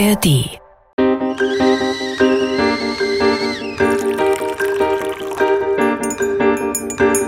ARD. 0.00 0.22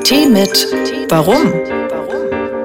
Tee 0.04 0.26
mit 0.26 0.66
Warum? 1.10 1.52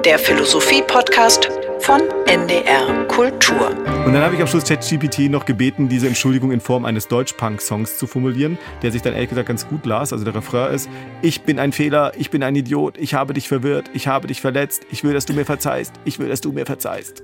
Der 0.06 0.18
Philosophie-Podcast 0.18 1.50
von 1.80 2.00
NDR 2.26 3.04
Kultur. 3.08 3.68
Und 4.06 4.14
dann 4.14 4.22
habe 4.22 4.34
ich 4.34 4.40
am 4.40 4.46
Schluss 4.46 4.64
ChatGPT 4.64 5.30
noch 5.30 5.44
gebeten, 5.44 5.90
diese 5.90 6.06
Entschuldigung 6.06 6.52
in 6.52 6.60
Form 6.60 6.86
eines 6.86 7.08
Deutsch-Punk-Songs 7.08 7.98
zu 7.98 8.06
formulieren, 8.06 8.56
der 8.80 8.92
sich 8.92 9.02
dann 9.02 9.12
ehrlich 9.12 9.28
gesagt 9.28 9.48
ganz 9.48 9.68
gut 9.68 9.84
las. 9.84 10.14
Also 10.14 10.24
der 10.24 10.34
Refrain 10.34 10.72
ist, 10.72 10.88
ich 11.20 11.42
bin 11.42 11.58
ein 11.58 11.72
Fehler, 11.72 12.12
ich 12.16 12.30
bin 12.30 12.42
ein 12.42 12.56
Idiot, 12.56 12.96
ich 12.96 13.12
habe 13.12 13.34
dich 13.34 13.46
verwirrt, 13.46 13.90
ich 13.92 14.08
habe 14.08 14.26
dich 14.26 14.40
verletzt, 14.40 14.86
ich 14.90 15.04
will, 15.04 15.12
dass 15.12 15.26
du 15.26 15.34
mir 15.34 15.44
verzeihst, 15.44 15.92
ich 16.06 16.18
will, 16.18 16.30
dass 16.30 16.40
du 16.40 16.52
mir 16.52 16.64
verzeihst. 16.64 17.22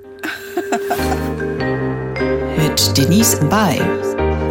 Mit 2.75 2.99
Denise 2.99 3.41
Mbay 3.41 3.81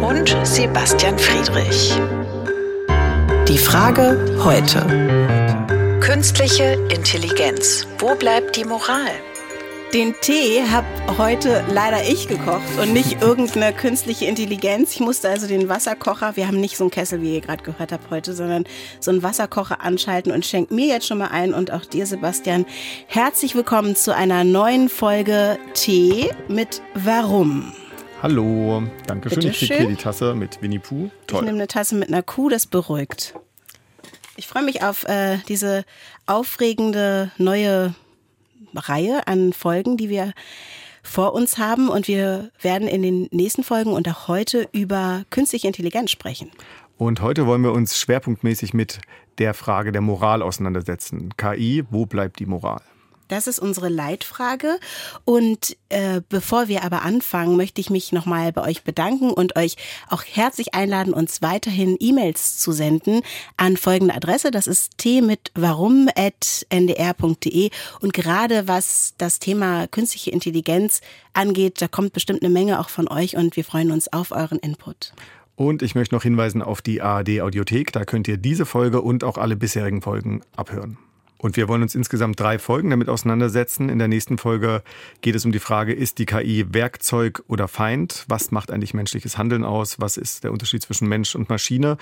und 0.00 0.34
Sebastian 0.44 1.18
Friedrich. 1.18 1.92
Die 3.46 3.58
Frage 3.58 4.18
heute. 4.42 6.00
Künstliche 6.00 6.78
Intelligenz. 6.88 7.86
Wo 7.98 8.14
bleibt 8.14 8.56
die 8.56 8.64
Moral? 8.64 9.10
Den 9.92 10.14
Tee 10.22 10.62
habe 10.62 10.86
heute 11.18 11.62
leider 11.70 12.02
ich 12.08 12.26
gekocht 12.26 12.62
und 12.80 12.94
nicht 12.94 13.20
irgendeine 13.20 13.74
künstliche 13.74 14.24
Intelligenz. 14.24 14.94
Ich 14.94 15.00
musste 15.00 15.28
also 15.28 15.46
den 15.46 15.68
Wasserkocher, 15.68 16.34
wir 16.36 16.46
haben 16.46 16.60
nicht 16.60 16.78
so 16.78 16.84
einen 16.84 16.90
Kessel, 16.90 17.20
wie 17.20 17.34
ihr 17.34 17.42
gerade 17.42 17.62
gehört 17.62 17.92
habt 17.92 18.08
heute, 18.08 18.32
sondern 18.32 18.64
so 19.00 19.10
einen 19.10 19.22
Wasserkocher 19.22 19.82
anschalten 19.82 20.32
und 20.32 20.46
schenkt 20.46 20.70
mir 20.70 20.86
jetzt 20.86 21.06
schon 21.06 21.18
mal 21.18 21.28
ein 21.28 21.52
und 21.52 21.70
auch 21.70 21.84
dir, 21.84 22.06
Sebastian, 22.06 22.64
herzlich 23.06 23.54
willkommen 23.54 23.96
zu 23.96 24.14
einer 24.14 24.44
neuen 24.44 24.88
Folge 24.88 25.58
Tee 25.74 26.30
mit 26.48 26.80
Warum. 26.94 27.74
Hallo, 28.22 28.82
danke 29.06 29.28
schön. 29.30 29.46
Ich 29.50 29.58
kriege 29.58 29.76
hier 29.76 29.88
die 29.88 29.96
Tasse 29.96 30.34
mit 30.34 30.62
Winnie 30.62 30.78
Pooh. 30.78 31.06
Ich 31.20 31.26
Toll. 31.26 31.44
nehme 31.44 31.58
eine 31.58 31.68
Tasse 31.68 31.94
mit 31.94 32.08
einer 32.08 32.22
Kuh, 32.22 32.48
das 32.48 32.66
beruhigt. 32.66 33.34
Ich 34.36 34.46
freue 34.46 34.62
mich 34.62 34.82
auf 34.82 35.04
äh, 35.04 35.38
diese 35.48 35.84
aufregende 36.26 37.30
neue 37.36 37.94
Reihe 38.74 39.26
an 39.26 39.52
Folgen, 39.52 39.96
die 39.96 40.08
wir 40.08 40.32
vor 41.02 41.34
uns 41.34 41.58
haben. 41.58 41.88
Und 41.88 42.08
wir 42.08 42.50
werden 42.60 42.88
in 42.88 43.02
den 43.02 43.28
nächsten 43.30 43.62
Folgen 43.62 43.92
und 43.92 44.08
auch 44.08 44.26
heute 44.26 44.68
über 44.72 45.24
künstliche 45.30 45.66
Intelligenz 45.66 46.10
sprechen. 46.10 46.50
Und 46.96 47.20
heute 47.20 47.46
wollen 47.46 47.62
wir 47.62 47.72
uns 47.72 47.98
schwerpunktmäßig 47.98 48.72
mit 48.72 49.00
der 49.38 49.52
Frage 49.52 49.92
der 49.92 50.00
Moral 50.00 50.42
auseinandersetzen. 50.42 51.34
KI, 51.36 51.84
wo 51.90 52.06
bleibt 52.06 52.38
die 52.38 52.46
Moral? 52.46 52.80
Das 53.28 53.46
ist 53.46 53.58
unsere 53.58 53.88
Leitfrage. 53.88 54.78
Und 55.24 55.76
äh, 55.88 56.20
bevor 56.28 56.68
wir 56.68 56.84
aber 56.84 57.02
anfangen, 57.02 57.56
möchte 57.56 57.80
ich 57.80 57.90
mich 57.90 58.12
nochmal 58.12 58.52
bei 58.52 58.62
euch 58.62 58.84
bedanken 58.84 59.30
und 59.30 59.56
euch 59.56 59.76
auch 60.08 60.22
herzlich 60.24 60.74
einladen, 60.74 61.14
uns 61.14 61.40
weiterhin 61.42 61.96
E-Mails 61.98 62.58
zu 62.58 62.72
senden 62.72 63.22
an 63.56 63.76
folgende 63.76 64.14
Adresse. 64.14 64.50
Das 64.50 64.66
ist 64.66 64.98
t 64.98 65.22
mit 65.22 65.50
warum.ndr.de. 65.54 66.10
Und 68.00 68.12
gerade 68.12 68.68
was 68.68 69.14
das 69.18 69.38
Thema 69.38 69.86
künstliche 69.86 70.30
Intelligenz 70.30 71.00
angeht, 71.32 71.80
da 71.80 71.88
kommt 71.88 72.12
bestimmt 72.12 72.42
eine 72.42 72.52
Menge 72.52 72.80
auch 72.80 72.88
von 72.88 73.08
euch 73.08 73.36
und 73.36 73.56
wir 73.56 73.64
freuen 73.64 73.90
uns 73.90 74.12
auf 74.12 74.30
euren 74.32 74.58
Input. 74.58 75.12
Und 75.56 75.82
ich 75.82 75.94
möchte 75.94 76.14
noch 76.14 76.22
hinweisen 76.22 76.62
auf 76.62 76.82
die 76.82 77.00
ARD 77.00 77.40
Audiothek. 77.40 77.92
Da 77.92 78.04
könnt 78.04 78.26
ihr 78.28 78.36
diese 78.36 78.66
Folge 78.66 79.00
und 79.02 79.22
auch 79.22 79.38
alle 79.38 79.56
bisherigen 79.56 80.02
Folgen 80.02 80.42
abhören. 80.56 80.98
Und 81.44 81.58
wir 81.58 81.68
wollen 81.68 81.82
uns 81.82 81.94
insgesamt 81.94 82.40
drei 82.40 82.58
Folgen 82.58 82.88
damit 82.88 83.10
auseinandersetzen. 83.10 83.90
In 83.90 83.98
der 83.98 84.08
nächsten 84.08 84.38
Folge 84.38 84.82
geht 85.20 85.34
es 85.34 85.44
um 85.44 85.52
die 85.52 85.58
Frage, 85.58 85.92
ist 85.92 86.16
die 86.16 86.24
KI 86.24 86.72
Werkzeug 86.72 87.42
oder 87.48 87.68
Feind? 87.68 88.24
Was 88.28 88.50
macht 88.50 88.70
eigentlich 88.70 88.94
menschliches 88.94 89.36
Handeln 89.36 89.62
aus? 89.62 90.00
Was 90.00 90.16
ist 90.16 90.44
der 90.44 90.52
Unterschied 90.52 90.80
zwischen 90.80 91.06
Mensch 91.06 91.34
und 91.34 91.50
Maschine? 91.50 91.98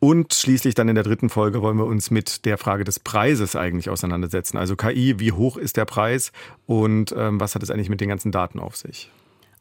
Und 0.00 0.32
schließlich 0.32 0.74
dann 0.74 0.88
in 0.88 0.94
der 0.94 1.04
dritten 1.04 1.28
Folge 1.28 1.60
wollen 1.60 1.76
wir 1.76 1.84
uns 1.84 2.10
mit 2.10 2.46
der 2.46 2.56
Frage 2.56 2.84
des 2.84 2.98
Preises 2.98 3.54
eigentlich 3.54 3.90
auseinandersetzen. 3.90 4.56
Also 4.56 4.76
KI, 4.76 5.20
wie 5.20 5.32
hoch 5.32 5.58
ist 5.58 5.76
der 5.76 5.84
Preis 5.84 6.32
und 6.64 7.14
ähm, 7.14 7.38
was 7.38 7.54
hat 7.54 7.62
es 7.62 7.70
eigentlich 7.70 7.90
mit 7.90 8.00
den 8.00 8.08
ganzen 8.08 8.32
Daten 8.32 8.58
auf 8.58 8.76
sich? 8.76 9.10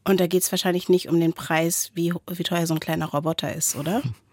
Und 0.05 0.21
da 0.21 0.27
geht 0.27 0.43
es 0.43 0.51
wahrscheinlich 0.53 0.87
nicht 0.87 1.09
um 1.09 1.19
den 1.19 1.33
Preis, 1.33 1.91
wie, 1.93 2.13
wie 2.25 2.43
teuer 2.43 2.67
so 2.67 2.73
ein 2.73 2.79
kleiner 2.79 3.07
Roboter 3.07 3.53
ist, 3.53 3.75
oder? 3.75 4.01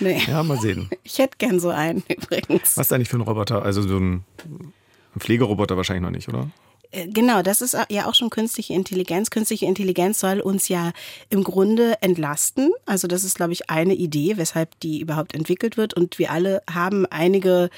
Nee. 0.00 0.20
Ja, 0.26 0.42
mal 0.42 0.58
sehen. 0.58 0.90
Ich 1.04 1.18
hätte 1.18 1.36
gern 1.38 1.60
so 1.60 1.70
einen 1.70 2.02
übrigens. 2.08 2.76
Was 2.76 2.86
ist 2.86 2.92
eigentlich 2.92 3.08
für 3.08 3.18
ein 3.18 3.22
Roboter? 3.22 3.62
Also 3.62 3.82
so 3.82 3.98
ein, 3.98 4.24
ein 4.44 4.72
Pflegeroboter 5.20 5.76
wahrscheinlich 5.76 6.02
noch 6.02 6.10
nicht, 6.10 6.28
oder? 6.28 6.48
Äh, 6.90 7.08
Genau, 7.08 7.42
das 7.42 7.60
ist 7.60 7.76
ja 7.90 8.06
auch 8.06 8.14
schon 8.14 8.30
künstliche 8.30 8.72
Intelligenz. 8.74 9.30
Künstliche 9.30 9.66
Intelligenz 9.66 10.20
soll 10.20 10.40
uns 10.40 10.68
ja 10.68 10.92
im 11.30 11.44
Grunde 11.44 12.00
entlasten. 12.02 12.70
Also 12.86 13.08
das 13.08 13.24
ist, 13.24 13.36
glaube 13.36 13.52
ich, 13.52 13.70
eine 13.70 13.94
Idee, 13.94 14.36
weshalb 14.36 14.78
die 14.80 15.00
überhaupt 15.00 15.34
entwickelt 15.34 15.76
wird. 15.76 15.94
Und 15.94 16.18
wir 16.18 16.30
alle 16.30 16.62
haben 16.72 17.06
einige 17.06 17.70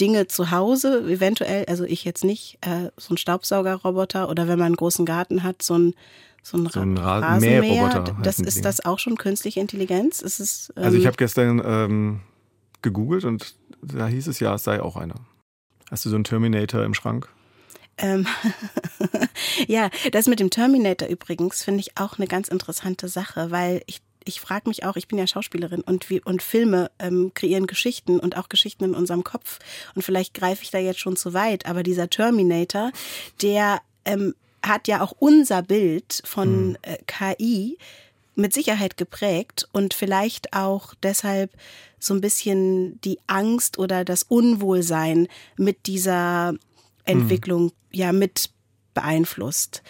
Dinge 0.00 0.26
zu 0.28 0.50
Hause, 0.50 1.00
eventuell, 1.10 1.66
also 1.66 1.84
ich 1.84 2.04
jetzt 2.04 2.24
nicht, 2.24 2.58
äh, 2.62 2.90
so 2.96 3.12
ein 3.14 3.18
Staubsaugerroboter 3.18 4.28
oder 4.30 4.48
wenn 4.48 4.58
man 4.58 4.66
einen 4.66 4.76
großen 4.76 5.04
Garten 5.04 5.42
hat, 5.42 5.62
so 5.62 5.76
ein 5.78 5.94
so 6.42 6.56
ein, 6.56 6.66
So 6.70 6.80
ein 6.80 6.96
Ra- 6.96 7.18
Ra- 7.18 7.32
Rasenmäher. 7.34 8.14
Das 8.22 8.40
ist 8.40 8.56
die. 8.56 8.60
das 8.62 8.82
auch 8.86 8.98
schon 8.98 9.18
künstliche 9.18 9.60
Intelligenz? 9.60 10.22
Ist 10.22 10.40
es, 10.40 10.72
ähm, 10.74 10.84
Also 10.84 10.96
ich 10.96 11.04
habe 11.06 11.18
gestern 11.18 11.60
ähm, 11.62 12.20
gegoogelt 12.80 13.24
und 13.26 13.56
da 13.82 14.06
hieß 14.06 14.26
es 14.26 14.40
ja, 14.40 14.54
es 14.54 14.64
sei 14.64 14.80
auch 14.80 14.96
einer. 14.96 15.16
Hast 15.90 16.06
du 16.06 16.08
so 16.08 16.14
einen 16.14 16.24
Terminator 16.24 16.82
im 16.82 16.94
Schrank? 16.94 17.28
Ähm, 18.00 18.26
ja, 19.66 19.90
das 20.12 20.26
mit 20.26 20.40
dem 20.40 20.50
Terminator 20.50 21.08
übrigens 21.08 21.62
finde 21.62 21.80
ich 21.80 21.96
auch 21.96 22.18
eine 22.18 22.26
ganz 22.26 22.48
interessante 22.48 23.08
Sache, 23.08 23.50
weil 23.50 23.82
ich 23.86 24.00
ich 24.24 24.40
frage 24.40 24.68
mich 24.68 24.84
auch, 24.84 24.96
ich 24.96 25.08
bin 25.08 25.18
ja 25.18 25.26
Schauspielerin 25.26 25.80
und, 25.80 26.10
wie, 26.10 26.20
und 26.20 26.42
Filme 26.42 26.90
ähm, 26.98 27.32
kreieren 27.34 27.66
Geschichten 27.66 28.20
und 28.20 28.36
auch 28.36 28.50
Geschichten 28.50 28.84
in 28.84 28.94
unserem 28.94 29.24
Kopf. 29.24 29.58
Und 29.94 30.02
vielleicht 30.02 30.34
greife 30.34 30.62
ich 30.62 30.70
da 30.70 30.78
jetzt 30.78 31.00
schon 31.00 31.16
zu 31.16 31.32
weit, 31.32 31.64
aber 31.66 31.82
dieser 31.82 32.10
Terminator, 32.10 32.92
der 33.40 33.80
ähm, 34.04 34.34
hat 34.62 34.88
ja 34.88 35.00
auch 35.02 35.14
unser 35.18 35.62
Bild 35.62 36.22
von 36.24 36.76
äh, 36.82 36.98
KI 37.06 37.78
mit 38.34 38.52
Sicherheit 38.52 38.96
geprägt 38.96 39.68
und 39.72 39.94
vielleicht 39.94 40.52
auch 40.52 40.94
deshalb 41.02 41.50
so 41.98 42.14
ein 42.14 42.20
bisschen 42.20 43.00
die 43.02 43.18
Angst 43.26 43.78
oder 43.78 44.04
das 44.04 44.22
Unwohlsein 44.22 45.28
mit 45.56 45.86
dieser 45.86 46.54
Entwicklung 47.04 47.72
ja 47.90 48.12
mit 48.12 48.50
beeinflusst. 48.94 49.82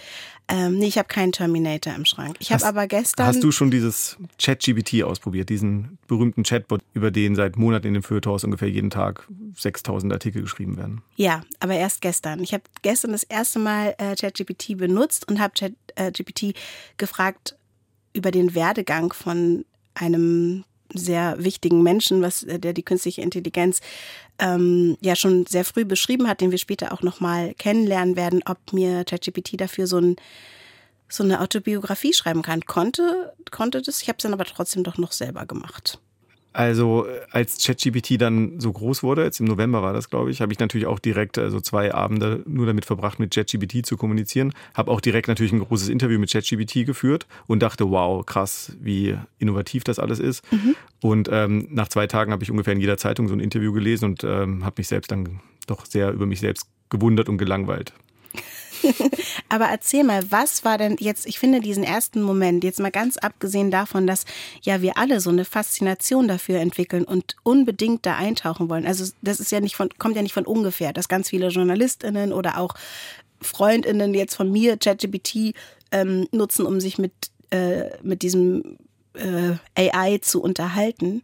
Ähm, 0.49 0.79
nee, 0.79 0.89
ich 0.89 0.99
habe 0.99 1.07
keinen 1.07 1.31
Terminator 1.31 1.95
im 1.95 2.05
Schrank. 2.05 2.37
Ich 2.41 2.53
habe 2.53 2.67
aber 2.67 2.89
gestern. 2.89 3.27
Hast 3.27 3.45
du 3.45 3.53
schon 3.53 3.71
dieses 3.71 4.17
ChatGPT 4.43 5.05
ausprobiert, 5.05 5.49
diesen 5.49 5.99
berühmten 6.09 6.43
Chatbot, 6.43 6.81
über 6.93 7.13
den 7.13 7.37
seit 7.37 7.57
Monaten 7.57 7.87
in 7.87 7.95
den 7.95 8.03
Feuilletons 8.03 8.43
ungefähr 8.43 8.69
jeden 8.69 8.91
Tag 8.91 9.29
6000 9.57 10.13
Artikel 10.13 10.43
geschrieben 10.43 10.77
werden? 10.77 11.03
Ja, 11.15 11.43
aber 11.61 11.75
erst 11.75 12.01
gestern. 12.01 12.43
Ich 12.43 12.53
habe 12.53 12.65
gestern 12.83 13.13
das 13.13 13.23
erste 13.23 13.61
Mal 13.61 13.95
äh, 13.99 14.17
ChatGPT 14.17 14.77
benutzt 14.77 15.29
und 15.29 15.39
habe 15.39 15.55
ChatGPT 15.55 16.55
gefragt 16.97 17.57
über 18.13 18.33
den 18.33 18.57
Werdegang 18.57 19.13
von 19.13 19.65
einem 19.95 20.65
sehr 20.93 21.37
wichtigen 21.39 21.83
Menschen, 21.83 22.23
was 22.23 22.43
äh, 22.43 22.59
der 22.59 22.73
die 22.73 22.83
künstliche 22.83 23.23
Intelligenz 23.23 23.81
ähm, 24.39 24.97
ja 25.01 25.17
schon 25.17 25.47
sehr 25.47 25.65
früh 25.65 25.85
beschrieben 25.85 26.29
hat, 26.29 26.41
den 26.41 26.51
wir 26.51 26.59
später 26.59 26.93
auch 26.93 27.03
noch 27.03 27.21
mal 27.21 27.55
kennenlernen 27.55 28.17
werden, 28.17 28.43
ob 28.47 28.73
mir 28.73 29.05
ChatGPT 29.05 29.61
dafür 29.61 29.87
so 29.87 29.99
ein 29.99 30.17
so 31.13 31.25
eine 31.25 31.41
Autobiografie 31.41 32.13
schreiben 32.13 32.43
kann. 32.43 32.65
Konnte 32.67 33.33
konnte 33.51 33.83
das, 33.83 34.01
ich 34.01 34.09
habe 34.09 34.19
es 34.19 34.23
dann 34.23 34.33
aber 34.33 34.45
trotzdem 34.45 34.85
doch 34.85 34.97
noch 34.97 35.13
selber 35.13 35.45
gemacht. 35.45 35.99
Also 36.53 37.07
äh, 37.07 37.21
als 37.31 37.65
ChatGPT 37.65 38.21
dann 38.21 38.59
so 38.59 38.73
groß 38.73 39.03
wurde, 39.03 39.23
jetzt 39.25 39.41
im 39.41 39.47
November 39.47 39.83
war 39.83 39.93
das, 39.93 40.11
glaube 40.11 40.31
ich, 40.31 40.41
habe 40.41 40.53
ich 40.53 40.59
natürlich 40.59 40.87
auch 40.87 40.99
direkt 40.99 41.39
äh, 41.39 41.51
so 41.51 41.61
zwei 41.61 41.95
Abende 41.95 42.43
nur 42.47 42.67
damit 42.67 42.85
verbracht, 42.85 43.21
mit 43.21 43.33
ChatGPT 43.33 43.87
zu 43.87 43.97
kommunizieren. 43.97 44.53
Habe 44.75 44.91
auch 44.91 45.01
direkt 45.01 45.29
natürlich 45.29 45.53
ein 45.53 45.61
großes 45.61 45.89
Interview 45.89 46.19
mit 46.19 46.31
ChatGPT 46.31 46.87
geführt 46.87 47.27
und 47.47 47.63
dachte, 47.63 47.91
wow, 47.91 48.25
krass, 48.27 48.77
wie 48.81 49.17
innovativ 49.39 49.85
das 49.85 49.99
alles 49.99 50.19
ist. 50.19 50.45
Und 51.01 51.29
ähm, 51.31 51.69
nach 51.71 51.89
zwei 51.89 52.07
Tagen 52.07 52.33
habe 52.33 52.43
ich 52.43 52.51
ungefähr 52.51 52.73
in 52.73 52.81
jeder 52.81 52.97
Zeitung 52.97 53.29
so 53.29 53.35
ein 53.35 53.41
Interview 53.41 53.73
gelesen 53.73 54.07
und 54.07 54.25
ähm, 54.25 54.65
habe 54.65 54.75
mich 54.79 54.89
selbst 54.89 55.11
dann 55.11 55.41
doch 55.67 55.87
sehr 55.87 56.13
über 56.13 56.27
mich 56.27 56.41
selbst 56.41 56.67
gewundert 56.89 57.29
und 57.29 57.39
gelangweilt. 57.39 57.93
Aber 59.49 59.67
erzähl 59.67 60.05
mal, 60.05 60.23
was 60.31 60.65
war 60.65 60.79
denn 60.79 60.97
jetzt, 60.99 61.27
ich 61.27 61.39
finde 61.39 61.61
diesen 61.61 61.85
ersten 61.85 62.23
Moment, 62.23 62.65
jetzt 62.65 62.81
mal 62.81 62.91
ganz 62.91 63.17
abgesehen 63.17 63.71
davon, 63.71 64.07
dass 64.07 64.25
ja 64.63 64.83
wir 64.83 64.97
alle 64.99 65.21
so 65.21 65.31
eine 65.31 65.45
Faszination 65.45 66.29
dafür 66.29 66.61
entwickeln 66.61 67.05
und 67.05 67.37
unbedingt 67.43 68.07
da 68.07 68.17
eintauchen 68.17 68.69
wollen. 68.69 68.87
Also 68.87 69.13
das 69.23 69.41
ist 69.41 69.53
ja 69.53 69.61
nicht 69.61 69.77
von, 69.77 69.89
kommt 69.99 70.17
ja 70.17 70.23
nicht 70.23 70.35
von 70.35 70.47
ungefähr, 70.47 70.93
dass 70.93 71.09
ganz 71.09 71.31
viele 71.31 71.49
JournalistInnen 71.49 72.33
oder 72.33 72.59
auch 72.59 72.75
FreundInnen 73.41 74.15
jetzt 74.15 74.35
von 74.35 74.51
mir 74.51 74.77
ChatGPT 74.77 75.55
ähm, 75.93 76.27
nutzen, 76.33 76.67
um 76.67 76.81
sich 76.81 76.99
mit, 76.99 77.13
äh, 77.51 77.91
mit 78.03 78.23
diesem 78.23 78.77
äh, 79.15 79.55
AI 79.75 80.19
zu 80.19 80.43
unterhalten. 80.43 81.23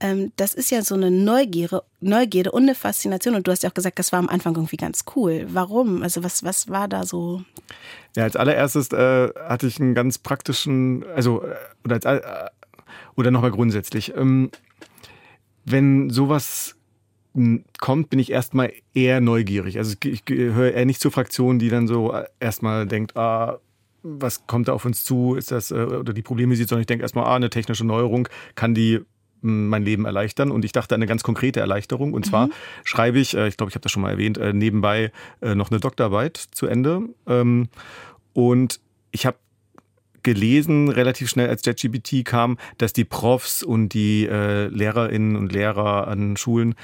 Ähm, 0.00 0.32
das 0.36 0.54
ist 0.54 0.70
ja 0.70 0.82
so 0.82 0.94
eine 0.94 1.10
Neugierde, 1.10 1.82
Neugierde 2.00 2.52
und 2.52 2.62
eine 2.62 2.74
Faszination. 2.74 3.34
Und 3.34 3.46
du 3.46 3.52
hast 3.52 3.62
ja 3.62 3.68
auch 3.68 3.74
gesagt, 3.74 3.98
das 3.98 4.12
war 4.12 4.18
am 4.18 4.28
Anfang 4.28 4.54
irgendwie 4.54 4.78
ganz 4.78 5.04
cool. 5.14 5.46
Warum? 5.48 6.02
Also 6.02 6.24
was, 6.24 6.42
was 6.42 6.68
war 6.68 6.88
da 6.88 7.04
so? 7.04 7.42
Ja, 8.16 8.24
als 8.24 8.34
allererstes 8.34 8.90
äh, 8.92 9.28
hatte 9.46 9.66
ich 9.66 9.78
einen 9.78 9.94
ganz 9.94 10.18
praktischen, 10.18 11.04
also 11.14 11.42
äh, 11.42 11.54
oder 11.84 11.94
als 11.96 12.04
äh, 12.06 12.20
oder 13.14 13.30
nochmal 13.30 13.50
grundsätzlich, 13.50 14.16
ähm, 14.16 14.50
wenn 15.64 16.08
sowas 16.08 16.76
kommt, 17.78 18.10
bin 18.10 18.18
ich 18.18 18.32
erstmal 18.32 18.72
eher 18.92 19.20
neugierig. 19.20 19.78
Also 19.78 19.94
ich, 20.02 20.24
gehöre 20.24 20.72
eher 20.72 20.86
nicht 20.86 21.00
zur 21.00 21.12
Fraktion, 21.12 21.58
die 21.58 21.68
dann 21.68 21.86
so 21.86 22.12
äh, 22.12 22.24
erstmal 22.40 22.86
denkt, 22.86 23.16
ah, 23.16 23.60
was 24.02 24.46
kommt 24.46 24.68
da 24.68 24.72
auf 24.72 24.86
uns 24.86 25.04
zu? 25.04 25.34
Ist 25.34 25.50
das, 25.50 25.70
oder 25.70 26.14
die 26.14 26.22
Probleme 26.22 26.56
sieht, 26.56 26.70
sondern 26.70 26.80
ich 26.80 26.86
denke 26.86 27.02
erstmal, 27.02 27.26
ah, 27.26 27.36
eine 27.36 27.50
technische 27.50 27.84
Neuerung 27.84 28.28
kann 28.54 28.74
die 28.74 29.00
mein 29.42 29.84
Leben 29.84 30.04
erleichtern. 30.04 30.50
Und 30.50 30.64
ich 30.64 30.72
dachte 30.72 30.94
eine 30.94 31.06
ganz 31.06 31.22
konkrete 31.22 31.60
Erleichterung. 31.60 32.12
Und 32.12 32.26
zwar 32.26 32.46
mhm. 32.46 32.52
schreibe 32.84 33.18
ich, 33.18 33.36
äh, 33.36 33.48
ich 33.48 33.56
glaube, 33.56 33.70
ich 33.70 33.74
habe 33.74 33.82
das 33.82 33.92
schon 33.92 34.02
mal 34.02 34.10
erwähnt, 34.10 34.38
nebenbei 34.52 35.12
noch 35.40 35.70
eine 35.70 35.80
Doktorarbeit 35.80 36.36
zu 36.36 36.66
Ende. 36.66 37.02
Ähm, 37.26 37.68
und 38.32 38.80
ich 39.10 39.26
habe 39.26 39.36
gelesen, 40.22 40.88
relativ 40.88 41.30
schnell 41.30 41.48
als 41.48 41.64
JetGPT 41.64 42.24
kam, 42.24 42.58
dass 42.78 42.92
die 42.92 43.04
Profs 43.04 43.62
und 43.62 43.90
die 43.90 44.26
äh, 44.26 44.66
Lehrerinnen 44.66 45.36
und 45.36 45.52
Lehrer 45.52 46.08
an 46.08 46.36
Schulen 46.36 46.74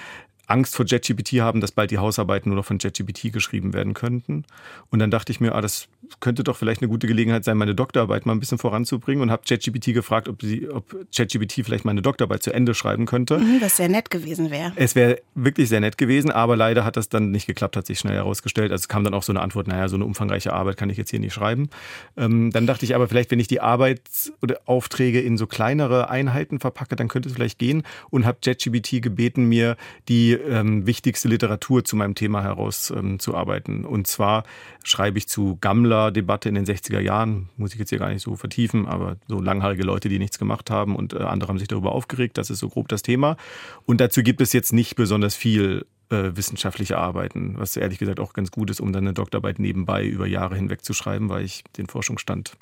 Angst 0.46 0.76
vor 0.76 0.86
JetGPT 0.86 1.40
haben, 1.40 1.60
dass 1.60 1.72
bald 1.72 1.90
die 1.90 1.98
Hausarbeiten 1.98 2.50
nur 2.50 2.56
noch 2.56 2.64
von 2.64 2.78
JetGPT 2.78 3.32
geschrieben 3.32 3.72
werden 3.72 3.94
könnten. 3.94 4.44
Und 4.90 4.98
dann 4.98 5.10
dachte 5.10 5.32
ich 5.32 5.40
mir, 5.40 5.54
ah, 5.54 5.60
das 5.60 5.88
könnte 6.20 6.44
doch 6.44 6.56
vielleicht 6.56 6.82
eine 6.82 6.88
gute 6.88 7.06
Gelegenheit 7.06 7.44
sein, 7.44 7.56
meine 7.56 7.74
Doktorarbeit 7.74 8.26
mal 8.26 8.32
ein 8.32 8.40
bisschen 8.40 8.58
voranzubringen 8.58 9.22
und 9.22 9.30
habe 9.30 9.42
ChatGPT 9.46 9.94
gefragt, 9.94 10.28
ob, 10.28 10.42
sie, 10.42 10.68
ob 10.68 10.94
ChatGPT 11.14 11.64
vielleicht 11.64 11.84
meine 11.84 12.02
Doktorarbeit 12.02 12.42
zu 12.42 12.52
Ende 12.52 12.74
schreiben 12.74 13.06
könnte. 13.06 13.38
Mhm, 13.38 13.60
was 13.60 13.76
sehr 13.76 13.88
nett 13.88 14.10
gewesen 14.10 14.50
wäre. 14.50 14.72
Es 14.76 14.94
wäre 14.94 15.20
wirklich 15.34 15.68
sehr 15.68 15.80
nett 15.80 15.98
gewesen, 15.98 16.30
aber 16.30 16.56
leider 16.56 16.84
hat 16.84 16.96
das 16.96 17.08
dann 17.08 17.30
nicht 17.30 17.46
geklappt, 17.46 17.76
hat 17.76 17.86
sich 17.86 17.98
schnell 17.98 18.14
herausgestellt. 18.14 18.72
Also 18.72 18.86
kam 18.88 19.04
dann 19.04 19.14
auch 19.14 19.22
so 19.22 19.32
eine 19.32 19.40
Antwort, 19.40 19.66
naja, 19.66 19.88
so 19.88 19.96
eine 19.96 20.04
umfangreiche 20.04 20.52
Arbeit 20.52 20.76
kann 20.76 20.90
ich 20.90 20.96
jetzt 20.96 21.10
hier 21.10 21.20
nicht 21.20 21.34
schreiben. 21.34 21.68
Ähm, 22.16 22.50
dann 22.50 22.66
dachte 22.66 22.84
ich 22.84 22.94
aber, 22.94 23.08
vielleicht, 23.08 23.30
wenn 23.30 23.40
ich 23.40 23.48
die 23.48 23.60
Arbeits- 23.60 24.32
oder 24.42 24.60
Aufträge 24.66 25.20
in 25.20 25.36
so 25.36 25.46
kleinere 25.46 26.08
Einheiten 26.10 26.60
verpacke, 26.60 26.96
dann 26.96 27.08
könnte 27.08 27.28
es 27.28 27.34
vielleicht 27.34 27.58
gehen 27.58 27.82
und 28.10 28.26
habe 28.26 28.38
ChatGPT 28.44 29.02
gebeten, 29.02 29.44
mir 29.44 29.76
die 30.08 30.35
ähm, 30.36 30.86
wichtigste 30.86 31.28
Literatur 31.28 31.84
zu 31.84 31.96
meinem 31.96 32.14
Thema 32.14 32.42
herauszuarbeiten. 32.42 33.78
Ähm, 33.78 33.84
und 33.84 34.06
zwar 34.06 34.44
schreibe 34.84 35.18
ich 35.18 35.26
zu 35.26 35.58
Gammler, 35.60 35.96
Schauspielerdebatte 35.96 36.48
in 36.48 36.54
den 36.54 36.66
60er 36.66 37.00
Jahren, 37.00 37.48
muss 37.56 37.72
ich 37.72 37.78
jetzt 37.78 37.90
hier 37.90 37.98
gar 37.98 38.10
nicht 38.10 38.22
so 38.22 38.36
vertiefen, 38.36 38.86
aber 38.86 39.16
so 39.28 39.40
langhaarige 39.40 39.82
Leute, 39.82 40.08
die 40.08 40.18
nichts 40.18 40.38
gemacht 40.38 40.70
haben 40.70 40.96
und 40.96 41.12
äh, 41.12 41.18
andere 41.18 41.48
haben 41.48 41.58
sich 41.58 41.68
darüber 41.68 41.92
aufgeregt. 41.92 42.38
Das 42.38 42.50
ist 42.50 42.58
so 42.58 42.68
grob 42.68 42.88
das 42.88 43.02
Thema. 43.02 43.36
Und 43.84 44.00
dazu 44.00 44.22
gibt 44.22 44.40
es 44.40 44.52
jetzt 44.52 44.72
nicht 44.72 44.96
besonders 44.96 45.34
viel 45.34 45.86
äh, 46.10 46.30
wissenschaftliche 46.34 46.98
Arbeiten, 46.98 47.54
was 47.58 47.76
ehrlich 47.76 47.98
gesagt 47.98 48.20
auch 48.20 48.32
ganz 48.32 48.50
gut 48.50 48.70
ist, 48.70 48.80
um 48.80 48.92
dann 48.92 49.04
eine 49.04 49.14
Doktorarbeit 49.14 49.58
nebenbei 49.58 50.04
über 50.04 50.26
Jahre 50.26 50.56
hinweg 50.56 50.84
zu 50.84 50.92
schreiben, 50.92 51.28
weil 51.28 51.44
ich 51.44 51.64
den 51.76 51.86
Forschungsstand 51.86 52.56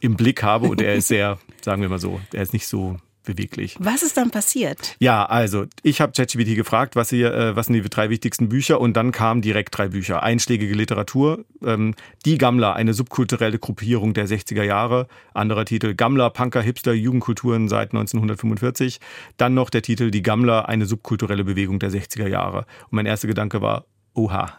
im 0.00 0.16
Blick 0.16 0.42
habe 0.42 0.66
und 0.68 0.80
er 0.80 0.94
ist 0.94 1.08
sehr, 1.08 1.38
sagen 1.62 1.82
wir 1.82 1.88
mal 1.88 2.00
so, 2.00 2.20
er 2.32 2.42
ist 2.42 2.52
nicht 2.52 2.66
so 2.66 2.96
beweglich. 3.22 3.76
Was 3.78 4.02
ist 4.02 4.16
dann 4.16 4.30
passiert? 4.30 4.96
Ja, 4.98 5.24
also 5.24 5.66
ich 5.82 6.00
habe 6.00 6.12
ChatGPT 6.12 6.56
gefragt, 6.56 6.96
was, 6.96 7.10
hier, 7.10 7.32
äh, 7.32 7.56
was 7.56 7.66
sind 7.66 7.74
die 7.74 7.82
drei 7.82 8.10
wichtigsten 8.10 8.48
Bücher 8.48 8.80
und 8.80 8.96
dann 8.96 9.12
kamen 9.12 9.42
direkt 9.42 9.76
drei 9.76 9.88
Bücher. 9.88 10.22
Einschlägige 10.22 10.74
Literatur, 10.74 11.44
ähm, 11.64 11.94
Die 12.24 12.38
Gammler, 12.38 12.74
eine 12.74 12.94
subkulturelle 12.94 13.58
Gruppierung 13.58 14.14
der 14.14 14.26
60er 14.26 14.64
Jahre. 14.64 15.06
Anderer 15.34 15.64
Titel, 15.64 15.94
Gammler, 15.94 16.30
Punker, 16.30 16.62
Hipster, 16.62 16.92
Jugendkulturen 16.92 17.68
seit 17.68 17.92
1945. 17.92 19.00
Dann 19.36 19.54
noch 19.54 19.70
der 19.70 19.82
Titel 19.82 20.10
Die 20.10 20.22
Gammler, 20.22 20.68
eine 20.68 20.86
subkulturelle 20.86 21.44
Bewegung 21.44 21.78
der 21.78 21.90
60er 21.90 22.28
Jahre. 22.28 22.66
Und 22.84 22.92
mein 22.92 23.06
erster 23.06 23.28
Gedanke 23.28 23.60
war, 23.60 23.86
Oha. 24.14 24.52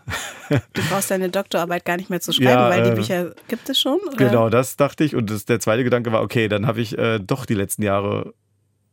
Du 0.74 0.82
brauchst 0.90 1.12
deine 1.12 1.30
Doktorarbeit 1.30 1.86
gar 1.86 1.98
nicht 1.98 2.10
mehr 2.10 2.20
zu 2.20 2.34
schreiben, 2.34 2.50
ja, 2.50 2.70
weil 2.70 2.84
die 2.84 2.90
äh, 2.90 2.96
Bücher 2.96 3.32
gibt 3.48 3.70
es 3.70 3.80
schon? 3.80 4.00
Oder? 4.00 4.18
Genau, 4.18 4.50
das 4.50 4.78
dachte 4.78 5.04
ich. 5.04 5.16
Und 5.16 5.30
das, 5.30 5.46
der 5.46 5.60
zweite 5.60 5.84
Gedanke 5.84 6.12
war, 6.12 6.24
okay, 6.24 6.48
dann 6.48 6.66
habe 6.66 6.82
ich 6.82 6.98
äh, 6.98 7.20
doch 7.20 7.46
die 7.46 7.54
letzten 7.54 7.84
Jahre 7.84 8.34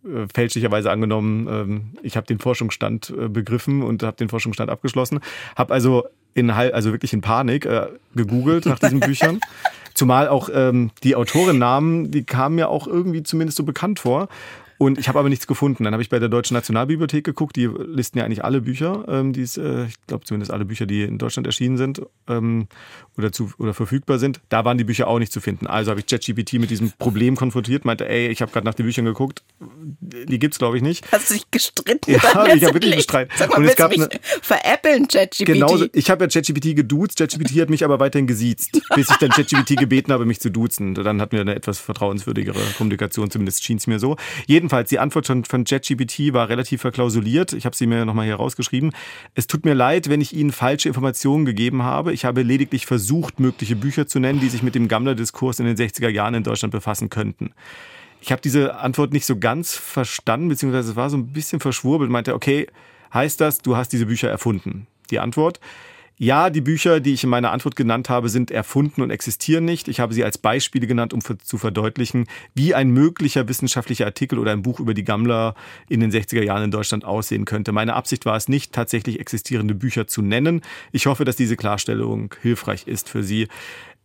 äh, 0.05 0.27
fälschlicherweise 0.33 0.91
angenommen, 0.91 1.49
ähm, 1.51 1.83
ich 2.03 2.17
habe 2.17 2.27
den 2.27 2.39
Forschungsstand 2.39 3.11
äh, 3.11 3.29
begriffen 3.29 3.83
und 3.83 4.03
habe 4.03 4.17
den 4.17 4.29
Forschungsstand 4.29 4.71
abgeschlossen. 4.71 5.21
Habe 5.57 5.75
also 5.75 6.05
in 6.33 6.51
also 6.51 6.93
wirklich 6.93 7.13
in 7.13 7.21
Panik 7.21 7.67
äh, 7.67 7.89
gegoogelt 8.15 8.67
nach 8.67 8.79
diesen 8.79 9.01
Büchern. 9.01 9.41
Zumal 9.95 10.29
auch 10.29 10.49
ähm, 10.53 10.91
die 11.03 11.17
Autorennamen, 11.17 12.11
die 12.11 12.25
kamen 12.25 12.55
mir 12.55 12.69
auch 12.69 12.87
irgendwie 12.87 13.23
zumindest 13.23 13.57
so 13.57 13.65
bekannt 13.65 13.99
vor. 13.99 14.29
Und 14.81 14.99
ich 14.99 15.09
habe 15.09 15.19
aber 15.19 15.29
nichts 15.29 15.47
gefunden. 15.47 15.85
Dann 15.85 15.93
habe 15.93 16.03
ich 16.03 16.09
bei 16.09 16.19
der 16.19 16.31
Deutschen 16.31 16.55
Nationalbibliothek 16.55 17.23
geguckt. 17.23 17.55
Die 17.57 17.67
listen 17.67 18.17
ja 18.17 18.25
eigentlich 18.25 18.43
alle 18.43 18.63
Bücher, 18.63 19.05
ähm, 19.09 19.35
die 19.35 19.43
äh, 19.43 19.85
ich 19.85 20.07
glaube 20.07 20.25
zumindest 20.25 20.51
alle 20.51 20.65
Bücher, 20.65 20.87
die 20.87 21.03
in 21.03 21.19
Deutschland 21.19 21.47
erschienen 21.47 21.77
sind 21.77 22.01
ähm, 22.29 22.67
oder, 23.19 23.31
zu, 23.31 23.51
oder 23.59 23.75
verfügbar 23.75 24.19
sind. 24.19 24.41
Da 24.49 24.65
waren 24.65 24.79
die 24.79 24.85
Bücher 24.85 25.07
auch 25.07 25.19
nicht 25.19 25.33
zu 25.33 25.43
finden. 25.43 25.67
Also 25.67 25.91
habe 25.91 26.01
ich 26.01 26.07
ChatGPT 26.07 26.55
mit 26.55 26.71
diesem 26.71 26.93
Problem 26.93 27.37
konfrontiert, 27.37 27.85
meinte, 27.85 28.09
ey, 28.09 28.29
ich 28.29 28.41
habe 28.41 28.53
gerade 28.53 28.65
nach 28.65 28.73
den 28.73 28.87
Büchern 28.87 29.05
geguckt. 29.05 29.43
Die 29.61 30.39
gibt's 30.39 30.59
glaube 30.59 30.79
ich 30.79 30.83
nicht. 30.83 31.05
Hast 31.13 31.29
du 31.29 31.35
dich 31.35 31.51
gestritten? 31.51 32.11
Ja, 32.11 32.47
ich 32.55 32.65
habe 32.65 32.73
wirklich 32.73 32.97
gestritten. 32.97 33.31
Sag 33.37 33.51
mal, 33.51 33.59
und 33.59 33.65
es 33.67 33.77
gab 33.77 33.93
eine, 33.93 34.09
veräppeln, 34.41 35.09
ChatGPT? 35.09 35.45
Genau, 35.45 35.79
ich 35.93 36.09
habe 36.09 36.25
ja 36.25 36.29
ChatGPT 36.29 36.75
geduzt. 36.75 37.19
ChatGPT 37.19 37.61
hat 37.61 37.69
mich 37.69 37.85
aber 37.85 38.01
weiterhin 38.01 38.27
gesiezt, 38.27 38.81
bis 38.95 39.11
ich 39.11 39.17
dann 39.19 39.29
ChatGPT 39.29 39.77
gebeten 39.77 40.11
habe, 40.11 40.25
mich 40.25 40.41
zu 40.41 40.51
duzen. 40.51 40.95
Dann 40.95 41.21
hatten 41.21 41.33
wir 41.33 41.43
eine 41.43 41.55
etwas 41.55 41.79
vertrauenswürdigere 41.79 42.61
Kommunikation, 42.79 43.31
zumindest 43.31 43.63
schien 43.63 43.77
es 43.77 43.87
mir 43.87 43.99
so. 43.99 44.17
Jeden 44.47 44.70
Jedenfalls, 44.71 44.89
die 44.89 45.01
Antwort 45.01 45.27
von, 45.27 45.45
von 45.45 45.65
JetGPT 45.65 46.33
war 46.33 46.49
relativ 46.49 46.83
verklausuliert. 46.83 47.55
Ich 47.55 47.67
habe 47.67 47.75
sie 47.75 47.89
mir 47.89 48.05
nochmal 48.05 48.27
hier 48.27 48.37
rausgeschrieben. 48.37 48.93
Es 49.35 49.49
tut 49.49 49.65
mir 49.65 49.75
leid, 49.75 50.09
wenn 50.09 50.21
ich 50.21 50.33
Ihnen 50.33 50.53
falsche 50.53 50.87
Informationen 50.87 51.45
gegeben 51.45 51.83
habe. 51.83 52.13
Ich 52.13 52.25
habe 52.25 52.43
lediglich 52.43 52.87
versucht, 52.87 53.41
mögliche 53.41 53.75
Bücher 53.75 54.07
zu 54.07 54.21
nennen, 54.21 54.39
die 54.39 54.49
sich 54.49 54.63
mit 54.63 54.77
dem 54.77 54.87
Gammler-Diskurs 54.87 55.59
in 55.59 55.67
den 55.67 55.77
60er 55.77 56.09
Jahren 56.09 56.35
in 56.35 56.45
Deutschland 56.45 56.71
befassen 56.71 57.11
könnten. 57.11 57.51
Ich 58.21 58.31
habe 58.31 58.41
diese 58.41 58.77
Antwort 58.77 59.13
nicht 59.13 59.27
so 59.27 59.37
ganz 59.37 59.75
verstanden, 59.75 60.51
beziehungsweise 60.51 60.91
es 60.93 60.97
war 60.97 61.11
so 61.11 61.17
ein 61.17 61.33
bisschen 61.33 61.59
verschwurbelt. 61.59 62.09
Meinte, 62.09 62.33
okay, 62.33 62.69
heißt 63.13 63.41
das, 63.41 63.59
du 63.59 63.77
hast 63.77 63.89
diese 63.89 64.07
Bücher 64.07 64.31
erfunden? 64.31 64.87
Die 65.11 65.19
Antwort, 65.19 65.59
ja, 66.23 66.51
die 66.51 66.61
Bücher, 66.61 67.01
die 67.01 67.15
ich 67.15 67.25
in 67.25 67.31
meiner 67.31 67.51
Antwort 67.51 67.77
genannt 67.77 68.11
habe, 68.11 68.29
sind 68.29 68.51
erfunden 68.51 69.01
und 69.01 69.09
existieren 69.09 69.65
nicht. 69.65 69.89
Ich 69.89 70.01
habe 70.01 70.13
sie 70.13 70.23
als 70.23 70.37
Beispiele 70.37 70.87
genannt, 70.87 71.15
um 71.15 71.21
zu 71.23 71.57
verdeutlichen, 71.57 72.27
wie 72.55 72.75
ein 72.75 72.91
möglicher 72.91 73.49
wissenschaftlicher 73.49 74.05
Artikel 74.05 74.39
oder 74.39 74.53
ein 74.53 74.61
Buch 74.61 74.81
über 74.81 74.93
die 74.93 75.03
Gammler 75.03 75.55
in 75.89 76.01
den 76.01 76.13
60er 76.13 76.43
Jahren 76.43 76.65
in 76.65 76.71
Deutschland 76.71 77.07
aussehen 77.07 77.47
könnte. 77.47 77.73
Meine 77.73 77.95
Absicht 77.95 78.27
war 78.27 78.37
es 78.37 78.49
nicht, 78.49 78.75
tatsächlich 78.75 79.19
existierende 79.19 79.75
Bücher 79.75 80.07
zu 80.07 80.21
nennen. 80.21 80.61
Ich 80.93 81.07
hoffe, 81.07 81.25
dass 81.25 81.37
diese 81.37 81.57
Klarstellung 81.57 82.35
hilfreich 82.43 82.87
ist 82.87 83.09
für 83.09 83.23
Sie. 83.23 83.49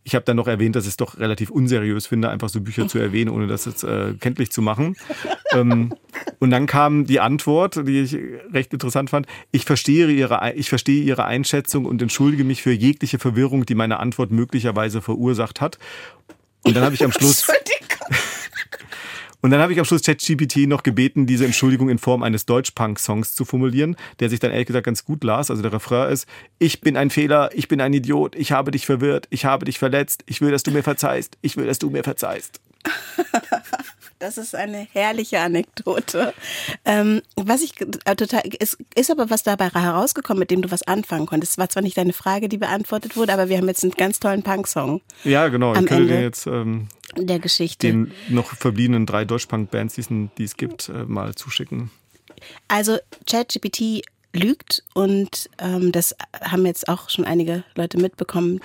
Ich 0.08 0.14
habe 0.14 0.24
dann 0.24 0.38
noch 0.38 0.48
erwähnt, 0.48 0.76
dass 0.76 0.84
ich 0.84 0.92
es 0.92 0.98
doch 0.98 1.18
relativ 1.18 1.50
unseriös 1.50 2.06
finde, 2.06 2.30
einfach 2.30 2.48
so 2.48 2.62
Bücher 2.62 2.88
zu 2.88 3.00
erwähnen, 3.00 3.32
ohne 3.32 3.48
das 3.48 3.66
jetzt 3.66 3.84
äh, 3.84 4.14
kenntlich 4.20 4.52
zu 4.52 4.62
machen. 4.62 4.96
ähm, 5.52 5.96
und 6.40 6.52
dann 6.52 6.68
kam 6.68 7.08
die 7.08 7.20
Antwort, 7.20 7.88
die 7.88 8.02
ich 8.02 8.16
recht 8.54 8.72
interessant 8.72 9.10
fand. 9.10 9.26
Ich 9.52 9.66
verstehe, 9.66 10.08
ihre, 10.12 10.54
ich 10.54 10.70
verstehe 10.70 11.04
Ihre 11.04 11.26
Einschätzung 11.26 11.86
und 11.86 12.04
entschuldige 12.04 12.44
mich 12.44 12.62
für 12.62 12.72
jegliche 12.72 13.18
Verwirrung, 13.18 13.66
die 13.66 13.74
meine 13.74 14.00
Antwort 14.00 14.30
möglicherweise 14.30 15.02
verursacht 15.02 15.60
hat. 15.60 15.80
Und 16.62 16.76
dann 16.76 16.84
habe 16.84 16.94
ich 16.94 17.04
am 17.04 17.12
Schluss. 17.12 17.48
Und 19.42 19.52
dann 19.52 19.62
habe 19.62 19.74
ich 19.74 19.80
am 19.80 19.86
Schluss 19.86 20.04
ChatGPT 20.04 20.68
noch 20.68 20.84
gebeten, 20.84 21.26
diese 21.26 21.46
Entschuldigung 21.46 21.90
in 21.90 21.98
Form 21.98 22.24
eines 22.24 22.46
Deutsch-Punk-Songs 22.46 23.36
zu 23.36 23.46
formulieren, 23.46 23.96
der 24.20 24.30
sich 24.30 24.40
dann 24.40 24.52
ehrlich 24.52 24.68
gesagt 24.68 24.86
ganz 24.86 25.06
gut 25.06 25.24
las. 25.24 25.50
Also 25.50 25.62
der 25.62 25.74
Refrain 25.74 26.12
ist, 26.12 26.28
ich 26.60 26.82
bin 26.82 26.98
ein 26.98 27.10
Fehler, 27.10 27.50
ich 27.54 27.68
bin 27.68 27.82
ein 27.82 27.94
Idiot, 27.94 28.36
ich 28.36 28.52
habe 28.52 28.72
dich 28.72 28.86
verwirrt, 28.86 29.28
ich 29.30 29.46
habe 29.46 29.66
dich 29.66 29.80
verletzt, 29.80 30.24
ich 30.26 30.42
will, 30.42 30.52
dass 30.52 30.64
du 30.64 30.72
mir 30.72 30.84
verzeihst, 30.84 31.38
ich 31.42 31.58
will, 31.58 31.68
dass 31.68 31.80
du 31.80 31.90
mir 31.90 32.04
verzeihst. 32.04 32.60
Das 34.20 34.38
ist 34.38 34.56
eine 34.56 34.88
herrliche 34.94 35.40
Anekdote. 35.42 36.34
Ähm, 36.86 37.22
was 37.36 37.62
ich 37.62 37.74
äh, 37.82 38.16
total 38.16 38.44
ist, 38.60 38.78
ist 38.96 39.12
aber 39.12 39.30
was 39.30 39.44
dabei 39.44 39.70
herausgekommen, 39.70 40.40
mit 40.40 40.52
dem 40.52 40.62
du 40.62 40.72
was 40.72 40.84
anfangen 40.84 41.26
konntest. 41.26 41.54
Es 41.54 41.58
war 41.58 41.68
zwar 41.68 41.84
nicht 41.84 41.98
deine 41.98 42.14
Frage, 42.14 42.48
die 42.48 42.58
beantwortet 42.58 43.18
wurde, 43.18 43.34
aber 43.34 43.50
wir 43.50 43.58
haben 43.58 43.68
jetzt 43.68 43.84
einen 43.84 43.92
ganz 43.92 44.20
tollen 44.22 44.42
Punk-Song. 44.42 45.02
Ja, 45.26 45.50
genau. 45.50 45.74
Am 45.74 45.84
ich 45.84 45.90
könnte 45.90 46.04
Ende 46.04 46.16
dir 46.16 46.22
jetzt 46.22 46.48
ähm, 46.48 46.88
der 47.16 47.40
Geschichte. 47.40 47.88
den 47.88 48.12
noch 48.30 48.56
verbliebenen 48.56 49.06
drei 49.06 49.26
Deutsch-Punk-Bands, 49.26 49.96
die 49.96 50.44
es 50.44 50.58
gibt, 50.58 50.90
äh, 50.90 51.06
mal 51.06 51.36
zuschicken. 51.36 51.92
Also 52.68 52.98
ChatGPT 53.30 54.04
lügt 54.34 54.84
und 54.94 55.50
ähm, 55.60 55.92
das 55.92 56.16
haben 56.42 56.66
jetzt 56.66 56.88
auch 56.88 57.10
schon 57.10 57.26
einige 57.26 57.64
Leute 57.76 57.98
mitbekommen. 57.98 58.60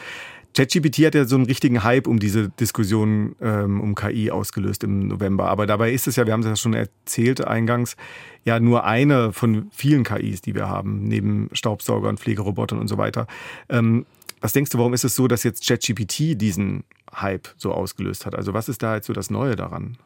ChatGPT 0.56 1.06
hat 1.06 1.14
ja 1.14 1.24
so 1.26 1.36
einen 1.36 1.46
richtigen 1.46 1.84
Hype 1.84 2.08
um 2.08 2.18
diese 2.18 2.48
Diskussion 2.48 3.36
ähm, 3.40 3.80
um 3.80 3.94
KI 3.94 4.30
ausgelöst 4.32 4.82
im 4.82 5.06
November. 5.06 5.48
Aber 5.48 5.66
dabei 5.66 5.92
ist 5.92 6.08
es 6.08 6.16
ja, 6.16 6.26
wir 6.26 6.32
haben 6.32 6.40
es 6.40 6.46
ja 6.46 6.56
schon 6.56 6.74
erzählt 6.74 7.46
eingangs, 7.46 7.96
ja 8.44 8.58
nur 8.58 8.84
eine 8.84 9.32
von 9.32 9.68
vielen 9.70 10.02
KIs, 10.02 10.42
die 10.42 10.56
wir 10.56 10.68
haben, 10.68 11.04
neben 11.04 11.50
Staubsaugern, 11.52 12.18
Pflegerobotern 12.18 12.80
und 12.80 12.88
so 12.88 12.98
weiter. 12.98 13.28
Ähm, 13.68 14.06
was 14.40 14.52
denkst 14.52 14.70
du, 14.70 14.78
warum 14.78 14.94
ist 14.94 15.04
es 15.04 15.14
so, 15.14 15.28
dass 15.28 15.44
jetzt 15.44 15.66
ChatGPT 15.66 16.40
diesen 16.40 16.84
Hype 17.14 17.48
so 17.56 17.72
ausgelöst 17.72 18.26
hat? 18.26 18.34
Also 18.34 18.54
was 18.54 18.68
ist 18.68 18.82
da 18.82 18.96
jetzt 18.96 19.06
so 19.06 19.12
das 19.12 19.30
Neue 19.30 19.56
daran? 19.56 19.98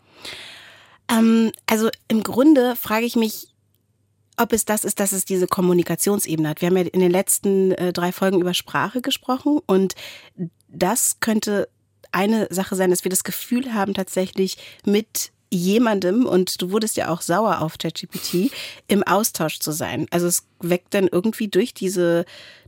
Ähm, 1.11 1.53
also 1.67 1.91
im 2.09 2.23
Grunde 2.23 2.77
frage 2.77 3.07
ich 3.07 3.17
mich, 3.17 3.49
ob 4.37 4.53
es 4.53 4.65
das 4.65 4.85
ist, 4.85 4.99
dass 5.01 5.13
es 5.13 5.25
diese 5.25 5.47
Kommunikationsebene 5.47 6.49
hat. 6.49 6.61
Wir 6.61 6.69
haben 6.69 6.77
ja 6.77 6.85
in 6.85 7.01
den 7.01 7.11
letzten 7.11 7.73
äh, 7.73 7.93
drei 7.93 8.11
Folgen 8.11 8.41
über 8.41 8.55
Sprache 8.55 9.01
gesprochen 9.01 9.61
und 9.67 9.95
das 10.69 11.21
könnte 11.21 11.69
eine 12.11 12.49
Sache 12.51 12.77
sein, 12.77 12.91
dass 12.91 13.05
wir 13.05 13.11
das 13.11 13.25
Gefühl 13.25 13.75
haben, 13.75 13.95
tatsächlich 13.95 14.57
mit 14.85 15.33
jemandem, 15.51 16.27
und 16.27 16.61
du 16.61 16.71
wurdest 16.71 16.97
ja 16.97 17.09
auch 17.09 17.21
sauer 17.21 17.61
auf 17.61 17.79
ChatGPT, 17.79 18.51
im 18.89 19.03
Austausch 19.05 19.61
zu 19.61 19.73
sein. 19.73 20.07
Also 20.11 20.27
es 20.27 20.45
weckt 20.61 20.95
dann 20.95 21.09
irgendwie 21.09 21.49
durch 21.49 21.75
diese 21.75 22.25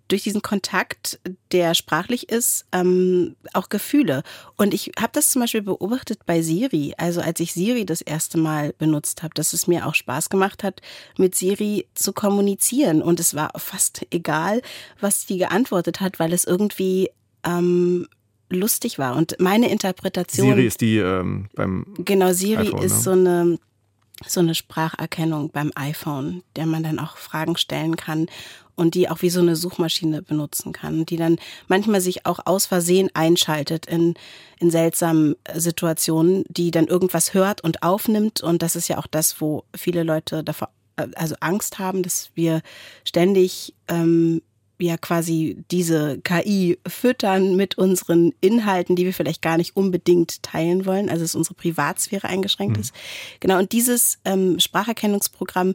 durch 0.08 0.22
diesen 0.22 0.42
Kontakt, 0.42 1.18
der 1.52 1.74
sprachlich 1.74 2.28
ist, 2.28 2.64
ähm, 2.72 3.36
auch 3.52 3.68
Gefühle. 3.68 4.22
Und 4.56 4.72
ich 4.72 4.92
habe 4.98 5.10
das 5.12 5.30
zum 5.30 5.40
Beispiel 5.40 5.62
beobachtet 5.62 6.20
bei 6.26 6.42
Siri. 6.42 6.94
Also 6.96 7.20
als 7.20 7.40
ich 7.40 7.52
Siri 7.52 7.84
das 7.84 8.02
erste 8.02 8.38
Mal 8.38 8.72
benutzt 8.78 9.22
habe, 9.22 9.34
dass 9.34 9.52
es 9.52 9.66
mir 9.66 9.86
auch 9.86 9.94
Spaß 9.94 10.30
gemacht 10.30 10.62
hat, 10.62 10.80
mit 11.18 11.34
Siri 11.34 11.86
zu 11.94 12.12
kommunizieren. 12.12 13.02
Und 13.02 13.18
es 13.18 13.34
war 13.34 13.50
fast 13.56 14.06
egal, 14.10 14.62
was 15.00 15.26
die 15.26 15.38
geantwortet 15.38 16.00
hat, 16.00 16.18
weil 16.20 16.32
es 16.32 16.44
irgendwie 16.44 17.10
ähm, 17.44 18.06
lustig 18.48 18.98
war. 18.98 19.16
Und 19.16 19.36
meine 19.40 19.70
Interpretation. 19.70 20.48
Siri 20.48 20.66
ist 20.66 20.80
die 20.80 20.98
ähm, 20.98 21.48
beim. 21.54 21.86
Genau, 21.98 22.32
Siri 22.32 22.68
iPhone, 22.68 22.82
ist 22.82 22.92
ne? 22.92 23.00
so 23.00 23.10
eine 23.10 23.58
so 24.26 24.40
eine 24.40 24.54
Spracherkennung 24.54 25.50
beim 25.50 25.72
iPhone, 25.74 26.42
der 26.56 26.64
man 26.64 26.82
dann 26.82 26.98
auch 26.98 27.18
Fragen 27.18 27.58
stellen 27.58 27.96
kann 27.96 28.28
und 28.76 28.94
die 28.94 29.08
auch 29.08 29.22
wie 29.22 29.30
so 29.30 29.40
eine 29.40 29.56
Suchmaschine 29.56 30.22
benutzen 30.22 30.72
kann, 30.72 31.06
die 31.06 31.16
dann 31.16 31.38
manchmal 31.66 32.00
sich 32.00 32.26
auch 32.26 32.40
aus 32.44 32.66
Versehen 32.66 33.10
einschaltet 33.14 33.86
in, 33.86 34.14
in 34.60 34.70
seltsamen 34.70 35.34
Situationen, 35.54 36.44
die 36.48 36.70
dann 36.70 36.86
irgendwas 36.86 37.34
hört 37.34 37.64
und 37.64 37.82
aufnimmt. 37.82 38.42
Und 38.42 38.62
das 38.62 38.76
ist 38.76 38.88
ja 38.88 38.98
auch 38.98 39.06
das, 39.06 39.40
wo 39.40 39.64
viele 39.74 40.02
Leute 40.02 40.44
davor, 40.44 40.68
äh, 40.96 41.08
also 41.16 41.34
Angst 41.40 41.78
haben, 41.78 42.02
dass 42.02 42.30
wir 42.34 42.62
ständig 43.04 43.74
ähm, 43.88 44.42
ja 44.78 44.96
quasi 44.96 45.56
diese 45.70 46.20
KI 46.20 46.78
füttern 46.86 47.56
mit 47.56 47.78
unseren 47.78 48.32
Inhalten, 48.40 48.96
die 48.96 49.06
wir 49.06 49.14
vielleicht 49.14 49.42
gar 49.42 49.56
nicht 49.56 49.76
unbedingt 49.76 50.42
teilen 50.42 50.84
wollen, 50.84 51.08
also 51.08 51.24
dass 51.24 51.34
unsere 51.34 51.54
Privatsphäre 51.54 52.28
eingeschränkt 52.28 52.76
mhm. 52.76 52.82
ist. 52.82 52.94
Genau, 53.40 53.58
und 53.58 53.72
dieses 53.72 54.18
ähm, 54.24 54.58
Spracherkennungsprogramm, 54.60 55.70
äh, 55.70 55.74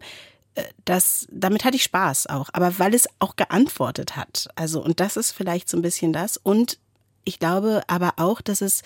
das, 0.86 1.27
damit 1.31 1.63
hatte 1.63 1.77
ich 1.77 1.84
Spaß 1.84 2.27
auch, 2.27 2.50
aber 2.53 2.77
weil 2.79 2.93
es 2.93 3.08
auch 3.20 3.36
geantwortet 3.36 4.15
hat. 4.15 4.50
Also, 4.55 4.84
und 4.84 5.00
das 5.00 5.17
ist 5.17 5.31
vielleicht 5.31 5.70
so 5.70 5.77
ein 5.77 5.81
bisschen 5.81 6.13
das. 6.13 6.38
Und 6.38 6.77
ich 7.24 7.39
glaube 7.39 7.84
aber 7.88 8.13
auch, 8.17 8.41
dass 8.41 8.62
es 8.62 8.81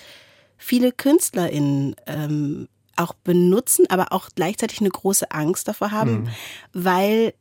viele 0.58 0.92
KünstlerInnen 0.92 1.96
ähm, 2.06 2.68
auch 2.96 3.14
benutzen, 3.14 3.86
aber 3.90 4.12
auch 4.12 4.30
gleichzeitig 4.36 4.80
eine 4.80 4.90
große 4.90 5.32
Angst 5.32 5.68
davor 5.68 5.92
haben, 5.92 6.24
mhm. 6.24 6.30
weil 6.74 7.34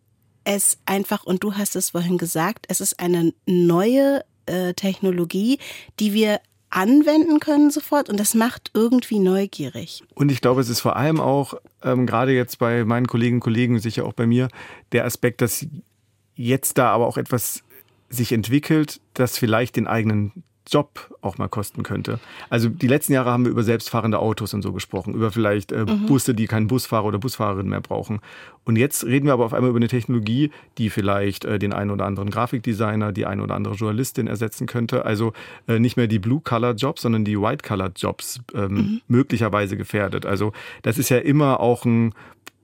es 0.45 0.79
einfach, 0.85 1.25
und 1.25 1.43
du 1.43 1.55
hast 1.55 1.77
es 1.77 1.91
vorhin 1.91 2.19
gesagt, 2.19 2.67
es 2.69 2.81
ist 2.81 3.01
eine 3.01 3.33
neue 3.47 4.25
äh, 4.47 4.75
Technologie, 4.75 5.59
die 6.01 6.13
wir 6.13 6.41
anwenden 6.71 7.41
können 7.41 7.71
sofort 7.71 8.09
und 8.11 8.19
das 8.19 8.35
macht 8.35 8.71
irgendwie 8.75 9.19
neugierig. 9.19 10.03
Und 10.15 10.33
ich 10.33 10.41
glaube, 10.41 10.61
es 10.61 10.69
ist 10.69 10.81
vor 10.81 10.97
allem 10.97 11.21
auch, 11.21 11.55
ähm, 11.83 12.07
gerade 12.07 12.33
jetzt 12.33 12.59
bei 12.59 12.85
meinen 12.85 13.07
Kolleginnen 13.07 13.37
und 13.37 13.45
Kollegen, 13.45 13.79
sicher 13.79 14.05
auch 14.05 14.13
bei 14.13 14.27
mir, 14.27 14.49
der 14.93 15.05
Aspekt, 15.05 15.41
dass 15.41 15.67
jetzt 16.35 16.79
da 16.79 16.91
aber 16.91 17.07
auch 17.07 17.17
etwas 17.17 17.63
sich 18.09 18.33
entwickelt, 18.33 19.01
das 19.15 19.39
vielleicht 19.39 19.77
den 19.77 19.87
eigenen 19.87 20.45
Job 20.71 21.15
auch 21.21 21.37
mal 21.37 21.49
kosten 21.49 21.83
könnte. 21.83 22.21
Also 22.49 22.69
die 22.69 22.87
letzten 22.87 23.13
Jahre 23.13 23.31
haben 23.31 23.45
wir 23.45 23.51
über 23.51 23.63
selbstfahrende 23.63 24.19
Autos 24.19 24.55
und 24.55 24.63
so 24.63 24.73
gesprochen, 24.73 25.15
über 25.15 25.31
vielleicht 25.31 25.73
äh, 25.73 25.85
mhm. 25.85 26.07
Busse, 26.07 26.35
die 26.35 26.47
keinen 26.47 26.69
Busfahrer 26.69 27.05
oder 27.05 27.19
Busfahrerin 27.19 27.69
mehr 27.69 27.83
brauchen. 27.83 28.21
Und 28.65 28.77
jetzt 28.77 29.05
reden 29.05 29.27
wir 29.27 29.35
aber 29.35 29.45
auf 29.45 29.53
einmal 29.53 29.71
über 29.71 29.79
eine 29.79 29.89
Technologie, 29.89 30.51
die 30.79 30.89
vielleicht 30.89 31.45
äh, 31.45 31.59
den 31.59 31.75
einen 31.75 31.91
oder 31.91 32.07
anderen 32.07 32.31
Grafikdesigner, 32.31 33.13
die 33.13 33.27
eine 33.27 33.43
oder 33.43 33.55
andere 33.55 33.75
Journalistin 33.75 34.27
ersetzen 34.27 34.67
könnte. 34.67 35.05
Also 35.05 35.35
äh, 35.69 35.79
nicht 35.79 35.97
mehr 35.97 36.07
die 36.07 36.19
Blue-Color-Jobs, 36.19 37.03
sondern 37.03 37.25
die 37.25 37.39
White-Color-Jobs 37.39 38.41
ähm, 38.55 38.73
mhm. 38.73 39.01
möglicherweise 39.07 39.77
gefährdet. 39.77 40.25
Also 40.25 40.53
das 40.83 40.97
ist 40.97 41.11
ja 41.11 41.19
immer 41.19 41.61
auch 41.61 41.85
ein 41.85 42.15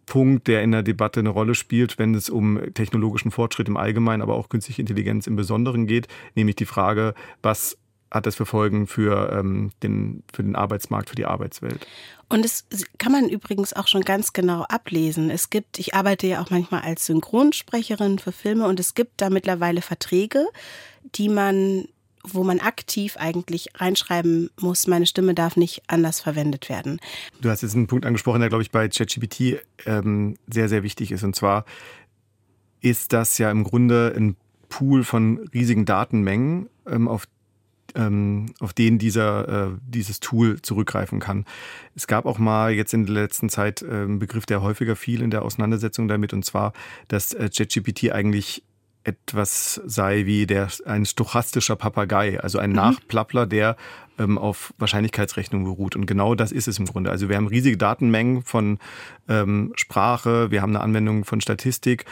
Punkt, 0.06 0.48
der 0.48 0.62
in 0.62 0.72
der 0.72 0.82
Debatte 0.82 1.20
eine 1.20 1.28
Rolle 1.28 1.54
spielt, 1.54 1.98
wenn 1.98 2.14
es 2.14 2.28
um 2.28 2.58
technologischen 2.74 3.30
Fortschritt 3.30 3.68
im 3.68 3.76
Allgemeinen, 3.76 4.22
aber 4.22 4.34
auch 4.34 4.48
künstliche 4.48 4.82
Intelligenz 4.82 5.28
im 5.28 5.36
Besonderen 5.36 5.86
geht, 5.86 6.08
nämlich 6.34 6.56
die 6.56 6.64
Frage, 6.64 7.14
was 7.42 7.78
hat 8.10 8.26
das 8.26 8.34
für 8.34 8.46
Folgen 8.46 8.86
für, 8.86 9.32
ähm, 9.32 9.70
den, 9.82 10.22
für 10.32 10.42
den 10.42 10.56
Arbeitsmarkt, 10.56 11.10
für 11.10 11.16
die 11.16 11.26
Arbeitswelt. 11.26 11.86
Und 12.28 12.44
das 12.44 12.64
kann 12.98 13.12
man 13.12 13.28
übrigens 13.28 13.72
auch 13.72 13.88
schon 13.88 14.02
ganz 14.02 14.32
genau 14.32 14.62
ablesen. 14.62 15.30
Es 15.30 15.50
gibt, 15.50 15.78
ich 15.78 15.94
arbeite 15.94 16.26
ja 16.26 16.42
auch 16.42 16.50
manchmal 16.50 16.82
als 16.82 17.06
Synchronsprecherin 17.06 18.18
für 18.18 18.32
Filme 18.32 18.66
und 18.66 18.80
es 18.80 18.94
gibt 18.94 19.20
da 19.20 19.30
mittlerweile 19.30 19.82
Verträge, 19.82 20.46
die 21.14 21.28
man 21.28 21.86
wo 22.22 22.44
man 22.44 22.60
aktiv 22.60 23.16
eigentlich 23.16 23.70
reinschreiben 23.76 24.50
muss, 24.60 24.86
meine 24.86 25.06
Stimme 25.06 25.34
darf 25.34 25.56
nicht 25.56 25.82
anders 25.86 26.20
verwendet 26.20 26.68
werden. 26.68 27.00
Du 27.40 27.48
hast 27.48 27.62
jetzt 27.62 27.74
einen 27.74 27.86
Punkt 27.86 28.04
angesprochen, 28.04 28.40
der, 28.40 28.50
glaube 28.50 28.62
ich, 28.62 28.70
bei 28.70 28.88
ChatGPT 28.88 29.60
ähm, 29.86 30.36
sehr, 30.46 30.68
sehr 30.68 30.82
wichtig 30.82 31.12
ist. 31.12 31.24
Und 31.24 31.34
zwar 31.34 31.64
ist 32.82 33.14
das 33.14 33.38
ja 33.38 33.50
im 33.50 33.64
Grunde 33.64 34.12
ein 34.14 34.36
Pool 34.68 35.02
von 35.02 35.48
riesigen 35.54 35.86
Datenmengen, 35.86 36.68
ähm, 36.86 37.08
auf 37.08 37.26
ähm, 37.94 38.46
auf 38.60 38.72
den 38.72 38.98
dieser, 38.98 39.66
äh, 39.66 39.70
dieses 39.86 40.20
Tool 40.20 40.60
zurückgreifen 40.62 41.20
kann. 41.20 41.44
Es 41.94 42.06
gab 42.06 42.26
auch 42.26 42.38
mal 42.38 42.72
jetzt 42.72 42.94
in 42.94 43.06
der 43.06 43.14
letzten 43.14 43.48
Zeit 43.48 43.82
äh, 43.82 43.86
einen 43.86 44.18
Begriff, 44.18 44.46
der 44.46 44.62
häufiger 44.62 44.96
fiel 44.96 45.22
in 45.22 45.30
der 45.30 45.42
Auseinandersetzung 45.42 46.08
damit, 46.08 46.32
und 46.32 46.44
zwar, 46.44 46.72
dass 47.08 47.32
äh, 47.32 47.48
ChatGPT 47.48 48.12
eigentlich 48.12 48.62
etwas 49.02 49.80
sei 49.86 50.26
wie 50.26 50.46
der 50.46 50.68
ein 50.84 51.06
stochastischer 51.06 51.76
Papagei, 51.76 52.38
also 52.40 52.58
ein 52.58 52.70
mhm. 52.70 52.76
Nachplappler, 52.76 53.46
der 53.46 53.76
ähm, 54.18 54.36
auf 54.36 54.74
Wahrscheinlichkeitsrechnung 54.78 55.64
beruht. 55.64 55.96
Und 55.96 56.06
genau 56.06 56.34
das 56.34 56.52
ist 56.52 56.68
es 56.68 56.78
im 56.78 56.84
Grunde. 56.84 57.10
Also 57.10 57.28
wir 57.28 57.36
haben 57.36 57.46
riesige 57.46 57.78
Datenmengen 57.78 58.42
von 58.42 58.78
ähm, 59.28 59.72
Sprache, 59.76 60.50
wir 60.50 60.60
haben 60.60 60.76
eine 60.76 60.84
Anwendung 60.84 61.24
von 61.24 61.40
Statistik, 61.40 62.04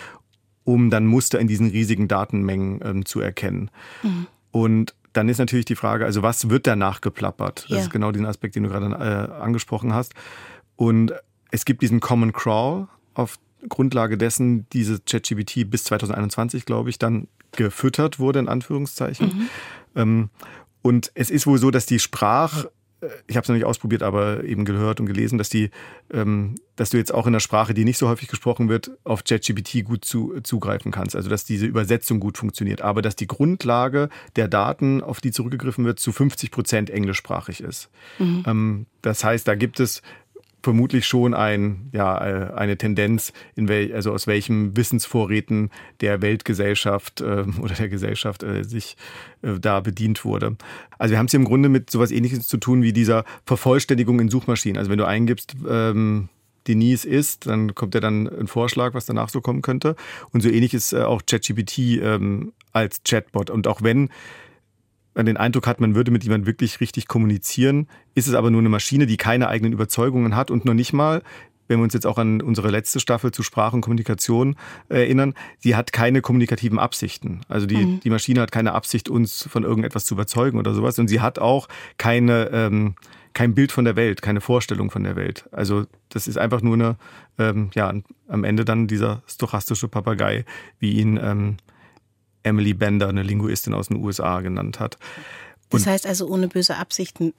um 0.64 0.90
dann 0.90 1.06
Muster 1.06 1.38
in 1.38 1.48
diesen 1.48 1.68
riesigen 1.70 2.08
Datenmengen 2.08 2.80
ähm, 2.82 3.04
zu 3.04 3.20
erkennen. 3.20 3.70
Mhm. 4.02 4.26
Und 4.50 4.94
dann 5.12 5.28
ist 5.28 5.38
natürlich 5.38 5.64
die 5.64 5.76
Frage, 5.76 6.04
also 6.04 6.22
was 6.22 6.50
wird 6.50 6.66
danach 6.66 7.00
geplappert? 7.00 7.64
Das 7.68 7.70
ja. 7.70 7.78
ist 7.78 7.90
genau 7.90 8.12
den 8.12 8.26
Aspekt, 8.26 8.56
den 8.56 8.64
du 8.64 8.68
gerade 8.68 8.86
äh, 8.86 9.40
angesprochen 9.42 9.94
hast. 9.94 10.14
Und 10.76 11.12
es 11.50 11.64
gibt 11.64 11.82
diesen 11.82 12.00
Common 12.00 12.32
Crawl, 12.32 12.88
auf 13.14 13.38
Grundlage 13.68 14.16
dessen 14.16 14.68
diese 14.70 15.00
ChatGPT 15.00 15.68
bis 15.68 15.84
2021, 15.84 16.64
glaube 16.64 16.90
ich, 16.90 16.98
dann 16.98 17.26
gefüttert 17.52 18.18
wurde, 18.18 18.38
in 18.38 18.48
Anführungszeichen. 18.48 19.26
Mhm. 19.26 19.48
Ähm, 19.96 20.30
und 20.82 21.10
es 21.14 21.30
ist 21.30 21.46
wohl 21.46 21.58
so, 21.58 21.70
dass 21.70 21.86
die 21.86 21.98
Sprach, 21.98 22.66
ich 23.28 23.36
habe 23.36 23.44
es 23.44 23.48
noch 23.48 23.54
nicht 23.54 23.64
ausprobiert, 23.64 24.02
aber 24.02 24.42
eben 24.44 24.64
gehört 24.64 24.98
und 24.98 25.06
gelesen, 25.06 25.38
dass 25.38 25.48
die, 25.48 25.70
ähm, 26.12 26.56
dass 26.74 26.90
du 26.90 26.96
jetzt 26.96 27.14
auch 27.14 27.26
in 27.26 27.32
der 27.32 27.40
Sprache, 27.40 27.72
die 27.72 27.84
nicht 27.84 27.98
so 27.98 28.08
häufig 28.08 28.28
gesprochen 28.28 28.68
wird, 28.68 28.90
auf 29.04 29.22
ChatGPT 29.22 29.84
gut 29.84 30.04
zu, 30.04 30.40
zugreifen 30.42 30.90
kannst. 30.90 31.14
Also 31.14 31.30
dass 31.30 31.44
diese 31.44 31.66
Übersetzung 31.66 32.18
gut 32.18 32.38
funktioniert, 32.38 32.82
aber 32.82 33.00
dass 33.00 33.14
die 33.14 33.28
Grundlage 33.28 34.08
der 34.34 34.48
Daten, 34.48 35.00
auf 35.00 35.20
die 35.20 35.30
zurückgegriffen 35.30 35.84
wird, 35.84 36.00
zu 36.00 36.10
50 36.10 36.50
Prozent 36.50 36.90
englischsprachig 36.90 37.60
ist. 37.60 37.88
Mhm. 38.18 38.42
Ähm, 38.46 38.86
das 39.02 39.22
heißt, 39.22 39.46
da 39.46 39.54
gibt 39.54 39.78
es 39.78 40.02
vermutlich 40.62 41.06
schon 41.06 41.34
ein, 41.34 41.88
ja, 41.92 42.26
äh, 42.26 42.54
eine 42.54 42.76
Tendenz, 42.76 43.32
in 43.54 43.68
wel, 43.68 43.94
also 43.94 44.12
aus 44.12 44.26
welchen 44.26 44.76
Wissensvorräten 44.76 45.70
der 46.00 46.22
Weltgesellschaft 46.22 47.20
äh, 47.20 47.44
oder 47.60 47.74
der 47.74 47.88
Gesellschaft 47.88 48.42
äh, 48.42 48.64
sich 48.64 48.96
äh, 49.42 49.58
da 49.60 49.80
bedient 49.80 50.24
wurde. 50.24 50.56
Also 50.98 51.12
wir 51.12 51.18
haben 51.18 51.26
es 51.26 51.32
hier 51.32 51.40
im 51.40 51.46
Grunde 51.46 51.68
mit 51.68 51.90
sowas 51.90 52.10
ähnliches 52.10 52.48
zu 52.48 52.56
tun 52.56 52.82
wie 52.82 52.92
dieser 52.92 53.24
Vervollständigung 53.46 54.20
in 54.20 54.28
Suchmaschinen. 54.28 54.78
Also 54.78 54.90
wenn 54.90 54.98
du 54.98 55.06
eingibst, 55.06 55.56
ähm, 55.68 56.28
Denise 56.66 57.06
ist, 57.06 57.46
dann 57.46 57.74
kommt 57.74 57.94
ja 57.94 58.00
dann 58.00 58.28
ein 58.28 58.46
Vorschlag, 58.46 58.94
was 58.94 59.06
danach 59.06 59.30
so 59.30 59.40
kommen 59.40 59.62
könnte. 59.62 59.96
Und 60.32 60.42
so 60.42 60.50
ähnlich 60.50 60.74
ist 60.74 60.92
äh, 60.92 61.02
auch 61.02 61.22
ChatGPT 61.24 61.78
ähm, 62.02 62.52
als 62.72 63.02
Chatbot. 63.04 63.50
Und 63.50 63.66
auch 63.66 63.82
wenn 63.82 64.10
den 65.16 65.36
Eindruck 65.36 65.66
hat, 65.66 65.80
man 65.80 65.94
würde 65.94 66.10
mit 66.10 66.24
jemandem 66.24 66.46
wirklich 66.46 66.80
richtig 66.80 67.08
kommunizieren, 67.08 67.88
ist 68.14 68.28
es 68.28 68.34
aber 68.34 68.50
nur 68.50 68.60
eine 68.60 68.68
Maschine, 68.68 69.06
die 69.06 69.16
keine 69.16 69.48
eigenen 69.48 69.72
Überzeugungen 69.72 70.36
hat 70.36 70.50
und 70.50 70.64
noch 70.64 70.74
nicht 70.74 70.92
mal, 70.92 71.22
wenn 71.68 71.78
wir 71.78 71.84
uns 71.84 71.94
jetzt 71.94 72.06
auch 72.06 72.18
an 72.18 72.40
unsere 72.40 72.70
letzte 72.70 72.98
Staffel 72.98 73.30
zu 73.30 73.42
Sprache 73.42 73.76
und 73.76 73.82
Kommunikation 73.82 74.56
erinnern, 74.88 75.34
sie 75.58 75.76
hat 75.76 75.92
keine 75.92 76.22
kommunikativen 76.22 76.78
Absichten. 76.78 77.42
Also 77.48 77.66
die, 77.66 77.76
mhm. 77.76 78.00
die 78.00 78.10
Maschine 78.10 78.40
hat 78.40 78.50
keine 78.50 78.72
Absicht, 78.72 79.08
uns 79.08 79.46
von 79.48 79.64
irgendetwas 79.64 80.06
zu 80.06 80.14
überzeugen 80.14 80.58
oder 80.58 80.74
sowas. 80.74 80.98
Und 80.98 81.08
sie 81.08 81.20
hat 81.20 81.38
auch 81.38 81.68
keine, 81.98 82.50
ähm, 82.52 82.94
kein 83.34 83.54
Bild 83.54 83.70
von 83.70 83.84
der 83.84 83.96
Welt, 83.96 84.22
keine 84.22 84.40
Vorstellung 84.40 84.90
von 84.90 85.04
der 85.04 85.14
Welt. 85.14 85.44
Also 85.52 85.84
das 86.08 86.26
ist 86.26 86.38
einfach 86.38 86.62
nur 86.62 86.74
eine, 86.74 86.96
ähm, 87.38 87.70
ja, 87.74 87.92
am 88.28 88.44
Ende 88.44 88.64
dann 88.64 88.88
dieser 88.88 89.22
stochastische 89.26 89.88
Papagei, 89.88 90.44
wie 90.80 90.92
ihn 90.92 91.20
ähm, 91.22 91.56
Emily 92.42 92.74
Bender, 92.74 93.08
eine 93.08 93.22
Linguistin 93.22 93.74
aus 93.74 93.88
den 93.88 94.02
USA, 94.02 94.40
genannt 94.40 94.80
hat. 94.80 94.98
Und 95.70 95.80
das 95.80 95.86
heißt 95.86 96.06
also 96.06 96.28
ohne 96.28 96.48
böse 96.48 96.76
Absichten 96.76 97.34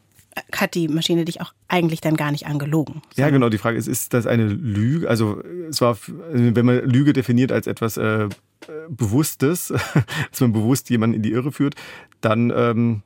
hat 0.51 0.75
die 0.75 0.87
Maschine 0.87 1.25
dich 1.25 1.41
auch 1.41 1.53
eigentlich 1.67 2.01
dann 2.01 2.15
gar 2.15 2.31
nicht 2.31 2.45
angelogen. 2.45 3.01
Ja, 3.15 3.29
genau. 3.29 3.49
Die 3.49 3.57
Frage 3.57 3.77
ist, 3.77 3.87
ist 3.87 4.13
das 4.13 4.27
eine 4.27 4.47
Lüge? 4.47 5.09
Also 5.09 5.43
es 5.69 5.81
war, 5.81 5.97
wenn 6.31 6.65
man 6.65 6.83
Lüge 6.85 7.13
definiert 7.13 7.51
als 7.51 7.67
etwas 7.67 7.97
äh, 7.97 8.29
Bewusstes, 8.89 9.67
dass 10.31 10.41
man 10.41 10.53
bewusst 10.53 10.89
jemanden 10.89 11.15
in 11.15 11.23
die 11.23 11.31
Irre 11.31 11.51
führt, 11.51 11.75
dann 12.21 12.51
ähm, 12.55 13.01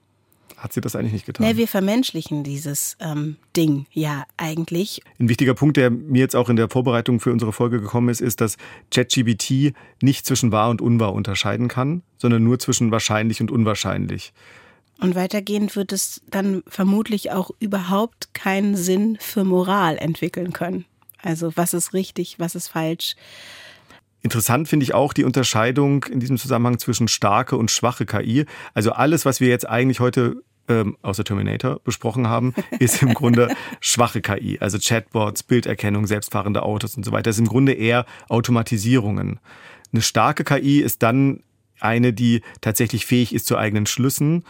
hat 0.63 0.71
sie 0.71 0.79
das 0.79 0.95
eigentlich 0.95 1.11
nicht 1.11 1.25
getan. 1.25 1.45
Nee, 1.45 1.57
wir 1.57 1.67
vermenschlichen 1.67 2.45
dieses 2.45 2.95
ähm, 3.01 3.35
Ding 3.55 3.85
ja 3.91 4.23
eigentlich. 4.37 5.01
Ein 5.19 5.27
wichtiger 5.27 5.53
Punkt, 5.53 5.75
der 5.75 5.89
mir 5.89 6.19
jetzt 6.19 6.37
auch 6.37 6.47
in 6.47 6.55
der 6.55 6.69
Vorbereitung 6.69 7.19
für 7.19 7.33
unsere 7.33 7.51
Folge 7.51 7.81
gekommen 7.81 8.07
ist, 8.07 8.21
ist, 8.21 8.39
dass 8.39 8.55
ChatGBT 8.89 9.73
nicht 10.01 10.25
zwischen 10.25 10.53
wahr 10.53 10.69
und 10.69 10.81
unwahr 10.81 11.13
unterscheiden 11.13 11.67
kann, 11.67 12.01
sondern 12.17 12.45
nur 12.45 12.59
zwischen 12.59 12.91
wahrscheinlich 12.91 13.41
und 13.41 13.51
unwahrscheinlich. 13.51 14.31
Und 15.01 15.15
weitergehend 15.15 15.75
wird 15.75 15.91
es 15.91 16.21
dann 16.29 16.63
vermutlich 16.65 17.31
auch 17.31 17.51
überhaupt 17.59 18.33
keinen 18.33 18.77
Sinn 18.77 19.17
für 19.19 19.43
Moral 19.43 19.97
entwickeln 19.97 20.53
können. 20.53 20.85
Also 21.21 21.51
was 21.57 21.73
ist 21.73 21.93
richtig, 21.93 22.39
was 22.39 22.55
ist 22.55 22.69
falsch. 22.69 23.15
Interessant 24.21 24.69
finde 24.69 24.85
ich 24.85 24.93
auch 24.93 25.11
die 25.11 25.25
Unterscheidung 25.25 26.05
in 26.05 26.21
diesem 26.21 26.37
Zusammenhang 26.37 26.79
zwischen 26.79 27.09
starke 27.09 27.57
und 27.57 27.69
schwache 27.69 28.05
KI. 28.05 28.45
Also 28.73 28.93
alles, 28.93 29.25
was 29.25 29.41
wir 29.41 29.49
jetzt 29.49 29.67
eigentlich 29.67 29.99
heute 29.99 30.41
ähm, 30.67 30.97
außer 31.01 31.23
Terminator 31.23 31.79
besprochen 31.83 32.27
haben, 32.27 32.53
ist 32.79 33.01
im 33.01 33.13
Grunde 33.13 33.53
schwache 33.79 34.21
KI. 34.21 34.59
Also 34.59 34.77
Chatbots, 34.79 35.43
Bilderkennung, 35.43 36.07
selbstfahrende 36.07 36.63
Autos 36.63 36.95
und 36.95 37.05
so 37.05 37.11
weiter. 37.11 37.23
Das 37.23 37.35
ist 37.35 37.41
im 37.41 37.47
Grunde 37.47 37.73
eher 37.73 38.05
Automatisierungen. 38.29 39.39
Eine 39.91 40.01
starke 40.01 40.43
KI 40.43 40.79
ist 40.79 41.03
dann 41.03 41.43
eine, 41.79 42.13
die 42.13 42.41
tatsächlich 42.61 43.05
fähig 43.05 43.33
ist 43.33 43.45
zu 43.45 43.57
eigenen 43.57 43.85
Schlüssen. 43.85 44.43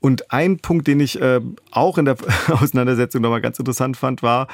Und 0.00 0.30
ein 0.30 0.58
Punkt, 0.58 0.86
den 0.86 1.00
ich 1.00 1.20
äh, 1.20 1.40
auch 1.70 1.98
in 1.98 2.04
der 2.04 2.16
Auseinandersetzung 2.48 3.22
nochmal 3.22 3.40
ganz 3.40 3.58
interessant 3.58 3.96
fand, 3.96 4.22
war, 4.22 4.46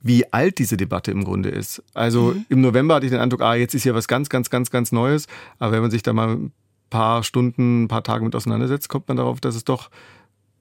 wie 0.00 0.32
alt 0.32 0.58
diese 0.58 0.76
Debatte 0.76 1.10
im 1.10 1.24
Grunde 1.24 1.48
ist. 1.48 1.82
Also 1.94 2.34
mhm. 2.34 2.46
im 2.48 2.60
November 2.60 2.96
hatte 2.96 3.06
ich 3.06 3.12
den 3.12 3.20
Eindruck, 3.20 3.42
ah, 3.42 3.54
jetzt 3.54 3.74
ist 3.74 3.82
hier 3.82 3.94
was 3.94 4.08
ganz, 4.08 4.28
ganz, 4.28 4.50
ganz, 4.50 4.70
ganz 4.70 4.92
Neues. 4.92 5.26
Aber 5.58 5.72
wenn 5.72 5.82
man 5.82 5.90
sich 5.90 6.02
da 6.02 6.12
mal 6.12 6.28
ein 6.28 6.52
paar 6.90 7.22
Stunden, 7.22 7.84
ein 7.84 7.88
paar 7.88 8.04
Tage 8.04 8.24
mit 8.24 8.34
auseinandersetzt, 8.34 8.88
kommt 8.88 9.08
man 9.08 9.16
darauf, 9.16 9.40
dass 9.40 9.54
es 9.54 9.64
doch 9.64 9.90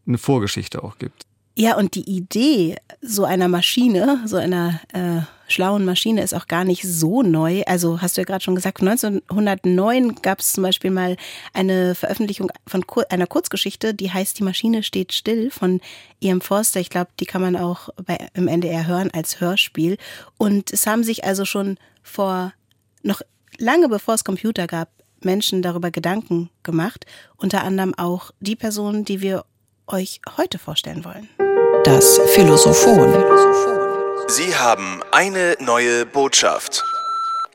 eine 0.06 0.18
Vorgeschichte 0.18 0.84
auch 0.84 0.98
gibt. 0.98 1.26
Ja, 1.60 1.76
und 1.76 1.96
die 1.96 2.08
Idee 2.08 2.76
so 3.02 3.26
einer 3.26 3.48
Maschine, 3.48 4.22
so 4.26 4.38
einer 4.38 4.80
äh, 4.94 5.22
schlauen 5.48 5.86
Maschine 5.86 6.22
ist 6.22 6.36
auch 6.36 6.46
gar 6.46 6.64
nicht 6.64 6.84
so 6.84 7.24
neu. 7.24 7.64
Also 7.66 8.00
hast 8.00 8.16
du 8.16 8.22
ja 8.22 8.26
gerade 8.26 8.44
schon 8.44 8.54
gesagt, 8.54 8.80
1909 8.80 10.22
gab 10.22 10.40
es 10.40 10.54
zum 10.54 10.62
Beispiel 10.62 10.92
mal 10.92 11.18
eine 11.54 11.96
Veröffentlichung 11.96 12.52
von 12.68 12.86
einer 13.10 13.26
Kurzgeschichte, 13.26 13.96
die 13.96 14.12
heißt 14.12 14.38
Die 14.38 14.44
Maschine 14.44 14.84
steht 14.84 15.14
still 15.14 15.50
von 15.50 15.82
E.M. 16.22 16.42
Forster. 16.42 16.80
Ich 16.80 16.92
glaube, 16.92 17.10
die 17.20 17.26
kann 17.26 17.42
man 17.42 17.56
auch 17.56 17.90
bei, 18.06 18.20
im 18.36 18.48
NDR 18.48 18.86
hören 18.86 19.10
als 19.12 19.42
Hörspiel. 19.42 19.98
Und 20.38 20.72
es 20.72 20.86
haben 20.86 21.04
sich 21.04 21.24
also 21.24 21.44
schon 21.44 21.80
vor, 22.04 22.54
noch 23.02 23.22
lange 23.58 23.90
bevor 23.90 24.14
es 24.14 24.24
Computer 24.24 24.68
gab, 24.68 24.90
Menschen 25.22 25.62
darüber 25.62 25.92
Gedanken 25.92 26.50
gemacht. 26.64 27.06
Unter 27.38 27.64
anderem 27.64 27.94
auch 27.96 28.32
die 28.40 28.56
Person, 28.56 29.06
die 29.06 29.22
wir 29.22 29.46
euch 29.88 30.22
heute 30.38 30.60
vorstellen 30.60 31.06
wollen. 31.06 31.30
Das 31.84 32.20
Philosophon. 32.34 33.14
Sie 34.28 34.56
haben 34.56 35.02
eine 35.12 35.56
neue 35.60 36.06
Botschaft. 36.06 36.84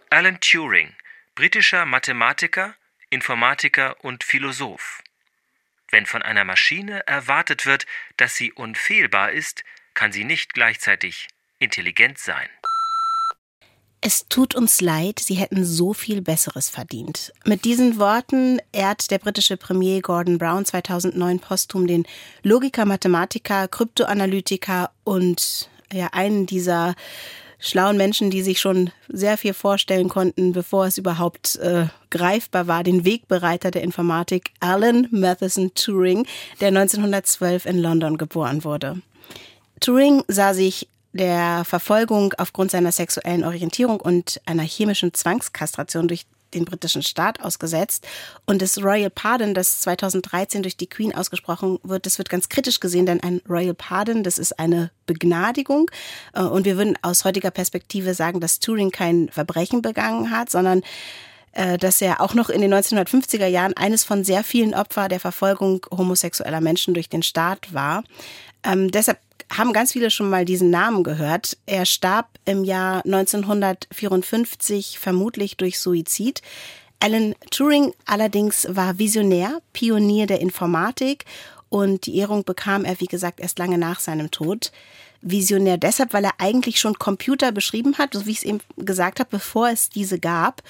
Alan 0.08 0.38
Turing, 0.40 0.94
britischer 1.34 1.84
Mathematiker, 1.84 2.74
Informatiker 3.10 3.96
und 4.02 4.24
Philosoph. 4.24 5.02
Wenn 5.90 6.06
von 6.06 6.22
einer 6.22 6.44
Maschine 6.44 7.06
erwartet 7.06 7.66
wird, 7.66 7.84
dass 8.16 8.34
sie 8.34 8.52
unfehlbar 8.52 9.32
ist, 9.32 9.64
kann 9.92 10.12
sie 10.12 10.24
nicht 10.24 10.54
gleichzeitig 10.54 11.28
intelligent 11.58 12.18
sein. 12.18 12.48
Es 14.04 14.26
tut 14.28 14.56
uns 14.56 14.80
leid, 14.80 15.20
Sie 15.20 15.34
hätten 15.34 15.64
so 15.64 15.92
viel 15.92 16.22
Besseres 16.22 16.68
verdient. 16.68 17.32
Mit 17.46 17.64
diesen 17.64 18.00
Worten 18.00 18.58
ehrt 18.72 19.12
der 19.12 19.18
britische 19.18 19.56
Premier 19.56 20.00
Gordon 20.02 20.38
Brown 20.38 20.64
2009 20.64 21.38
posthum 21.38 21.86
den 21.86 22.04
Logiker, 22.42 22.84
Mathematiker, 22.84 23.68
Kryptoanalytiker 23.68 24.90
und 25.04 25.70
ja 25.92 26.08
einen 26.10 26.46
dieser 26.46 26.96
schlauen 27.60 27.96
Menschen, 27.96 28.30
die 28.30 28.42
sich 28.42 28.58
schon 28.58 28.90
sehr 29.08 29.38
viel 29.38 29.54
vorstellen 29.54 30.08
konnten, 30.08 30.52
bevor 30.52 30.86
es 30.86 30.98
überhaupt 30.98 31.54
äh, 31.60 31.86
greifbar 32.10 32.66
war, 32.66 32.82
den 32.82 33.04
Wegbereiter 33.04 33.70
der 33.70 33.82
Informatik, 33.82 34.50
Alan 34.58 35.06
Matheson 35.12 35.74
Turing, 35.74 36.26
der 36.60 36.68
1912 36.68 37.66
in 37.66 37.78
London 37.78 38.18
geboren 38.18 38.64
wurde. 38.64 39.00
Turing 39.78 40.24
sah 40.26 40.54
sich 40.54 40.88
der 41.12 41.64
Verfolgung 41.64 42.34
aufgrund 42.38 42.70
seiner 42.70 42.92
sexuellen 42.92 43.44
Orientierung 43.44 44.00
und 44.00 44.40
einer 44.46 44.62
chemischen 44.62 45.12
Zwangskastration 45.12 46.08
durch 46.08 46.26
den 46.54 46.64
britischen 46.64 47.02
Staat 47.02 47.40
ausgesetzt. 47.40 48.06
Und 48.46 48.62
das 48.62 48.82
Royal 48.82 49.10
Pardon, 49.10 49.54
das 49.54 49.80
2013 49.82 50.62
durch 50.62 50.76
die 50.76 50.86
Queen 50.86 51.14
ausgesprochen 51.14 51.78
wird, 51.82 52.06
das 52.06 52.18
wird 52.18 52.28
ganz 52.28 52.48
kritisch 52.48 52.80
gesehen, 52.80 53.06
denn 53.06 53.22
ein 53.22 53.40
Royal 53.48 53.74
Pardon, 53.74 54.22
das 54.22 54.38
ist 54.38 54.58
eine 54.58 54.90
Begnadigung. 55.06 55.90
Äh, 56.34 56.42
und 56.42 56.64
wir 56.64 56.76
würden 56.76 56.98
aus 57.02 57.24
heutiger 57.24 57.50
Perspektive 57.50 58.14
sagen, 58.14 58.40
dass 58.40 58.60
Turing 58.60 58.90
kein 58.90 59.28
Verbrechen 59.30 59.82
begangen 59.82 60.30
hat, 60.30 60.50
sondern 60.50 60.82
äh, 61.52 61.78
dass 61.78 62.00
er 62.00 62.20
auch 62.20 62.34
noch 62.34 62.50
in 62.50 62.60
den 62.60 62.72
1950er 62.72 63.46
Jahren 63.46 63.76
eines 63.76 64.04
von 64.04 64.24
sehr 64.24 64.44
vielen 64.44 64.74
Opfer 64.74 65.08
der 65.08 65.20
Verfolgung 65.20 65.86
homosexueller 65.90 66.60
Menschen 66.60 66.94
durch 66.94 67.08
den 67.08 67.22
Staat 67.22 67.72
war. 67.72 68.04
Ähm, 68.64 68.90
deshalb 68.90 69.18
haben 69.56 69.72
ganz 69.72 69.92
viele 69.92 70.10
schon 70.10 70.30
mal 70.30 70.44
diesen 70.44 70.70
Namen 70.70 71.02
gehört. 71.02 71.56
Er 71.66 71.86
starb 71.86 72.28
im 72.44 72.64
Jahr 72.64 73.04
1954 73.04 74.98
vermutlich 74.98 75.56
durch 75.56 75.78
Suizid. 75.78 76.42
Alan 77.00 77.34
Turing 77.50 77.92
allerdings 78.06 78.66
war 78.70 78.98
Visionär, 78.98 79.60
Pionier 79.72 80.26
der 80.26 80.40
Informatik 80.40 81.24
und 81.68 82.06
die 82.06 82.16
Ehrung 82.18 82.44
bekam 82.44 82.84
er, 82.84 83.00
wie 83.00 83.06
gesagt, 83.06 83.40
erst 83.40 83.58
lange 83.58 83.78
nach 83.78 84.00
seinem 84.00 84.30
Tod. 84.30 84.72
Visionär 85.20 85.78
deshalb, 85.78 86.12
weil 86.12 86.24
er 86.24 86.34
eigentlich 86.38 86.80
schon 86.80 86.98
Computer 86.98 87.52
beschrieben 87.52 87.96
hat, 87.98 88.14
so 88.14 88.26
wie 88.26 88.32
ich 88.32 88.38
es 88.38 88.44
eben 88.44 88.60
gesagt 88.76 89.20
habe, 89.20 89.30
bevor 89.30 89.68
es 89.68 89.88
diese 89.88 90.18
gab 90.18 90.62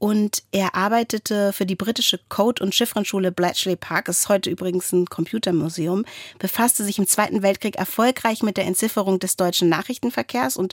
und 0.00 0.44
er 0.50 0.74
arbeitete 0.74 1.52
für 1.52 1.66
die 1.66 1.76
britische 1.76 2.18
Code- 2.30 2.64
und 2.64 2.74
Chiffrenschule 2.74 3.30
Bletchley 3.30 3.76
Park, 3.76 4.08
ist 4.08 4.30
heute 4.30 4.48
übrigens 4.48 4.90
ein 4.92 5.04
Computermuseum, 5.04 6.06
befasste 6.38 6.84
sich 6.84 6.98
im 6.98 7.06
Zweiten 7.06 7.42
Weltkrieg 7.42 7.76
erfolgreich 7.76 8.42
mit 8.42 8.56
der 8.56 8.64
Entzifferung 8.64 9.18
des 9.18 9.36
deutschen 9.36 9.68
Nachrichtenverkehrs 9.68 10.56
und 10.56 10.72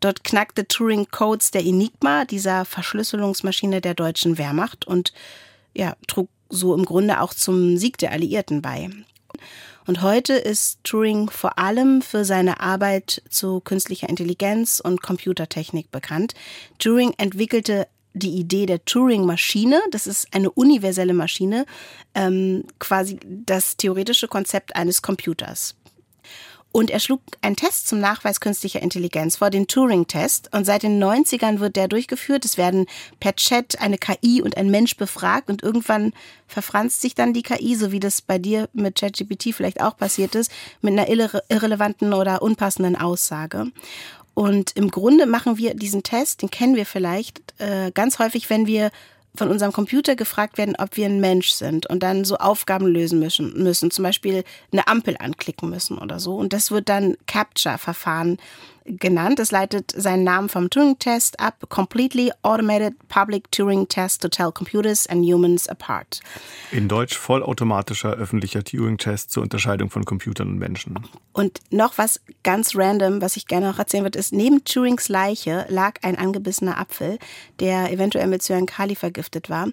dort 0.00 0.24
knackte 0.24 0.66
Turing 0.66 1.06
Codes 1.08 1.52
der 1.52 1.64
Enigma, 1.64 2.24
dieser 2.24 2.64
Verschlüsselungsmaschine 2.64 3.80
der 3.80 3.94
deutschen 3.94 4.38
Wehrmacht 4.38 4.88
und 4.88 5.12
ja, 5.72 5.94
trug 6.08 6.28
so 6.48 6.74
im 6.74 6.84
Grunde 6.84 7.20
auch 7.20 7.32
zum 7.32 7.78
Sieg 7.78 7.96
der 7.98 8.10
Alliierten 8.10 8.60
bei. 8.60 8.90
Und 9.86 10.02
heute 10.02 10.32
ist 10.32 10.80
Turing 10.82 11.30
vor 11.30 11.60
allem 11.60 12.02
für 12.02 12.24
seine 12.24 12.58
Arbeit 12.58 13.22
zu 13.30 13.60
künstlicher 13.60 14.08
Intelligenz 14.08 14.80
und 14.80 15.00
Computertechnik 15.00 15.92
bekannt. 15.92 16.34
Turing 16.78 17.12
entwickelte 17.18 17.86
die 18.14 18.30
Idee 18.30 18.66
der 18.66 18.84
Turing-Maschine. 18.84 19.80
Das 19.90 20.06
ist 20.06 20.28
eine 20.32 20.50
universelle 20.50 21.14
Maschine, 21.14 21.66
ähm, 22.14 22.64
quasi 22.78 23.18
das 23.24 23.76
theoretische 23.76 24.28
Konzept 24.28 24.76
eines 24.76 25.02
Computers. 25.02 25.74
Und 26.76 26.90
er 26.90 26.98
schlug 26.98 27.20
einen 27.40 27.54
Test 27.54 27.86
zum 27.86 28.00
Nachweis 28.00 28.40
künstlicher 28.40 28.82
Intelligenz 28.82 29.36
vor, 29.36 29.48
den 29.50 29.68
Turing-Test. 29.68 30.52
Und 30.52 30.64
seit 30.64 30.82
den 30.82 31.00
90ern 31.00 31.60
wird 31.60 31.76
der 31.76 31.86
durchgeführt. 31.86 32.44
Es 32.44 32.58
werden 32.58 32.86
per 33.20 33.36
Chat 33.36 33.80
eine 33.80 33.96
KI 33.96 34.42
und 34.42 34.56
ein 34.56 34.72
Mensch 34.72 34.96
befragt 34.96 35.50
und 35.50 35.62
irgendwann 35.62 36.12
verfranst 36.48 37.00
sich 37.00 37.14
dann 37.14 37.32
die 37.32 37.44
KI, 37.44 37.76
so 37.76 37.92
wie 37.92 38.00
das 38.00 38.22
bei 38.22 38.38
dir 38.38 38.68
mit 38.72 38.96
ChatGPT 38.96 39.54
vielleicht 39.54 39.80
auch 39.80 39.96
passiert 39.96 40.34
ist, 40.34 40.50
mit 40.80 40.94
einer 40.94 41.08
irre 41.08 41.44
irrelevanten 41.48 42.12
oder 42.12 42.42
unpassenden 42.42 42.96
Aussage. 42.96 43.66
Und 44.34 44.72
im 44.76 44.90
Grunde 44.90 45.26
machen 45.26 45.58
wir 45.58 45.74
diesen 45.74 46.02
Test, 46.02 46.42
den 46.42 46.50
kennen 46.50 46.76
wir 46.76 46.86
vielleicht 46.86 47.40
äh, 47.58 47.92
ganz 47.92 48.18
häufig, 48.18 48.50
wenn 48.50 48.66
wir 48.66 48.90
von 49.36 49.48
unserem 49.48 49.72
Computer 49.72 50.14
gefragt 50.14 50.58
werden, 50.58 50.76
ob 50.78 50.96
wir 50.96 51.06
ein 51.06 51.20
Mensch 51.20 51.50
sind 51.50 51.86
und 51.86 52.02
dann 52.02 52.24
so 52.24 52.36
Aufgaben 52.36 52.86
lösen 52.86 53.18
müssen, 53.18 53.62
müssen, 53.62 53.90
zum 53.90 54.04
Beispiel 54.04 54.44
eine 54.70 54.86
Ampel 54.86 55.16
anklicken 55.18 55.70
müssen 55.70 55.98
oder 55.98 56.20
so. 56.20 56.36
Und 56.36 56.52
das 56.52 56.70
wird 56.70 56.88
dann 56.88 57.16
Capture-Verfahren 57.26 58.38
genannt. 58.84 59.38
Es 59.38 59.50
leitet 59.50 59.92
seinen 59.96 60.24
Namen 60.24 60.48
vom 60.48 60.70
Turing-Test 60.70 61.40
ab. 61.40 61.64
Completely 61.68 62.32
Automated 62.42 62.94
Public 63.08 63.50
Turing 63.50 63.88
Test 63.88 64.22
to 64.22 64.28
tell 64.28 64.52
computers 64.52 65.06
and 65.06 65.24
humans 65.24 65.68
apart. 65.68 66.20
In 66.70 66.88
Deutsch 66.88 67.16
vollautomatischer 67.16 68.12
öffentlicher 68.14 68.62
Turing-Test 68.62 69.30
zur 69.30 69.42
Unterscheidung 69.42 69.90
von 69.90 70.04
Computern 70.04 70.48
und 70.48 70.58
Menschen. 70.58 70.98
Und 71.32 71.60
noch 71.70 71.98
was 71.98 72.20
ganz 72.42 72.76
random, 72.76 73.20
was 73.20 73.36
ich 73.36 73.46
gerne 73.46 73.68
noch 73.68 73.78
erzählen 73.78 74.04
würde, 74.04 74.18
ist, 74.18 74.32
neben 74.32 74.64
Turings 74.64 75.08
Leiche 75.08 75.66
lag 75.68 75.94
ein 76.02 76.16
angebissener 76.16 76.78
Apfel, 76.78 77.18
der 77.60 77.90
eventuell 77.92 78.26
mit 78.26 78.42
Cyankali 78.42 78.94
vergiftet 78.94 79.50
war. 79.50 79.68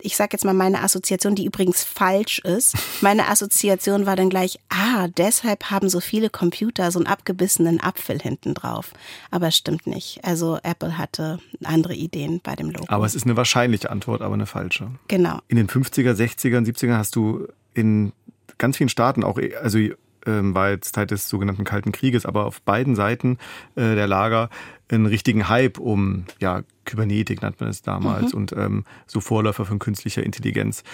Ich 0.00 0.16
sage 0.16 0.30
jetzt 0.32 0.44
mal 0.44 0.54
meine 0.54 0.82
Assoziation, 0.82 1.34
die 1.34 1.44
übrigens 1.44 1.82
falsch 1.82 2.38
ist. 2.40 2.74
Meine 3.00 3.28
Assoziation 3.28 4.06
war 4.06 4.16
dann 4.16 4.30
gleich, 4.30 4.58
ah, 4.68 5.08
deshalb 5.08 5.70
haben 5.70 5.88
so 5.88 6.00
viele 6.00 6.30
Computer 6.30 6.90
so 6.90 6.98
einen 6.98 7.06
abgebissenen 7.06 7.80
Apfel 7.80 8.20
hinten 8.20 8.54
drauf. 8.54 8.92
Aber 9.30 9.48
es 9.48 9.56
stimmt 9.56 9.86
nicht. 9.86 10.20
Also 10.24 10.58
Apple 10.62 10.98
hatte 10.98 11.38
andere 11.64 11.94
Ideen 11.94 12.40
bei 12.42 12.54
dem 12.54 12.70
Logo. 12.70 12.86
Aber 12.88 13.06
es 13.06 13.14
ist 13.14 13.24
eine 13.24 13.36
wahrscheinliche 13.36 13.90
Antwort, 13.90 14.22
aber 14.22 14.34
eine 14.34 14.46
falsche. 14.46 14.90
Genau. 15.08 15.38
In 15.48 15.56
den 15.56 15.68
50er, 15.68 16.12
60er 16.12 16.58
und 16.58 16.68
70er 16.68 16.96
hast 16.96 17.16
du 17.16 17.46
in 17.74 18.12
ganz 18.58 18.76
vielen 18.76 18.88
Staaten 18.88 19.24
auch, 19.24 19.38
also 19.62 19.78
ähm, 20.26 20.54
war 20.54 20.70
jetzt 20.70 20.94
Zeit 20.94 21.10
des 21.10 21.28
sogenannten 21.28 21.64
Kalten 21.64 21.92
Krieges, 21.92 22.26
aber 22.26 22.46
auf 22.46 22.60
beiden 22.62 22.96
Seiten 22.96 23.38
äh, 23.76 23.94
der 23.94 24.06
Lager 24.06 24.50
einen 24.88 25.06
richtigen 25.06 25.48
Hype 25.48 25.78
um 25.78 26.24
ja, 26.40 26.62
Kybernetik 26.84 27.42
nannte 27.42 27.64
man 27.64 27.70
es 27.70 27.82
damals 27.82 28.32
mhm. 28.32 28.38
und 28.38 28.52
ähm, 28.52 28.84
so 29.06 29.20
Vorläufer 29.20 29.64
von 29.64 29.78
künstlicher 29.78 30.22
Intelligenz. 30.22 30.84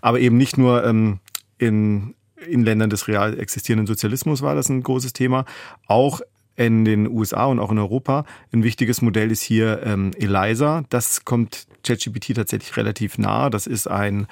Aber 0.00 0.20
eben 0.20 0.36
nicht 0.36 0.58
nur 0.58 0.84
ähm, 0.84 1.20
in, 1.58 2.14
in 2.46 2.64
Ländern 2.64 2.90
des 2.90 3.08
real 3.08 3.38
existierenden 3.38 3.86
Sozialismus 3.86 4.42
war 4.42 4.54
das 4.54 4.68
ein 4.68 4.82
großes 4.82 5.12
Thema, 5.12 5.44
auch 5.86 6.20
in 6.56 6.84
den 6.84 7.08
USA 7.08 7.46
und 7.46 7.60
auch 7.60 7.70
in 7.70 7.78
Europa. 7.78 8.24
Ein 8.52 8.64
wichtiges 8.64 9.00
Modell 9.00 9.30
ist 9.30 9.42
hier 9.42 9.80
ähm, 9.84 10.10
ELISA. 10.18 10.82
Das 10.88 11.24
kommt 11.24 11.68
ChatGPT 11.88 12.34
tatsächlich 12.34 12.76
relativ 12.76 13.18
nah. 13.18 13.50
Das 13.50 13.66
ist 13.66 13.86
ein 13.88 14.26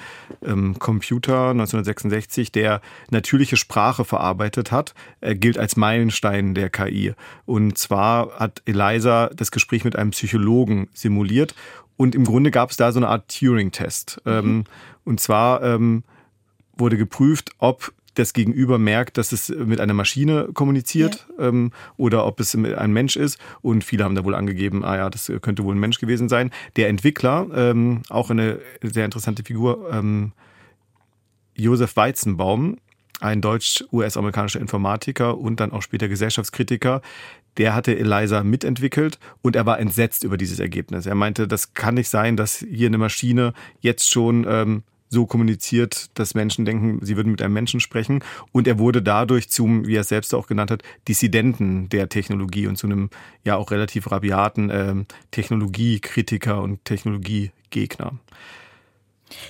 ähm, 0.44 0.78
Computer 0.78 1.50
1966, 1.50 2.52
der 2.52 2.80
natürliche 3.10 3.56
Sprache 3.56 4.04
verarbeitet 4.04 4.70
hat. 4.72 4.94
Er 5.20 5.34
gilt 5.34 5.58
als 5.58 5.76
Meilenstein 5.76 6.54
der 6.54 6.70
KI. 6.70 7.14
Und 7.46 7.78
zwar 7.78 8.38
hat 8.38 8.62
ELISA 8.66 9.30
das 9.34 9.50
Gespräch 9.50 9.84
mit 9.84 9.96
einem 9.96 10.10
Psychologen 10.10 10.88
simuliert. 10.92 11.54
Und 11.96 12.14
im 12.14 12.24
Grunde 12.24 12.50
gab 12.50 12.70
es 12.70 12.76
da 12.76 12.92
so 12.92 12.98
eine 12.98 13.08
Art 13.08 13.34
Turing-Test. 13.34 14.20
Mhm. 14.24 14.32
Ähm, 14.32 14.64
und 15.04 15.20
zwar 15.20 15.62
ähm, 15.62 16.04
wurde 16.76 16.98
geprüft, 16.98 17.50
ob 17.58 17.92
das 18.18 18.32
Gegenüber 18.32 18.78
merkt, 18.78 19.18
dass 19.18 19.32
es 19.32 19.48
mit 19.48 19.80
einer 19.80 19.94
Maschine 19.94 20.48
kommuniziert 20.52 21.26
ja. 21.38 21.48
ähm, 21.48 21.72
oder 21.96 22.26
ob 22.26 22.40
es 22.40 22.54
ein 22.54 22.92
Mensch 22.92 23.16
ist. 23.16 23.38
Und 23.62 23.84
viele 23.84 24.04
haben 24.04 24.14
da 24.14 24.24
wohl 24.24 24.34
angegeben, 24.34 24.84
ah 24.84 24.96
ja, 24.96 25.10
das 25.10 25.30
könnte 25.42 25.64
wohl 25.64 25.74
ein 25.74 25.80
Mensch 25.80 25.98
gewesen 25.98 26.28
sein. 26.28 26.50
Der 26.76 26.88
Entwickler, 26.88 27.46
ähm, 27.54 28.02
auch 28.08 28.30
eine 28.30 28.58
sehr 28.82 29.04
interessante 29.04 29.44
Figur, 29.44 29.88
ähm, 29.92 30.32
Josef 31.54 31.96
Weizenbaum, 31.96 32.78
ein 33.20 33.40
deutsch-US-amerikanischer 33.40 34.60
Informatiker 34.60 35.38
und 35.38 35.60
dann 35.60 35.72
auch 35.72 35.82
später 35.82 36.08
Gesellschaftskritiker, 36.08 37.00
der 37.56 37.74
hatte 37.74 37.98
Eliza 37.98 38.42
mitentwickelt 38.42 39.18
und 39.42 39.56
er 39.56 39.64
war 39.64 39.78
entsetzt 39.78 40.24
über 40.24 40.36
dieses 40.36 40.60
Ergebnis. 40.60 41.06
Er 41.06 41.14
meinte, 41.14 41.48
das 41.48 41.72
kann 41.72 41.94
nicht 41.94 42.10
sein, 42.10 42.36
dass 42.36 42.58
hier 42.58 42.88
eine 42.88 42.98
Maschine 42.98 43.54
jetzt 43.80 44.10
schon 44.10 44.46
ähm, 44.48 44.82
so 45.08 45.26
kommuniziert, 45.26 46.10
dass 46.14 46.34
Menschen 46.34 46.64
denken, 46.64 47.04
sie 47.04 47.16
würden 47.16 47.30
mit 47.30 47.42
einem 47.42 47.54
Menschen 47.54 47.80
sprechen. 47.80 48.24
Und 48.52 48.66
er 48.66 48.78
wurde 48.78 49.02
dadurch 49.02 49.48
zum, 49.48 49.86
wie 49.86 49.96
er 49.96 50.00
es 50.02 50.08
selbst 50.08 50.34
auch 50.34 50.46
genannt 50.46 50.70
hat, 50.70 50.82
Dissidenten 51.08 51.88
der 51.88 52.08
Technologie 52.08 52.66
und 52.66 52.76
zu 52.76 52.86
einem 52.86 53.10
ja 53.44 53.56
auch 53.56 53.70
relativ 53.70 54.10
rabiaten 54.10 54.70
äh, 54.70 54.94
Technologiekritiker 55.30 56.60
und 56.60 56.84
Technologiegegner. 56.84 58.14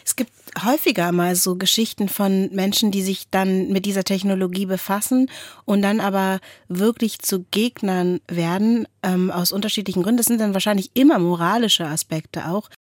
Es 0.05 0.17
gibt 0.17 0.33
häufiger 0.65 1.13
mal 1.13 1.37
so 1.37 1.57
Geschichten 1.57 2.09
von 2.09 2.49
Menschen, 2.55 2.91
die 2.91 3.03
sich 3.03 3.29
dann 3.31 3.69
mit 3.69 3.85
dieser 3.85 4.05
Technologie 4.05 4.67
befassen 4.67 5.31
und 5.65 5.83
dann 5.83 6.01
aber 6.01 6.41
wirklich 6.69 7.19
zu 7.19 7.45
Gegnern 7.51 8.21
werden, 8.29 8.89
ähm, 9.03 9.31
aus 9.31 9.53
unterschiedlichen 9.53 10.03
Gründen. 10.03 10.19
Das 10.19 10.27
sind 10.27 10.41
dann 10.41 10.55
wahrscheinlich 10.55 10.91
immer 10.95 11.19
moralische 11.19 11.87
Aspekte 11.87 12.49
auch. 12.49 12.71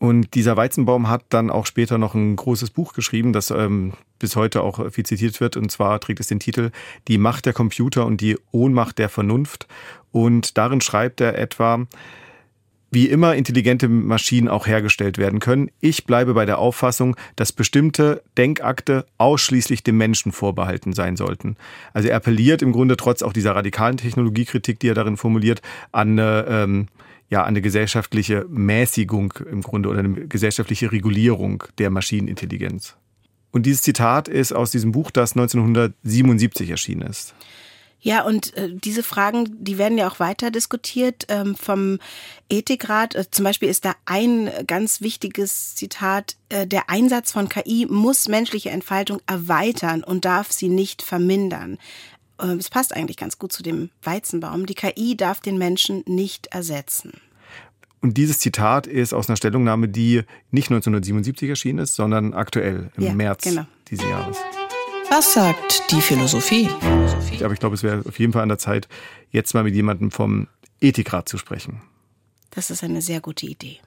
Und 0.00 0.34
dieser 0.34 0.56
Weizenbaum 0.56 1.08
hat 1.08 1.24
dann 1.30 1.50
auch 1.50 1.66
später 1.66 1.98
noch 1.98 2.14
ein 2.14 2.36
großes 2.36 2.70
Buch 2.70 2.92
geschrieben, 2.92 3.32
das 3.32 3.50
ähm, 3.50 3.94
bis 4.18 4.36
heute 4.36 4.62
auch 4.62 4.92
viel 4.92 5.04
zitiert 5.04 5.40
wird. 5.40 5.56
Und 5.56 5.72
zwar 5.72 5.98
trägt 6.00 6.20
es 6.20 6.28
den 6.28 6.38
Titel 6.38 6.70
Die 7.08 7.18
Macht 7.18 7.46
der 7.46 7.52
Computer 7.52 8.06
und 8.06 8.20
die 8.20 8.38
Ohnmacht 8.52 8.98
der 8.98 9.08
Vernunft. 9.08 9.66
Und 10.12 10.56
darin 10.56 10.80
schreibt 10.80 11.20
er 11.20 11.36
etwa, 11.36 11.86
wie 12.90 13.06
immer 13.06 13.34
intelligente 13.34 13.88
Maschinen 13.88 14.48
auch 14.48 14.66
hergestellt 14.66 15.18
werden 15.18 15.40
können. 15.40 15.70
Ich 15.80 16.06
bleibe 16.06 16.32
bei 16.34 16.46
der 16.46 16.58
Auffassung, 16.58 17.16
dass 17.36 17.52
bestimmte 17.52 18.22
Denkakte 18.38 19.04
ausschließlich 19.18 19.82
dem 19.82 19.98
Menschen 19.98 20.32
vorbehalten 20.32 20.92
sein 20.92 21.16
sollten. 21.16 21.56
Also 21.92 22.08
er 22.08 22.16
appelliert 22.16 22.62
im 22.62 22.72
Grunde 22.72 22.96
trotz 22.96 23.22
auch 23.22 23.32
dieser 23.32 23.54
radikalen 23.54 23.98
Technologiekritik, 23.98 24.80
die 24.80 24.88
er 24.88 24.94
darin 24.94 25.16
formuliert, 25.16 25.60
an 25.92 26.18
eine 26.18 26.46
ähm, 26.48 26.86
ja 27.30 27.44
eine 27.44 27.60
gesellschaftliche 27.60 28.46
Mäßigung 28.48 29.34
im 29.50 29.62
Grunde 29.62 29.88
oder 29.88 30.00
eine 30.00 30.26
gesellschaftliche 30.26 30.92
Regulierung 30.92 31.64
der 31.78 31.90
Maschinenintelligenz. 31.90 32.96
Und 33.50 33.66
dieses 33.66 33.82
Zitat 33.82 34.28
ist 34.28 34.52
aus 34.52 34.70
diesem 34.70 34.92
Buch, 34.92 35.10
das 35.10 35.32
1977 35.32 36.70
erschienen 36.70 37.02
ist. 37.02 37.34
Ja, 38.00 38.22
und 38.22 38.56
äh, 38.56 38.70
diese 38.72 39.02
Fragen, 39.02 39.56
die 39.64 39.76
werden 39.76 39.98
ja 39.98 40.08
auch 40.08 40.20
weiter 40.20 40.52
diskutiert 40.52 41.26
ähm, 41.28 41.56
vom 41.56 41.98
Ethikrat. 42.48 43.16
Äh, 43.16 43.28
zum 43.30 43.44
Beispiel 43.44 43.68
ist 43.68 43.84
da 43.84 43.94
ein 44.04 44.50
ganz 44.68 45.00
wichtiges 45.00 45.74
Zitat, 45.74 46.36
äh, 46.48 46.64
der 46.66 46.90
Einsatz 46.90 47.32
von 47.32 47.48
KI 47.48 47.86
muss 47.90 48.28
menschliche 48.28 48.70
Entfaltung 48.70 49.20
erweitern 49.26 50.04
und 50.04 50.24
darf 50.24 50.52
sie 50.52 50.68
nicht 50.68 51.02
vermindern. 51.02 51.78
Äh, 52.40 52.54
es 52.54 52.70
passt 52.70 52.94
eigentlich 52.94 53.16
ganz 53.16 53.38
gut 53.38 53.52
zu 53.52 53.62
dem 53.62 53.90
Weizenbaum. 54.02 54.66
Die 54.66 54.74
KI 54.74 55.16
darf 55.16 55.40
den 55.40 55.58
Menschen 55.58 56.02
nicht 56.06 56.48
ersetzen. 56.48 57.12
Und 58.00 58.16
dieses 58.16 58.38
Zitat 58.38 58.86
ist 58.86 59.12
aus 59.12 59.28
einer 59.28 59.36
Stellungnahme, 59.36 59.88
die 59.88 60.22
nicht 60.50 60.70
1977 60.70 61.48
erschienen 61.48 61.80
ist, 61.80 61.96
sondern 61.96 62.32
aktuell 62.32 62.90
im 62.96 63.02
ja, 63.02 63.12
März 63.12 63.42
genau. 63.42 63.66
dieses 63.90 64.08
Jahres. 64.08 64.36
Was 65.10 65.32
sagt 65.34 65.90
die 65.90 66.00
Philosophie? 66.00 66.68
Aber 67.42 67.52
ich 67.52 67.60
glaube, 67.60 67.74
es 67.74 67.82
wäre 67.82 68.04
auf 68.06 68.18
jeden 68.18 68.32
Fall 68.32 68.42
an 68.42 68.50
der 68.50 68.58
Zeit, 68.58 68.88
jetzt 69.30 69.54
mal 69.54 69.64
mit 69.64 69.74
jemandem 69.74 70.10
vom 70.10 70.48
Ethikrat 70.80 71.28
zu 71.28 71.38
sprechen. 71.38 71.80
Das 72.50 72.70
ist 72.70 72.84
eine 72.84 73.02
sehr 73.02 73.20
gute 73.20 73.46
Idee. 73.46 73.78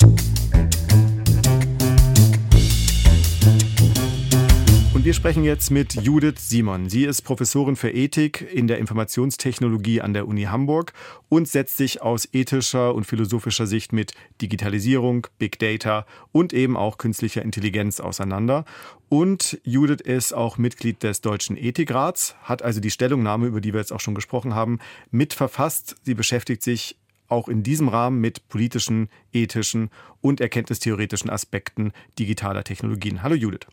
Und 4.93 5.05
wir 5.05 5.13
sprechen 5.13 5.45
jetzt 5.45 5.71
mit 5.71 5.93
Judith 5.93 6.49
Simon. 6.49 6.89
Sie 6.89 7.05
ist 7.05 7.21
Professorin 7.21 7.77
für 7.77 7.91
Ethik 7.91 8.45
in 8.53 8.67
der 8.67 8.77
Informationstechnologie 8.77 10.01
an 10.01 10.13
der 10.13 10.27
Uni 10.27 10.43
Hamburg 10.43 10.91
und 11.29 11.47
setzt 11.47 11.77
sich 11.77 12.01
aus 12.01 12.27
ethischer 12.33 12.93
und 12.93 13.05
philosophischer 13.05 13.67
Sicht 13.67 13.93
mit 13.93 14.13
Digitalisierung, 14.41 15.27
Big 15.39 15.59
Data 15.59 16.05
und 16.33 16.51
eben 16.51 16.75
auch 16.75 16.97
künstlicher 16.97 17.41
Intelligenz 17.41 18.01
auseinander. 18.01 18.65
Und 19.07 19.61
Judith 19.63 20.01
ist 20.01 20.33
auch 20.33 20.57
Mitglied 20.57 21.03
des 21.03 21.21
Deutschen 21.21 21.55
Ethikrats, 21.55 22.35
hat 22.43 22.61
also 22.61 22.81
die 22.81 22.91
Stellungnahme, 22.91 23.47
über 23.47 23.61
die 23.61 23.71
wir 23.71 23.79
jetzt 23.79 23.93
auch 23.93 24.01
schon 24.01 24.15
gesprochen 24.15 24.55
haben, 24.55 24.79
mitverfasst. 25.09 25.95
Sie 26.03 26.15
beschäftigt 26.15 26.63
sich 26.63 26.97
auch 27.29 27.47
in 27.47 27.63
diesem 27.63 27.87
Rahmen 27.87 28.19
mit 28.19 28.49
politischen, 28.49 29.07
ethischen 29.31 29.89
und 30.19 30.41
erkenntnistheoretischen 30.41 31.29
Aspekten 31.29 31.93
digitaler 32.19 32.65
Technologien. 32.65 33.23
Hallo 33.23 33.35
Judith. 33.35 33.67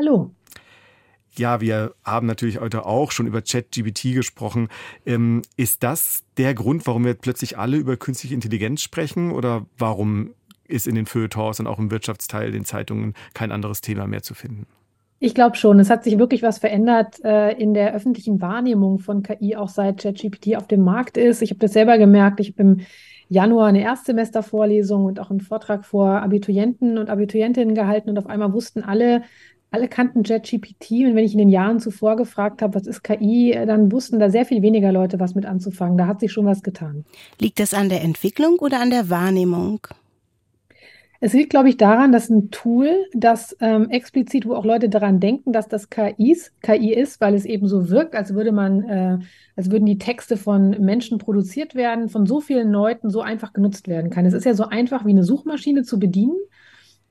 Hallo. 0.00 0.30
Ja, 1.36 1.60
wir 1.60 1.92
haben 2.04 2.26
natürlich 2.26 2.58
heute 2.58 2.86
auch 2.86 3.12
schon 3.12 3.26
über 3.26 3.42
ChatGPT 3.42 4.14
gesprochen. 4.14 4.68
Ähm, 5.04 5.42
ist 5.58 5.82
das 5.82 6.24
der 6.38 6.54
Grund, 6.54 6.86
warum 6.86 7.04
wir 7.04 7.12
plötzlich 7.12 7.58
alle 7.58 7.76
über 7.76 7.98
künstliche 7.98 8.34
Intelligenz 8.34 8.80
sprechen? 8.80 9.30
Oder 9.30 9.66
warum 9.76 10.30
ist 10.66 10.86
in 10.86 10.94
den 10.94 11.04
Feuilletons 11.04 11.60
und 11.60 11.66
auch 11.66 11.78
im 11.78 11.90
Wirtschaftsteil, 11.90 12.50
den 12.50 12.64
Zeitungen, 12.64 13.12
kein 13.34 13.52
anderes 13.52 13.82
Thema 13.82 14.06
mehr 14.06 14.22
zu 14.22 14.32
finden? 14.32 14.66
Ich 15.18 15.34
glaube 15.34 15.56
schon, 15.56 15.78
es 15.80 15.90
hat 15.90 16.02
sich 16.02 16.16
wirklich 16.16 16.42
was 16.42 16.56
verändert 16.56 17.22
äh, 17.22 17.52
in 17.52 17.74
der 17.74 17.92
öffentlichen 17.92 18.40
Wahrnehmung 18.40 19.00
von 19.00 19.22
KI, 19.22 19.54
auch 19.54 19.68
seit 19.68 20.00
ChatGPT 20.00 20.56
auf 20.56 20.66
dem 20.66 20.80
Markt 20.80 21.18
ist. 21.18 21.42
Ich 21.42 21.50
habe 21.50 21.60
das 21.60 21.74
selber 21.74 21.98
gemerkt. 21.98 22.40
Ich 22.40 22.52
habe 22.52 22.62
im 22.62 22.80
Januar 23.28 23.68
eine 23.68 23.82
Erstsemestervorlesung 23.82 25.04
und 25.04 25.20
auch 25.20 25.30
einen 25.30 25.40
Vortrag 25.40 25.84
vor 25.84 26.20
Abiturienten 26.20 26.98
und 26.98 27.10
Abiturientinnen 27.10 27.76
gehalten 27.76 28.10
und 28.10 28.18
auf 28.18 28.26
einmal 28.26 28.52
wussten 28.52 28.82
alle, 28.82 29.22
alle 29.70 29.88
kannten 29.88 30.24
JetGPT 30.24 30.90
und 31.06 31.14
wenn 31.14 31.24
ich 31.24 31.32
in 31.32 31.38
den 31.38 31.48
Jahren 31.48 31.78
zuvor 31.78 32.16
gefragt 32.16 32.62
habe, 32.62 32.74
was 32.74 32.86
ist 32.86 33.02
KI, 33.02 33.52
äh, 33.52 33.66
dann 33.66 33.92
wussten 33.92 34.18
da 34.18 34.30
sehr 34.30 34.44
viel 34.44 34.62
weniger 34.62 34.92
Leute 34.92 35.20
was 35.20 35.34
mit 35.34 35.46
anzufangen. 35.46 35.96
Da 35.96 36.06
hat 36.06 36.20
sich 36.20 36.32
schon 36.32 36.46
was 36.46 36.62
getan. 36.62 37.04
Liegt 37.40 37.60
das 37.60 37.74
an 37.74 37.88
der 37.88 38.02
Entwicklung 38.02 38.58
oder 38.58 38.80
an 38.80 38.90
der 38.90 39.10
Wahrnehmung? 39.10 39.86
Es 41.22 41.34
liegt, 41.34 41.50
glaube 41.50 41.68
ich, 41.68 41.76
daran, 41.76 42.12
dass 42.12 42.30
ein 42.30 42.50
Tool, 42.50 43.04
das 43.12 43.54
ähm, 43.60 43.90
explizit, 43.90 44.46
wo 44.46 44.54
auch 44.54 44.64
Leute 44.64 44.88
daran 44.88 45.20
denken, 45.20 45.52
dass 45.52 45.68
das 45.68 45.90
KIs, 45.90 46.52
KI 46.62 46.94
ist, 46.94 47.20
weil 47.20 47.34
es 47.34 47.44
eben 47.44 47.68
so 47.68 47.90
wirkt, 47.90 48.14
als 48.16 48.32
würde 48.32 48.52
man, 48.52 48.82
äh, 48.84 49.18
als 49.54 49.70
würden 49.70 49.84
die 49.84 49.98
Texte 49.98 50.38
von 50.38 50.70
Menschen 50.70 51.18
produziert 51.18 51.74
werden, 51.74 52.08
von 52.08 52.24
so 52.24 52.40
vielen 52.40 52.72
Leuten 52.72 53.10
so 53.10 53.20
einfach 53.20 53.52
genutzt 53.52 53.86
werden 53.86 54.10
kann. 54.10 54.24
Es 54.24 54.32
ist 54.32 54.46
ja 54.46 54.54
so 54.54 54.64
einfach 54.64 55.04
wie 55.04 55.10
eine 55.10 55.22
Suchmaschine 55.22 55.82
zu 55.82 55.98
bedienen 55.98 56.38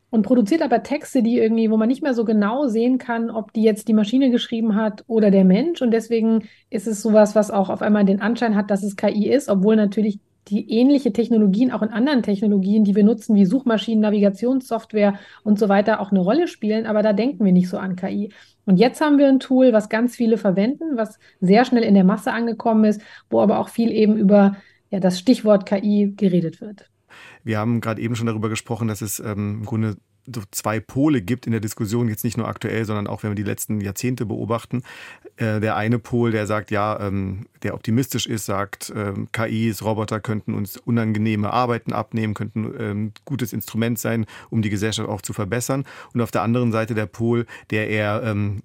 und 0.09 0.23
produziert 0.23 0.61
aber 0.61 0.83
Texte, 0.83 1.21
die 1.21 1.37
irgendwie, 1.37 1.69
wo 1.69 1.77
man 1.77 1.87
nicht 1.87 2.01
mehr 2.01 2.13
so 2.13 2.25
genau 2.25 2.67
sehen 2.67 2.97
kann, 2.97 3.29
ob 3.29 3.53
die 3.53 3.63
jetzt 3.63 3.87
die 3.87 3.93
Maschine 3.93 4.31
geschrieben 4.31 4.75
hat 4.75 5.03
oder 5.07 5.31
der 5.31 5.45
Mensch. 5.45 5.81
Und 5.81 5.91
deswegen 5.91 6.47
ist 6.69 6.87
es 6.87 7.01
sowas, 7.01 7.35
was 7.35 7.51
auch 7.51 7.69
auf 7.69 7.81
einmal 7.81 8.05
den 8.05 8.21
Anschein 8.21 8.55
hat, 8.55 8.71
dass 8.71 8.83
es 8.83 8.95
KI 8.95 9.29
ist, 9.29 9.49
obwohl 9.49 9.75
natürlich 9.75 10.19
die 10.47 10.71
ähnliche 10.71 11.13
Technologien 11.13 11.71
auch 11.71 11.83
in 11.83 11.89
anderen 11.89 12.23
Technologien, 12.23 12.83
die 12.83 12.95
wir 12.95 13.03
nutzen, 13.03 13.35
wie 13.35 13.45
Suchmaschinen, 13.45 14.01
Navigationssoftware 14.01 15.19
und 15.43 15.59
so 15.59 15.69
weiter, 15.69 15.99
auch 15.99 16.11
eine 16.11 16.21
Rolle 16.21 16.47
spielen. 16.47 16.87
Aber 16.87 17.03
da 17.03 17.13
denken 17.13 17.45
wir 17.45 17.51
nicht 17.51 17.69
so 17.69 17.77
an 17.77 17.95
KI. 17.95 18.31
Und 18.65 18.77
jetzt 18.77 19.01
haben 19.01 19.17
wir 19.19 19.27
ein 19.27 19.39
Tool, 19.39 19.73
was 19.73 19.89
ganz 19.89 20.15
viele 20.15 20.37
verwenden, 20.37 20.97
was 20.97 21.19
sehr 21.39 21.65
schnell 21.65 21.83
in 21.83 21.93
der 21.93 22.03
Masse 22.03 22.31
angekommen 22.31 22.85
ist, 22.85 23.01
wo 23.29 23.41
aber 23.41 23.59
auch 23.59 23.69
viel 23.69 23.91
eben 23.91 24.17
über 24.17 24.55
ja, 24.89 24.99
das 24.99 25.19
Stichwort 25.19 25.65
KI 25.67 26.13
geredet 26.17 26.61
wird. 26.61 26.89
Wir 27.43 27.57
haben 27.57 27.81
gerade 27.81 28.01
eben 28.01 28.15
schon 28.15 28.27
darüber 28.27 28.49
gesprochen, 28.49 28.87
dass 28.87 29.01
es 29.01 29.19
ähm, 29.19 29.59
im 29.59 29.65
Grunde 29.65 29.97
so 30.35 30.41
zwei 30.51 30.79
Pole 30.79 31.21
gibt 31.21 31.45
in 31.45 31.51
der 31.51 31.61
Diskussion, 31.61 32.07
jetzt 32.07 32.23
nicht 32.23 32.37
nur 32.37 32.47
aktuell, 32.47 32.85
sondern 32.85 33.07
auch 33.07 33.23
wenn 33.23 33.31
wir 33.31 33.35
die 33.35 33.43
letzten 33.43 33.81
Jahrzehnte 33.81 34.25
beobachten. 34.25 34.83
Äh, 35.37 35.59
der 35.59 35.75
eine 35.75 35.99
Pol, 35.99 36.31
der 36.31 36.47
sagt, 36.47 36.71
ja, 36.71 36.99
ähm, 36.99 37.47
der 37.63 37.73
optimistisch 37.73 38.25
ist, 38.25 38.45
sagt, 38.45 38.91
ähm, 38.95 39.29
KIs, 39.31 39.83
Roboter 39.83 40.19
könnten 40.19 40.53
uns 40.53 40.77
unangenehme 40.77 41.51
Arbeiten 41.51 41.93
abnehmen, 41.93 42.33
könnten 42.33 42.73
ähm, 42.77 43.11
gutes 43.25 43.53
Instrument 43.53 43.99
sein, 43.99 44.25
um 44.49 44.61
die 44.61 44.69
Gesellschaft 44.69 45.09
auch 45.09 45.21
zu 45.21 45.33
verbessern. 45.33 45.85
Und 46.13 46.21
auf 46.21 46.31
der 46.31 46.43
anderen 46.43 46.71
Seite 46.71 46.93
der 46.93 47.05
Pol, 47.05 47.45
der 47.71 47.89
eher 47.89 48.09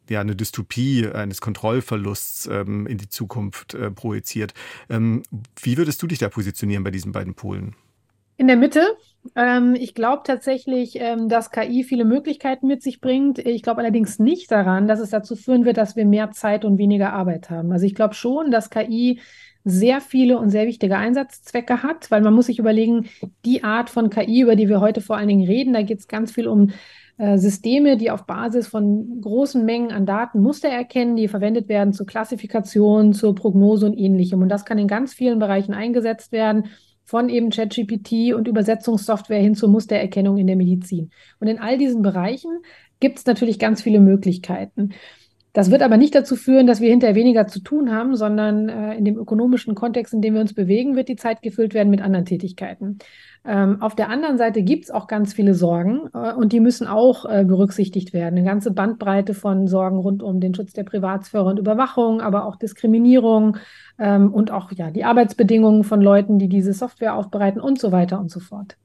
ja, 0.08 0.20
eine 0.20 0.36
Dystopie 0.36 1.08
eines 1.08 1.40
Kontrollverlusts 1.40 2.46
in 2.46 2.98
die 2.98 3.08
Zukunft 3.08 3.74
äh, 3.74 3.90
projiziert. 3.90 4.52
Wie 4.88 5.76
würdest 5.76 6.02
du 6.02 6.06
dich 6.06 6.18
da 6.18 6.28
positionieren 6.28 6.84
bei 6.84 6.90
diesen 6.90 7.12
beiden 7.12 7.34
Polen? 7.34 7.74
In 8.36 8.48
der 8.48 8.56
Mitte. 8.56 8.82
Ähm, 9.36 9.74
ich 9.74 9.94
glaube 9.94 10.22
tatsächlich, 10.24 10.98
ähm, 11.00 11.28
dass 11.28 11.50
KI 11.50 11.84
viele 11.84 12.04
Möglichkeiten 12.04 12.66
mit 12.66 12.82
sich 12.82 13.00
bringt. 13.00 13.38
Ich 13.38 13.62
glaube 13.62 13.80
allerdings 13.80 14.18
nicht 14.18 14.50
daran, 14.50 14.86
dass 14.86 15.00
es 15.00 15.10
dazu 15.10 15.36
führen 15.36 15.64
wird, 15.64 15.76
dass 15.76 15.96
wir 15.96 16.04
mehr 16.04 16.30
Zeit 16.32 16.64
und 16.64 16.78
weniger 16.78 17.12
Arbeit 17.12 17.48
haben. 17.48 17.72
Also 17.72 17.86
ich 17.86 17.94
glaube 17.94 18.14
schon, 18.14 18.50
dass 18.50 18.70
KI 18.70 19.20
sehr 19.64 20.02
viele 20.02 20.38
und 20.38 20.50
sehr 20.50 20.66
wichtige 20.66 20.98
Einsatzzwecke 20.98 21.82
hat, 21.82 22.10
weil 22.10 22.20
man 22.20 22.34
muss 22.34 22.46
sich 22.46 22.58
überlegen, 22.58 23.06
die 23.46 23.64
Art 23.64 23.88
von 23.88 24.10
KI, 24.10 24.42
über 24.42 24.56
die 24.56 24.68
wir 24.68 24.80
heute 24.80 25.00
vor 25.00 25.16
allen 25.16 25.28
Dingen 25.28 25.46
reden, 25.46 25.72
da 25.72 25.80
geht 25.80 26.00
es 26.00 26.08
ganz 26.08 26.32
viel 26.32 26.48
um 26.48 26.70
äh, 27.16 27.38
Systeme, 27.38 27.96
die 27.96 28.10
auf 28.10 28.26
Basis 28.26 28.66
von 28.66 29.22
großen 29.22 29.64
Mengen 29.64 29.90
an 29.90 30.04
Daten 30.04 30.40
Muster 30.40 30.68
erkennen, 30.68 31.16
die 31.16 31.28
verwendet 31.28 31.68
werden 31.70 31.94
zur 31.94 32.04
Klassifikation, 32.04 33.14
zur 33.14 33.34
Prognose 33.34 33.86
und 33.86 33.96
ähnlichem. 33.96 34.42
Und 34.42 34.50
das 34.50 34.66
kann 34.66 34.76
in 34.76 34.88
ganz 34.88 35.14
vielen 35.14 35.38
Bereichen 35.38 35.72
eingesetzt 35.72 36.30
werden 36.30 36.64
von 37.04 37.28
eben 37.28 37.50
ChatGPT 37.50 38.34
und 38.34 38.48
Übersetzungssoftware 38.48 39.40
hin 39.40 39.54
zur 39.54 39.68
Mustererkennung 39.68 40.38
in 40.38 40.46
der 40.46 40.56
Medizin. 40.56 41.10
Und 41.38 41.48
in 41.48 41.58
all 41.58 41.78
diesen 41.78 42.02
Bereichen 42.02 42.62
gibt 43.00 43.18
es 43.18 43.26
natürlich 43.26 43.58
ganz 43.58 43.82
viele 43.82 44.00
Möglichkeiten. 44.00 44.90
Das 45.54 45.70
wird 45.70 45.82
aber 45.82 45.96
nicht 45.96 46.16
dazu 46.16 46.34
führen, 46.34 46.66
dass 46.66 46.80
wir 46.80 46.90
hinterher 46.90 47.14
weniger 47.14 47.46
zu 47.46 47.60
tun 47.60 47.92
haben, 47.92 48.16
sondern 48.16 48.68
äh, 48.68 48.96
in 48.96 49.04
dem 49.04 49.16
ökonomischen 49.16 49.76
Kontext, 49.76 50.12
in 50.12 50.20
dem 50.20 50.34
wir 50.34 50.40
uns 50.40 50.52
bewegen, 50.52 50.96
wird 50.96 51.08
die 51.08 51.14
Zeit 51.14 51.42
gefüllt 51.42 51.74
werden 51.74 51.90
mit 51.90 52.02
anderen 52.02 52.24
Tätigkeiten. 52.24 52.98
Ähm, 53.44 53.80
auf 53.80 53.94
der 53.94 54.08
anderen 54.08 54.36
Seite 54.36 54.64
gibt 54.64 54.86
es 54.86 54.90
auch 54.90 55.06
ganz 55.06 55.32
viele 55.32 55.54
Sorgen 55.54 56.08
äh, 56.12 56.32
und 56.32 56.52
die 56.52 56.58
müssen 56.58 56.88
auch 56.88 57.24
äh, 57.24 57.44
berücksichtigt 57.44 58.12
werden. 58.12 58.36
Eine 58.36 58.48
ganze 58.48 58.72
Bandbreite 58.72 59.32
von 59.32 59.68
Sorgen 59.68 59.98
rund 59.98 60.24
um 60.24 60.40
den 60.40 60.56
Schutz 60.56 60.72
der 60.72 60.82
Privatsphäre 60.82 61.44
und 61.44 61.60
Überwachung, 61.60 62.20
aber 62.20 62.46
auch 62.46 62.56
Diskriminierung 62.56 63.58
ähm, 64.00 64.34
und 64.34 64.50
auch 64.50 64.72
ja, 64.72 64.90
die 64.90 65.04
Arbeitsbedingungen 65.04 65.84
von 65.84 66.00
Leuten, 66.00 66.40
die 66.40 66.48
diese 66.48 66.72
Software 66.72 67.14
aufbereiten 67.14 67.60
und 67.60 67.78
so 67.78 67.92
weiter 67.92 68.18
und 68.18 68.28
so 68.28 68.40
fort. 68.40 68.76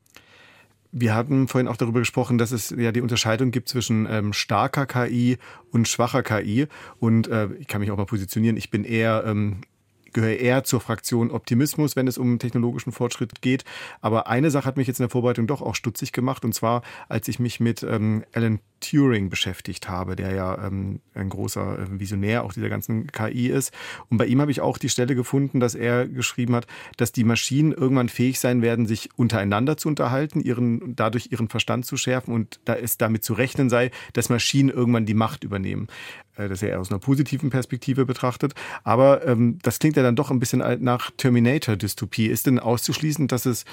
Wir 0.92 1.14
hatten 1.14 1.48
vorhin 1.48 1.68
auch 1.68 1.78
darüber 1.78 2.00
gesprochen, 2.00 2.38
dass 2.38 2.52
es 2.52 2.72
ja 2.72 2.92
die 2.92 3.02
Unterscheidung 3.02 3.52
gibt 3.52 3.70
zwischen 3.70 4.08
ähm, 4.10 4.34
starker 4.34 4.88
KI 4.88 5.38
und 5.72 5.88
schwacher 5.88 6.24
KI. 6.24 6.68
Und 7.00 7.28
äh, 7.28 7.50
ich 7.60 7.68
kann 7.68 7.82
mich 7.82 7.92
auch 7.92 7.98
mal 7.98 8.06
positionieren, 8.06 8.58
ich 8.58 8.72
bin 8.72 8.84
eher 8.84 9.24
ähm, 9.26 9.62
gehöre 10.14 10.36
eher 10.36 10.64
zur 10.64 10.82
Fraktion 10.82 11.32
Optimismus, 11.32 11.96
wenn 11.96 12.08
es 12.08 12.18
um 12.18 12.40
technologischen 12.40 12.92
Fortschritt 12.92 13.42
geht. 13.42 13.64
Aber 14.02 14.28
eine 14.28 14.52
Sache 14.52 14.66
hat 14.66 14.78
mich 14.78 14.88
jetzt 14.88 15.00
in 15.00 15.04
der 15.04 15.10
Vorbereitung 15.10 15.48
doch 15.48 15.62
auch 15.62 15.76
stutzig 15.76 16.12
gemacht, 16.12 16.46
und 16.46 16.54
zwar, 16.54 16.82
als 17.08 17.28
ich 17.28 17.40
mich 17.40 17.60
mit 17.60 17.84
ähm, 17.84 18.24
Alan 18.34 18.60
Turing 18.80 19.30
beschäftigt 19.30 19.90
habe, 19.90 20.16
der 20.16 20.34
ja 20.34 20.66
ähm, 20.66 21.02
ein 21.14 21.30
großer 21.30 21.80
äh, 21.80 22.00
Visionär 22.00 22.44
auch 22.44 22.54
dieser 22.54 22.70
ganzen 22.70 23.08
KI 23.08 23.48
ist. 23.48 23.74
Und 24.10 24.18
bei 24.18 24.26
ihm 24.26 24.42
habe 24.42 24.52
ich 24.52 24.62
auch 24.62 24.78
die 24.78 24.90
Stelle 24.90 25.16
gefunden, 25.16 25.60
dass 25.60 25.76
er 25.76 26.08
geschrieben 26.08 26.56
hat, 26.56 26.68
dass 26.98 27.12
die 27.12 27.24
Maschinen 27.24 27.72
irgendwann 27.72 28.10
fähig 28.10 28.40
sein 28.40 28.62
werden, 28.62 28.86
sich 28.86 29.10
untereinander 29.18 29.78
zu 29.78 29.90
unterhalten, 29.90 30.42
ihren, 30.42 30.96
dadurch 30.96 31.32
ihren 31.32 31.50
Verstand 31.50 31.86
zu 31.86 31.98
schärfen 31.98 32.34
und 32.34 32.60
da 32.66 32.76
es 32.76 32.98
damit 32.98 33.24
zu 33.24 33.34
rechnen 33.34 33.70
sei, 33.70 33.92
dass 34.14 34.30
Maschinen 34.30 34.70
irgendwann 34.70 35.06
die 35.06 35.14
Macht 35.14 35.44
übernehmen. 35.44 35.88
Äh, 36.40 36.50
das 36.50 36.64
er 36.64 36.80
aus 36.80 36.90
einer 36.90 37.00
positiven 37.00 37.50
Perspektive 37.50 38.06
betrachtet. 38.06 38.54
Aber 38.84 39.26
ähm, 39.28 39.60
das 39.62 39.80
klingt 39.80 39.98
ja 40.00 40.04
dann 40.04 40.16
doch 40.16 40.32
ein 40.32 40.40
bisschen 40.40 40.64
nach 40.82 41.12
Terminator-Dystopie. 41.18 42.28
Ist 42.28 42.48
denn 42.48 42.60
auszuschließen, 42.60 43.28
dass 43.28 43.46
es 43.46 43.66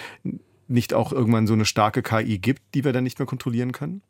nicht 0.69 0.95
auch 0.95 1.13
irgendwann 1.13 1.47
so 1.47 1.55
eine 1.55 1.65
starke 1.65 2.03
KI 2.03 2.39
gibt, 2.39 2.63
die 2.75 2.85
wir 2.85 2.93
dann 2.93 3.05
nicht 3.05 3.19
mehr 3.19 3.27
kontrollieren 3.27 3.73
können? 3.73 4.03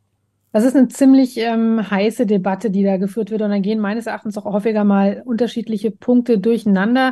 Das 0.52 0.64
ist 0.64 0.74
eine 0.74 0.88
ziemlich 0.88 1.37
ähm, 1.37 1.90
heiße 1.90 2.24
Debatte, 2.24 2.70
die 2.70 2.83
da 2.83 2.96
geführt 2.96 3.31
wird. 3.31 3.42
Und 3.42 3.50
da 3.50 3.59
gehen 3.59 3.79
meines 3.79 4.07
Erachtens 4.07 4.38
auch 4.38 4.44
häufiger 4.44 4.85
mal 4.85 5.22
unterschiedliche 5.26 5.90
Punkte 5.90 6.38
durcheinander. 6.38 7.11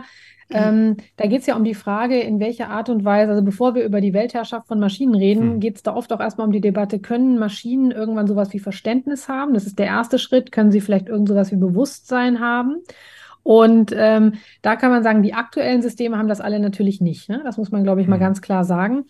Mhm. 0.49 0.57
Ähm, 0.57 0.97
da 1.17 1.27
geht 1.27 1.41
es 1.41 1.47
ja 1.47 1.57
um 1.57 1.65
die 1.65 1.75
Frage, 1.75 2.21
in 2.21 2.41
welcher 2.41 2.71
Art 2.71 2.89
und 2.89 3.05
Weise, 3.05 3.33
also 3.33 3.43
bevor 3.43 3.75
wir 3.75 3.85
über 3.85 4.01
die 4.01 4.15
Weltherrschaft 4.15 4.69
von 4.69 4.81
Maschinen 4.81 5.15
reden, 5.15 5.55
mhm. 5.55 5.61
geht 5.61 5.77
es 5.77 5.83
da 5.83 5.95
oft 5.95 6.13
auch 6.13 6.21
erstmal 6.21 6.47
um 6.47 6.53
die 6.53 6.61
Debatte, 6.61 6.99
können 6.99 7.39
Maschinen 7.39 7.91
irgendwann 7.91 8.27
sowas 8.27 8.53
wie 8.53 8.59
Verständnis 8.61 9.29
haben? 9.29 9.55
Das 9.55 9.67
ist 9.67 9.79
der 9.79 9.87
erste 9.87 10.19
Schritt. 10.19 10.53
Können 10.53 10.73
sie 10.73 10.81
vielleicht 10.81 11.09
irgend 11.09 11.29
sowas 11.29 11.53
wie 11.53 11.57
Bewusstsein 11.57 12.41
haben? 12.41 12.83
Und 13.45 13.95
ähm, 13.97 14.35
da 14.63 14.75
kann 14.75 14.91
man 14.91 15.05
sagen, 15.05 15.23
die 15.23 15.35
aktuellen 15.35 15.83
Systeme 15.83 16.19
haben 16.19 16.29
das 16.29 16.41
alle 16.41 16.59
natürlich 16.59 17.01
nicht. 17.01 17.29
Ne? 17.29 17.43
Das 17.45 17.57
muss 17.59 17.71
man, 17.71 17.85
glaube 17.85 18.01
ich, 18.01 18.09
mal 18.09 18.17
mhm. 18.17 18.23
ganz 18.23 18.41
klar 18.41 18.65
sagen 18.65 19.05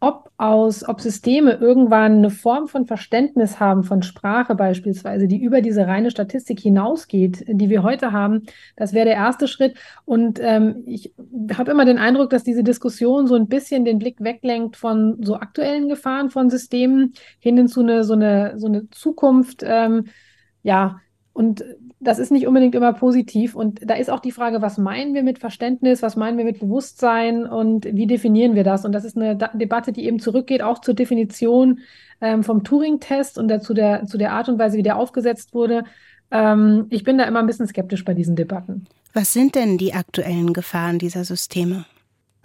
ob 0.00 0.30
aus, 0.36 0.88
ob 0.88 1.00
Systeme 1.00 1.54
irgendwann 1.54 2.18
eine 2.18 2.30
Form 2.30 2.68
von 2.68 2.86
Verständnis 2.86 3.58
haben 3.58 3.82
von 3.82 4.02
Sprache 4.02 4.54
beispielsweise, 4.54 5.26
die 5.26 5.42
über 5.42 5.60
diese 5.60 5.88
reine 5.88 6.12
Statistik 6.12 6.60
hinausgeht, 6.60 7.44
die 7.48 7.68
wir 7.68 7.82
heute 7.82 8.12
haben, 8.12 8.44
das 8.76 8.92
wäre 8.92 9.06
der 9.06 9.16
erste 9.16 9.48
Schritt. 9.48 9.76
Und 10.04 10.38
ähm, 10.40 10.84
ich 10.86 11.12
habe 11.56 11.72
immer 11.72 11.84
den 11.84 11.98
Eindruck, 11.98 12.30
dass 12.30 12.44
diese 12.44 12.62
Diskussion 12.62 13.26
so 13.26 13.34
ein 13.34 13.48
bisschen 13.48 13.84
den 13.84 13.98
Blick 13.98 14.22
weglenkt 14.22 14.76
von 14.76 15.20
so 15.20 15.34
aktuellen 15.34 15.88
Gefahren 15.88 16.30
von 16.30 16.48
Systemen 16.48 17.14
hin 17.40 17.66
zu 17.66 17.80
eine, 17.80 18.04
so 18.04 18.12
eine, 18.12 18.56
so 18.56 18.68
eine 18.68 18.88
Zukunft, 18.90 19.64
ähm, 19.66 20.04
ja, 20.62 21.00
und 21.38 21.64
das 22.00 22.18
ist 22.18 22.32
nicht 22.32 22.48
unbedingt 22.48 22.74
immer 22.74 22.92
positiv. 22.92 23.54
Und 23.54 23.78
da 23.88 23.94
ist 23.94 24.10
auch 24.10 24.18
die 24.18 24.32
Frage, 24.32 24.60
was 24.60 24.76
meinen 24.76 25.14
wir 25.14 25.22
mit 25.22 25.38
Verständnis, 25.38 26.02
was 26.02 26.16
meinen 26.16 26.36
wir 26.36 26.44
mit 26.44 26.58
Bewusstsein 26.58 27.46
und 27.46 27.84
wie 27.84 28.08
definieren 28.08 28.56
wir 28.56 28.64
das? 28.64 28.84
Und 28.84 28.90
das 28.90 29.04
ist 29.04 29.16
eine 29.16 29.36
Debatte, 29.54 29.92
die 29.92 30.04
eben 30.04 30.18
zurückgeht, 30.18 30.62
auch 30.62 30.80
zur 30.80 30.94
Definition 30.94 31.78
ähm, 32.20 32.42
vom 32.42 32.64
Turing-Test 32.64 33.38
und 33.38 33.46
dazu 33.46 33.72
der, 33.72 34.04
zu 34.06 34.18
der 34.18 34.32
Art 34.32 34.48
und 34.48 34.58
Weise, 34.58 34.78
wie 34.78 34.82
der 34.82 34.96
aufgesetzt 34.96 35.54
wurde. 35.54 35.84
Ähm, 36.32 36.86
ich 36.90 37.04
bin 37.04 37.18
da 37.18 37.24
immer 37.24 37.38
ein 37.38 37.46
bisschen 37.46 37.68
skeptisch 37.68 38.04
bei 38.04 38.14
diesen 38.14 38.34
Debatten. 38.34 38.86
Was 39.12 39.32
sind 39.32 39.54
denn 39.54 39.78
die 39.78 39.94
aktuellen 39.94 40.52
Gefahren 40.52 40.98
dieser 40.98 41.22
Systeme? 41.22 41.84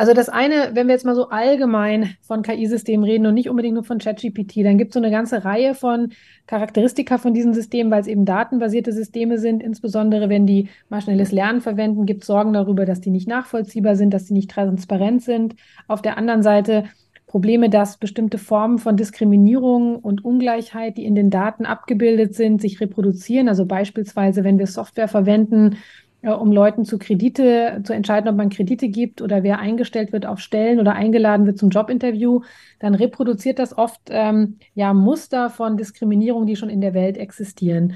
Also 0.04 0.14
das 0.14 0.28
eine, 0.28 0.72
wenn 0.74 0.88
wir 0.88 0.96
jetzt 0.96 1.06
mal 1.06 1.16
so 1.16 1.30
allgemein 1.30 2.18
von 2.20 2.42
KI-Systemen 2.42 3.06
reden 3.06 3.26
und 3.26 3.36
nicht 3.36 3.50
unbedingt 3.50 3.76
nur 3.76 3.86
von 3.86 4.00
ChatGPT, 4.00 4.58
dann 4.58 4.78
gibt 4.78 4.90
es 4.90 4.96
so 4.96 5.00
eine 5.00 5.12
ganze 5.12 5.46
Reihe 5.46 5.76
von 5.76 6.12
Charakteristika 6.46 7.18
von 7.18 7.34
diesen 7.34 7.54
Systemen, 7.54 7.90
weil 7.90 8.02
es 8.02 8.08
eben 8.08 8.26
datenbasierte 8.26 8.92
Systeme 8.92 9.38
sind. 9.38 9.64
Insbesondere 9.64 10.28
wenn 10.28 10.46
die 10.46 10.68
maschinelles 10.90 11.32
Lernen 11.32 11.62
verwenden, 11.62 12.06
gibt 12.06 12.24
es 12.24 12.28
Sorgen 12.28 12.52
darüber, 12.52 12.86
dass 12.86 13.00
die 13.00 13.12
nicht 13.12 13.30
nachvollziehbar 13.30 13.96
sind, 13.96 14.14
dass 14.14 14.26
die 14.26 14.34
nicht 14.34 14.52
transparent 14.52 15.24
sind. 15.24 15.56
Auf 15.88 16.02
der 16.02 16.18
anderen 16.18 16.44
Seite 16.44 16.84
Probleme, 17.26 17.70
dass 17.70 17.98
bestimmte 17.98 18.38
Formen 18.38 18.80
von 18.80 18.98
Diskriminierung 18.98 19.96
und 19.96 20.24
Ungleichheit, 20.26 20.98
die 20.98 21.06
in 21.06 21.16
den 21.16 21.30
Daten 21.30 21.66
abgebildet 21.66 22.36
sind, 22.36 22.62
sich 22.62 22.82
reproduzieren. 22.82 23.48
Also 23.48 23.66
beispielsweise, 23.66 24.44
wenn 24.44 24.60
wir 24.60 24.68
Software 24.68 25.08
verwenden, 25.08 25.78
um 26.32 26.52
Leuten 26.52 26.86
zu 26.86 26.98
Kredite, 26.98 27.82
zu 27.84 27.94
entscheiden, 27.94 28.30
ob 28.30 28.36
man 28.38 28.50
Kredite 28.50 28.88
gibt 28.88 29.22
oder 29.22 29.44
wer 29.44 29.60
eingestellt 29.60 30.14
wird 30.14 30.26
auf 30.26 30.40
Stellen 30.40 30.80
oder 30.80 30.94
eingeladen 30.94 31.46
wird 31.46 31.58
zum 31.58 31.70
Jobinterview, 31.70 32.42
dann 32.80 32.96
reproduziert 32.96 33.60
das 33.60 33.78
oft 33.78 34.02
ähm, 34.10 34.58
ja 34.74 34.94
Muster 34.94 35.50
von 35.50 35.76
Diskriminierung, 35.76 36.46
die 36.46 36.56
schon 36.56 36.70
in 36.70 36.82
der 36.82 36.94
Welt 36.94 37.18
existieren. 37.18 37.96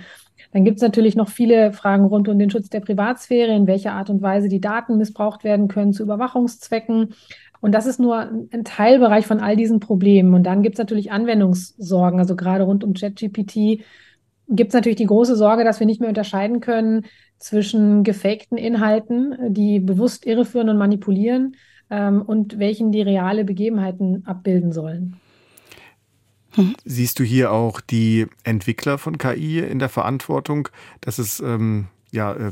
Dann 0.52 0.66
gibt 0.66 0.78
es 0.78 0.82
natürlich 0.82 1.16
noch 1.16 1.30
viele 1.30 1.72
Fragen 1.72 2.06
rund 2.06 2.28
um 2.28 2.38
den 2.38 2.50
Schutz 2.50 2.70
der 2.70 2.82
Privatsphäre, 2.82 3.54
in 3.54 3.68
welcher 3.68 3.94
Art 3.94 4.10
und 4.10 4.22
Weise 4.22 4.50
die 4.50 4.62
Daten 4.62 4.98
missbraucht 4.98 5.44
werden 5.44 5.68
können 5.68 5.94
zu 5.94 6.04
Überwachungszwecken. 6.04 7.14
Und 7.60 7.72
das 7.72 7.86
ist 7.86 8.00
nur 8.00 8.20
ein 8.20 8.64
Teilbereich 8.64 9.26
von 9.26 9.40
all 9.40 9.56
diesen 9.56 9.80
Problemen. 9.80 10.34
Und 10.34 10.44
dann 10.44 10.64
gibt 10.64 10.76
es 10.76 10.80
natürlich 10.80 11.12
Anwendungssorgen, 11.12 12.20
also 12.20 12.36
gerade 12.36 12.64
rund 12.64 12.84
um 12.84 12.94
ChatGPT 12.94 13.84
gibt 14.50 14.70
es 14.70 14.74
natürlich 14.74 14.98
die 14.98 15.06
große 15.06 15.36
Sorge, 15.36 15.64
dass 15.64 15.80
wir 15.80 15.88
nicht 15.88 16.00
mehr 16.00 16.10
unterscheiden 16.10 16.60
können, 16.60 17.06
zwischen 17.38 18.04
gefakten 18.04 18.58
Inhalten, 18.58 19.54
die 19.54 19.80
bewusst 19.80 20.26
irreführen 20.26 20.70
und 20.70 20.78
manipulieren, 20.78 21.56
ähm, 21.90 22.22
und 22.22 22.60
welchen 22.60 22.92
die 22.92 23.02
reale 23.02 23.46
Begebenheiten 23.46 24.26
abbilden 24.26 24.72
sollen. 24.72 25.18
Hm. 26.52 26.76
Siehst 26.84 27.20
du 27.20 27.24
hier 27.24 27.52
auch 27.52 27.82
die 27.82 28.26
Entwickler 28.44 28.98
von 28.98 29.18
KI 29.18 29.60
in 29.60 29.80
der 29.80 29.90
Verantwortung, 29.90 30.70
dass 31.02 31.20
es 31.20 31.40
ähm, 31.40 31.88
ja, 32.12 32.34
äh, 32.34 32.52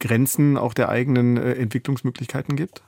Grenzen 0.00 0.56
auch 0.56 0.74
der 0.74 0.88
eigenen 0.88 1.36
äh, 1.36 1.52
Entwicklungsmöglichkeiten 1.52 2.56
gibt? 2.56 2.82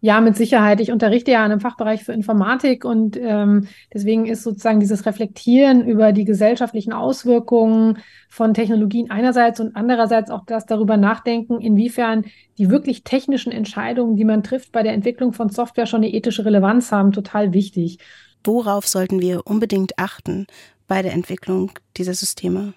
Ja, 0.00 0.20
mit 0.20 0.36
Sicherheit. 0.36 0.80
Ich 0.80 0.92
unterrichte 0.92 1.30
ja 1.30 1.44
in 1.44 1.52
einem 1.52 1.60
Fachbereich 1.60 2.04
für 2.04 2.12
Informatik 2.12 2.84
und 2.84 3.16
ähm, 3.16 3.66
deswegen 3.92 4.26
ist 4.26 4.42
sozusagen 4.42 4.78
dieses 4.78 5.06
Reflektieren 5.06 5.86
über 5.86 6.12
die 6.12 6.26
gesellschaftlichen 6.26 6.92
Auswirkungen 6.92 7.98
von 8.28 8.52
Technologien 8.52 9.10
einerseits 9.10 9.58
und 9.58 9.74
andererseits 9.74 10.30
auch 10.30 10.44
das 10.44 10.66
darüber 10.66 10.98
nachdenken, 10.98 11.60
inwiefern 11.60 12.26
die 12.58 12.68
wirklich 12.68 13.04
technischen 13.04 13.50
Entscheidungen, 13.52 14.16
die 14.16 14.24
man 14.24 14.42
trifft 14.42 14.70
bei 14.70 14.82
der 14.82 14.92
Entwicklung 14.92 15.32
von 15.32 15.48
Software 15.48 15.86
schon 15.86 16.02
eine 16.02 16.12
ethische 16.12 16.44
Relevanz 16.44 16.92
haben, 16.92 17.12
total 17.12 17.54
wichtig. 17.54 17.98
Worauf 18.44 18.86
sollten 18.86 19.20
wir 19.20 19.46
unbedingt 19.46 19.98
achten 19.98 20.46
bei 20.86 21.00
der 21.00 21.14
Entwicklung 21.14 21.72
dieser 21.96 22.14
Systeme? 22.14 22.74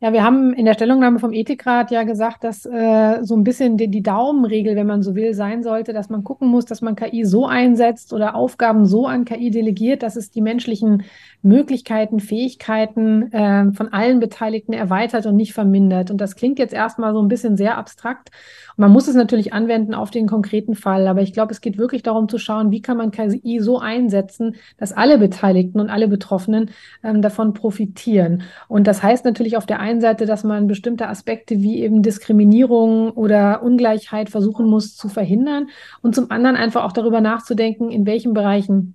Ja, 0.00 0.12
wir 0.12 0.22
haben 0.22 0.52
in 0.52 0.64
der 0.64 0.74
Stellungnahme 0.74 1.18
vom 1.18 1.32
Ethikrat 1.32 1.90
ja 1.90 2.04
gesagt, 2.04 2.44
dass 2.44 2.64
äh, 2.64 3.18
so 3.22 3.34
ein 3.34 3.42
bisschen 3.42 3.76
die, 3.76 3.88
die, 3.88 4.02
Daumenregel, 4.02 4.76
wenn 4.76 4.86
man 4.86 5.02
so 5.02 5.16
will, 5.16 5.34
sein 5.34 5.64
sollte, 5.64 5.92
dass 5.92 6.08
man 6.08 6.22
gucken 6.22 6.46
muss, 6.46 6.66
dass 6.66 6.82
man 6.82 6.94
KI 6.94 7.24
so 7.24 7.46
einsetzt 7.46 8.12
oder 8.12 8.36
Aufgaben 8.36 8.86
so 8.86 9.08
an 9.08 9.24
KI 9.24 9.50
delegiert, 9.50 10.04
dass 10.04 10.14
es 10.14 10.30
die 10.30 10.40
menschlichen 10.40 11.02
Möglichkeiten, 11.42 12.20
Fähigkeiten 12.20 13.32
äh, 13.32 13.72
von 13.72 13.92
allen 13.92 14.20
Beteiligten 14.20 14.72
erweitert 14.72 15.26
und 15.26 15.34
nicht 15.34 15.52
vermindert. 15.52 16.12
Und 16.12 16.20
das 16.20 16.36
klingt 16.36 16.60
jetzt 16.60 16.74
erstmal 16.74 17.12
so 17.12 17.20
ein 17.20 17.28
bisschen 17.28 17.56
sehr 17.56 17.76
abstrakt. 17.76 18.30
Man 18.78 18.92
muss 18.92 19.08
es 19.08 19.16
natürlich 19.16 19.52
anwenden 19.52 19.92
auf 19.92 20.12
den 20.12 20.28
konkreten 20.28 20.76
Fall. 20.76 21.08
Aber 21.08 21.20
ich 21.20 21.32
glaube, 21.32 21.52
es 21.52 21.60
geht 21.60 21.78
wirklich 21.78 22.04
darum 22.04 22.28
zu 22.28 22.38
schauen, 22.38 22.70
wie 22.70 22.80
kann 22.80 22.96
man 22.96 23.10
KI 23.10 23.58
so 23.58 23.80
einsetzen, 23.80 24.54
dass 24.76 24.92
alle 24.92 25.18
Beteiligten 25.18 25.80
und 25.80 25.90
alle 25.90 26.06
Betroffenen 26.06 26.70
ähm, 27.02 27.20
davon 27.20 27.54
profitieren. 27.54 28.44
Und 28.68 28.86
das 28.86 29.02
heißt 29.02 29.24
natürlich 29.24 29.56
auf 29.56 29.66
der 29.66 29.80
einen 29.80 30.00
Seite, 30.00 30.26
dass 30.26 30.44
man 30.44 30.68
bestimmte 30.68 31.08
Aspekte 31.08 31.56
wie 31.60 31.82
eben 31.82 32.04
Diskriminierung 32.04 33.10
oder 33.10 33.64
Ungleichheit 33.64 34.30
versuchen 34.30 34.66
muss 34.66 34.96
zu 34.96 35.08
verhindern 35.08 35.66
und 36.00 36.14
zum 36.14 36.30
anderen 36.30 36.54
einfach 36.54 36.84
auch 36.84 36.92
darüber 36.92 37.20
nachzudenken, 37.20 37.90
in 37.90 38.06
welchen 38.06 38.32
Bereichen 38.32 38.94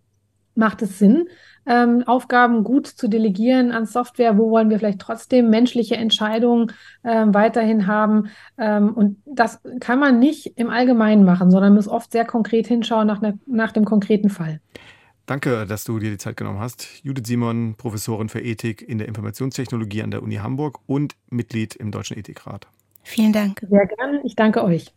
macht 0.55 0.81
es 0.81 0.97
Sinn, 0.97 1.27
ähm, 1.65 2.03
Aufgaben 2.05 2.63
gut 2.63 2.87
zu 2.87 3.07
delegieren 3.07 3.71
an 3.71 3.85
Software, 3.85 4.37
wo 4.37 4.49
wollen 4.49 4.69
wir 4.69 4.79
vielleicht 4.79 4.99
trotzdem 4.99 5.49
menschliche 5.49 5.95
Entscheidungen 5.95 6.71
ähm, 7.03 7.33
weiterhin 7.33 7.87
haben. 7.87 8.29
Ähm, 8.57 8.93
und 8.93 9.21
das 9.25 9.61
kann 9.79 9.99
man 9.99 10.19
nicht 10.19 10.57
im 10.57 10.69
Allgemeinen 10.69 11.23
machen, 11.23 11.51
sondern 11.51 11.73
muss 11.73 11.87
oft 11.87 12.11
sehr 12.11 12.25
konkret 12.25 12.67
hinschauen 12.67 13.07
nach, 13.07 13.21
ne, 13.21 13.39
nach 13.45 13.71
dem 13.71 13.85
konkreten 13.85 14.29
Fall. 14.29 14.59
Danke, 15.25 15.65
dass 15.65 15.85
du 15.85 15.99
dir 15.99 16.11
die 16.11 16.17
Zeit 16.17 16.35
genommen 16.35 16.59
hast. 16.59 17.01
Judith 17.03 17.27
Simon, 17.27 17.75
Professorin 17.77 18.27
für 18.27 18.41
Ethik 18.41 18.81
in 18.81 18.97
der 18.97 19.07
Informationstechnologie 19.07 20.03
an 20.03 20.11
der 20.11 20.21
Uni 20.21 20.35
Hamburg 20.35 20.79
und 20.85 21.15
Mitglied 21.29 21.75
im 21.75 21.91
Deutschen 21.91 22.17
Ethikrat. 22.17 22.67
Vielen 23.03 23.31
Dank. 23.31 23.61
Sehr 23.69 23.85
gerne. 23.85 24.21
Ich 24.23 24.35
danke 24.35 24.63
euch. 24.63 24.93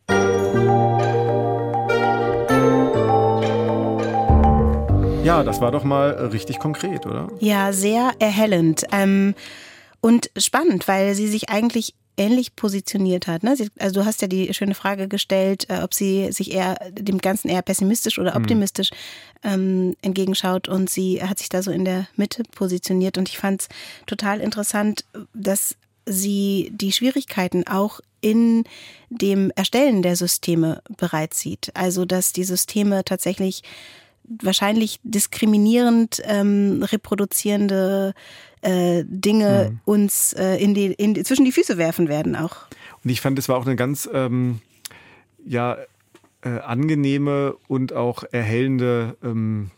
Ja, 5.26 5.42
das 5.42 5.60
war 5.60 5.72
doch 5.72 5.82
mal 5.82 6.10
richtig 6.28 6.60
konkret, 6.60 7.04
oder? 7.04 7.28
Ja, 7.40 7.72
sehr 7.72 8.12
erhellend 8.20 8.84
ähm, 8.92 9.34
und 10.00 10.30
spannend, 10.36 10.86
weil 10.86 11.16
sie 11.16 11.26
sich 11.26 11.48
eigentlich 11.48 11.94
ähnlich 12.16 12.54
positioniert 12.54 13.26
hat. 13.26 13.42
Ne? 13.42 13.56
Sie, 13.56 13.68
also 13.80 14.00
du 14.00 14.06
hast 14.06 14.22
ja 14.22 14.28
die 14.28 14.54
schöne 14.54 14.76
Frage 14.76 15.08
gestellt, 15.08 15.68
äh, 15.68 15.82
ob 15.82 15.94
sie 15.94 16.30
sich 16.30 16.52
eher 16.52 16.76
dem 16.92 17.18
Ganzen 17.18 17.48
eher 17.48 17.62
pessimistisch 17.62 18.20
oder 18.20 18.34
hm. 18.34 18.42
optimistisch 18.42 18.90
ähm, 19.42 19.96
entgegenschaut 20.00 20.68
und 20.68 20.88
sie 20.88 21.20
hat 21.20 21.40
sich 21.40 21.48
da 21.48 21.60
so 21.60 21.72
in 21.72 21.84
der 21.84 22.06
Mitte 22.14 22.44
positioniert 22.52 23.18
und 23.18 23.28
ich 23.28 23.36
fand 23.36 23.62
es 23.62 23.68
total 24.06 24.40
interessant, 24.40 25.04
dass 25.34 25.74
sie 26.06 26.70
die 26.72 26.92
Schwierigkeiten 26.92 27.66
auch 27.66 27.98
in 28.20 28.62
dem 29.10 29.50
Erstellen 29.56 30.02
der 30.02 30.14
Systeme 30.14 30.82
bereits 30.96 31.40
sieht. 31.40 31.72
Also 31.74 32.04
dass 32.04 32.32
die 32.32 32.44
Systeme 32.44 33.04
tatsächlich 33.04 33.62
wahrscheinlich 34.42 35.00
diskriminierend 35.02 36.22
ähm, 36.24 36.82
reproduzierende 36.82 38.14
äh, 38.62 39.04
Dinge 39.06 39.70
mhm. 39.70 39.80
uns 39.84 40.32
äh, 40.32 40.56
in 40.56 40.74
die, 40.74 40.86
in, 40.86 41.24
zwischen 41.24 41.44
die 41.44 41.52
Füße 41.52 41.78
werfen 41.78 42.08
werden 42.08 42.36
auch. 42.36 42.66
Und 43.04 43.10
ich 43.10 43.20
fand, 43.20 43.38
es 43.38 43.48
war 43.48 43.56
auch 43.56 43.66
eine 43.66 43.76
ganz 43.76 44.08
ähm, 44.12 44.60
ja, 45.44 45.76
äh, 46.42 46.48
angenehme 46.60 47.56
und 47.68 47.92
auch 47.92 48.24
erhellende 48.30 49.16
ähm, 49.22 49.70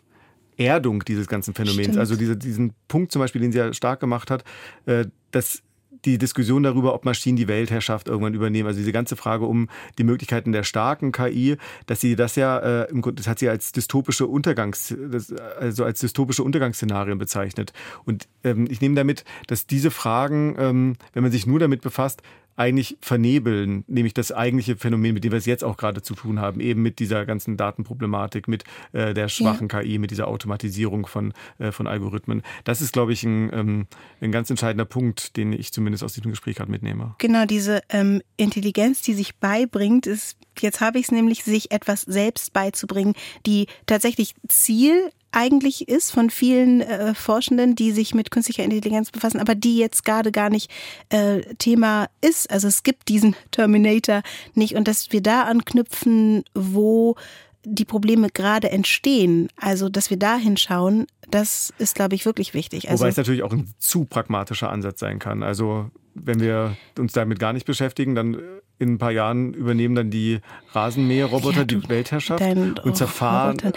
Erdung 0.57 1.05
dieses 1.05 1.29
ganzen 1.29 1.55
Phänomens. 1.55 1.85
Stimmt. 1.85 1.99
Also 1.99 2.17
diese, 2.17 2.37
diesen 2.37 2.73
Punkt 2.89 3.13
zum 3.13 3.21
Beispiel, 3.21 3.41
den 3.41 3.53
sie 3.53 3.59
ja 3.59 3.73
stark 3.73 4.01
gemacht 4.01 4.31
hat, 4.31 4.45
äh, 4.87 5.07
dass 5.31 5.63
die 6.13 6.19
Diskussion 6.19 6.63
darüber, 6.63 6.95
ob 6.95 7.05
Maschinen 7.05 7.37
die 7.37 7.49
Weltherrschaft 7.49 8.09
irgendwann 8.09 8.35
übernehmen, 8.35 8.69
also 8.69 8.79
diese 8.79 8.93
ganze 8.93 9.17
Frage 9.17 9.45
um 9.45 9.69
die 9.99 10.05
Möglichkeiten 10.05 10.53
der 10.53 10.63
starken 10.63 11.13
KI, 11.13 11.57
dass 11.87 12.01
sie 12.01 12.17
das 12.17 12.37
ja 12.37 12.59
äh, 12.59 12.91
im 12.91 13.01
Grunde, 13.01 13.17
das 13.21 13.29
hat 13.29 13.39
sie 13.39 13.49
als 13.49 13.73
dystopische 13.73 14.27
Untergangs, 14.27 14.95
das, 15.11 15.33
also 15.33 15.85
als 15.85 16.01
dystopische 16.01 16.43
Untergangsszenarien 16.43 17.19
bezeichnet. 17.19 17.73
Und 18.05 18.29
ähm, 18.45 18.67
ich 18.71 18.81
nehme 18.81 18.95
damit, 18.95 19.25
dass 19.47 19.67
diese 19.67 19.91
Fragen, 19.91 20.57
ähm, 20.59 20.97
wenn 21.13 21.23
man 21.23 21.33
sich 21.33 21.47
nur 21.47 21.59
damit 21.59 21.83
befasst, 21.83 22.23
eigentlich 22.59 22.99
vernebeln, 23.01 23.85
nämlich 23.87 24.15
das 24.15 24.33
eigentliche 24.33 24.77
Phänomen, 24.77 25.15
mit 25.15 25.23
dem 25.23 25.31
wir 25.31 25.39
es 25.39 25.47
jetzt 25.47 25.63
auch 25.63 25.77
gerade 25.77 26.03
zu 26.03 26.15
tun 26.15 26.41
haben, 26.41 26.61
eben 26.61 26.83
mit 26.83 26.99
dieser 26.99 27.25
ganzen 27.25 27.57
Datenproblematik, 27.57 28.49
mit 28.49 28.65
äh, 28.93 29.15
der 29.15 29.29
schwachen 29.29 29.69
ja. 29.71 29.81
KI, 29.81 29.99
mit 29.99 30.11
dieser 30.11 30.27
Automatisierung 30.27 31.07
von, 31.07 31.33
äh, 31.59 31.71
von 31.71 31.87
Algorithmen. 31.87 32.43
Das 32.65 32.81
ist, 32.81 32.93
glaube 32.93 33.13
ich, 33.13 33.23
ein, 33.23 33.51
ähm, 33.53 33.87
ein 34.21 34.33
ganz 34.33 34.51
entscheidender 34.51 34.85
Punkt, 34.85 35.37
den 35.37 35.53
ich 35.53 35.73
zumindest 35.73 36.03
aus 36.03 36.15
diesem 36.15 36.33
Gespräch 36.33 36.57
gerade 36.57 36.71
mitnehme. 36.71 37.15
Genau, 37.19 37.45
diese 37.47 37.81
ähm, 37.91 38.23
Intelligenz, 38.37 39.03
die 39.03 39.15
sich 39.15 39.37
beibringt, 39.37 40.09
ist, 40.09 40.37
jetzt 40.59 40.81
habe 40.81 40.99
ich 40.99 41.07
es 41.07 41.13
nämlich, 41.13 41.45
sich 41.45 41.71
etwas 41.71 42.03
selbst 42.03 42.53
beizubringen, 42.53 43.15
die 43.47 43.69
tatsächlich 43.87 44.35
Ziel 44.49 45.11
eigentlich 45.33 45.89
ist 45.89 46.11
von 46.11 46.31
vielen 46.31 46.81
äh, 46.81 47.15
Forschenden, 47.15 47.75
die 47.75 47.93
sich 47.93 48.15
mit 48.15 48.31
künstlicher 48.31 48.65
Intelligenz 48.65 49.11
befassen, 49.11 49.41
aber 49.41 49.55
die 49.55 49.77
jetzt 49.77 50.05
gerade 50.05 50.33
gar 50.33 50.51
nicht 50.51 50.71
äh, 51.11 51.41
Thema 51.57 52.09
ist. 52.21 52.51
Also 52.51 52.69
es 52.69 52.83
gibt 52.83 53.09
diesen 53.09 53.37
Terminator 53.51 54.23
nicht 54.55 54.75
und 54.75 54.89
dass 54.89 55.13
wir 55.13 55.23
da 55.23 55.43
anknüpfen, 55.43 56.45
wo 56.55 57.17
die 57.65 57.85
Probleme 57.85 58.29
gerade 58.31 58.71
entstehen, 58.71 59.49
also 59.57 59.89
dass 59.89 60.11
wir 60.11 60.17
da 60.17 60.37
hinschauen, 60.37 61.07
das 61.31 61.73
ist, 61.79 61.95
glaube 61.95 62.15
ich, 62.15 62.25
wirklich 62.25 62.55
wichtig. 62.55 62.91
Also, 62.91 63.03
Wobei 63.03 63.11
es 63.11 63.17
natürlich 63.17 63.43
auch 63.43 63.53
ein 63.53 63.73
zu 63.79 64.05
pragmatischer 64.05 64.71
Ansatz 64.71 65.01
sein 65.01 65.19
kann. 65.19 65.43
Also 65.43 65.91
wenn 66.15 66.41
wir 66.41 66.77
uns 66.99 67.13
damit 67.13 67.39
gar 67.39 67.53
nicht 67.53 67.67
beschäftigen, 67.67 68.15
dann 68.15 68.37
in 68.79 68.95
ein 68.95 68.99
paar 68.99 69.11
Jahren 69.11 69.55
übernehmen 69.55 69.95
dann 69.95 70.11
die 70.11 70.41
Rasenmäherroboter 70.73 71.59
ja, 71.59 71.65
die 71.65 71.89
Weltherrschaft 71.89 72.43
und 72.43 72.97
zerfahren, 72.97 73.59
Robotern. 73.59 73.73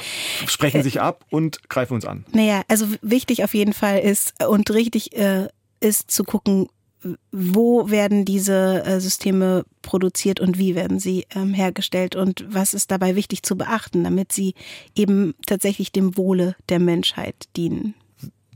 sprechen 0.47 0.81
äh, 0.81 0.83
sich 0.83 1.01
ab 1.01 1.25
und 1.29 1.67
greifen 1.69 1.93
uns 1.95 2.05
an. 2.05 2.25
Naja, 2.31 2.61
also 2.67 2.87
wichtig 3.01 3.43
auf 3.43 3.53
jeden 3.53 3.73
Fall 3.73 3.99
ist 3.99 4.43
und 4.43 4.69
richtig 4.71 5.15
äh, 5.17 5.47
ist 5.79 6.11
zu 6.11 6.23
gucken, 6.23 6.67
wo 7.31 7.89
werden 7.89 8.25
diese 8.25 8.83
äh, 8.85 8.99
Systeme 8.99 9.63
produziert 9.81 10.39
und 10.39 10.57
wie 10.57 10.75
werden 10.75 10.99
sie 10.99 11.25
ähm, 11.35 11.53
hergestellt 11.53 12.15
und 12.15 12.45
was 12.47 12.73
ist 12.73 12.91
dabei 12.91 13.15
wichtig 13.15 13.43
zu 13.43 13.57
beachten, 13.57 14.03
damit 14.03 14.31
sie 14.31 14.53
eben 14.95 15.33
tatsächlich 15.45 15.91
dem 15.91 16.17
Wohle 16.17 16.55
der 16.69 16.79
Menschheit 16.79 17.35
dienen. 17.55 17.95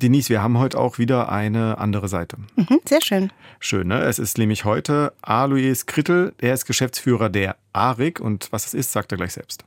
Denise, 0.02 0.30
wir 0.30 0.44
haben 0.44 0.58
heute 0.58 0.78
auch 0.78 0.98
wieder 0.98 1.32
eine 1.32 1.78
andere 1.78 2.10
Seite. 2.10 2.38
Mhm, 2.58 2.82
sehr 2.88 3.02
schön. 3.02 3.32
Schön, 3.60 3.88
ne? 3.88 4.02
Es 4.02 4.20
ist 4.20 4.38
nämlich 4.38 4.66
heute 4.66 5.14
Alois 5.22 5.86
Krittel, 5.86 6.34
der 6.42 6.54
ist 6.54 6.66
Geschäftsführer 6.66 7.30
der 7.30 7.56
ARIC 7.72 8.20
und 8.20 8.52
was 8.52 8.68
es 8.68 8.74
ist, 8.74 8.92
sagt 8.92 9.14
er 9.14 9.18
gleich 9.18 9.34
selbst. 9.34 9.64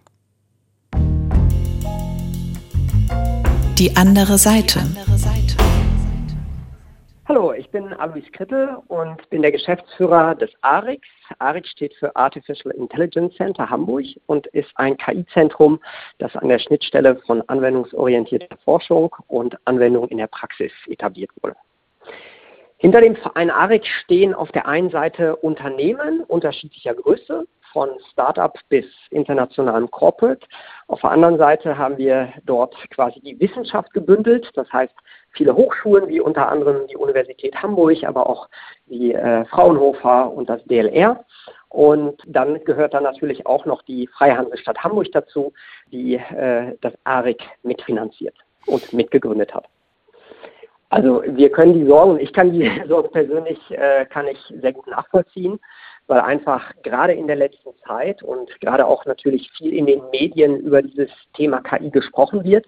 Die 3.79 3.97
andere 3.97 4.37
Seite. 4.39 4.81
Die 4.81 4.99
andere 4.99 5.19
Seite. 5.19 5.48
Hallo, 7.29 7.53
ich 7.53 7.69
bin 7.69 7.93
Alois 7.93 8.23
Krittel 8.33 8.79
und 8.89 9.29
bin 9.29 9.43
der 9.43 9.53
Geschäftsführer 9.53 10.35
des 10.35 10.51
ARIX. 10.63 11.07
ARIX 11.39 11.69
steht 11.69 11.95
für 11.97 12.17
Artificial 12.17 12.75
Intelligence 12.75 13.35
Center 13.37 13.69
Hamburg 13.69 14.07
und 14.25 14.47
ist 14.47 14.71
ein 14.77 14.97
KI-Zentrum, 14.97 15.79
das 16.17 16.35
an 16.37 16.49
der 16.49 16.59
Schnittstelle 16.59 17.17
von 17.27 17.47
anwendungsorientierter 17.47 18.57
Forschung 18.65 19.15
und 19.27 19.59
Anwendung 19.67 20.09
in 20.09 20.17
der 20.17 20.29
Praxis 20.29 20.73
etabliert 20.87 21.29
wurde. 21.43 21.55
Hinter 22.79 23.03
dem 23.03 23.15
Verein 23.15 23.51
ARIX 23.51 23.87
stehen 24.05 24.33
auf 24.33 24.51
der 24.53 24.67
einen 24.67 24.89
Seite 24.89 25.37
Unternehmen 25.37 26.23
unterschiedlicher 26.23 26.95
Größe, 26.95 27.47
von 27.73 27.91
Startup 28.13 28.59
bis 28.69 28.87
internationalem 29.11 29.91
Corporate. 29.91 30.47
Auf 30.87 31.01
der 31.01 31.11
anderen 31.11 31.39
Seite 31.39 31.77
haben 31.77 31.99
wir 31.99 32.33
dort 32.45 32.75
quasi 32.91 33.21
die 33.21 33.39
Wissenschaft 33.41 33.93
gebündelt, 33.93 34.51
das 34.55 34.71
heißt 34.73 34.95
viele 35.33 35.55
Hochschulen, 35.55 36.09
wie 36.09 36.21
unter 36.21 36.49
anderem 36.49 36.87
die 36.89 36.97
Universität 36.97 37.55
Hamburg, 37.63 38.05
aber 38.05 38.29
auch 38.29 38.49
die 38.87 39.15
äh, 39.15 39.45
Fraunhofer 39.47 40.33
und 40.33 40.49
das 40.49 40.65
DLR. 40.65 41.25
Und 41.69 42.21
dann 42.27 42.65
gehört 42.65 42.95
dann 42.95 43.03
natürlich 43.03 43.47
auch 43.47 43.67
noch 43.67 43.83
die 43.83 44.07
Freie 44.07 44.37
Hansestadt 44.37 44.83
Hamburg 44.83 45.09
dazu, 45.13 45.53
die 45.93 46.15
äh, 46.15 46.77
das 46.81 46.95
ARIC 47.05 47.43
mitfinanziert 47.63 48.35
und 48.67 48.93
mitgegründet 48.93 49.55
hat. 49.55 49.67
Also 50.91 51.23
wir 51.27 51.51
können 51.51 51.75
die 51.75 51.87
Sorgen, 51.87 52.19
ich 52.19 52.33
kann 52.33 52.53
die 52.53 52.71
Sorgen 52.89 53.11
persönlich, 53.11 53.59
äh, 53.71 54.07
kann 54.07 54.27
ich 54.27 54.39
sehr 54.61 54.73
gut 54.73 54.87
nachvollziehen. 54.87 55.61
Weil 56.09 56.21
einfach 56.21 56.73
gerade 56.83 57.13
in 57.13 57.27
der 57.27 57.37
letzten 57.37 57.71
Zeit 57.87 58.23
und 58.23 58.49
gerade 58.61 58.87
auch 58.87 59.05
natürlich 59.05 59.51
viel 59.57 59.73
in 59.75 59.87
den 59.87 60.03
Medien 60.11 60.57
über 60.57 60.83
dieses 60.83 61.11
Thema 61.35 61.61
KI 61.61 61.91
gesprochen 61.91 62.43
wird 62.45 62.67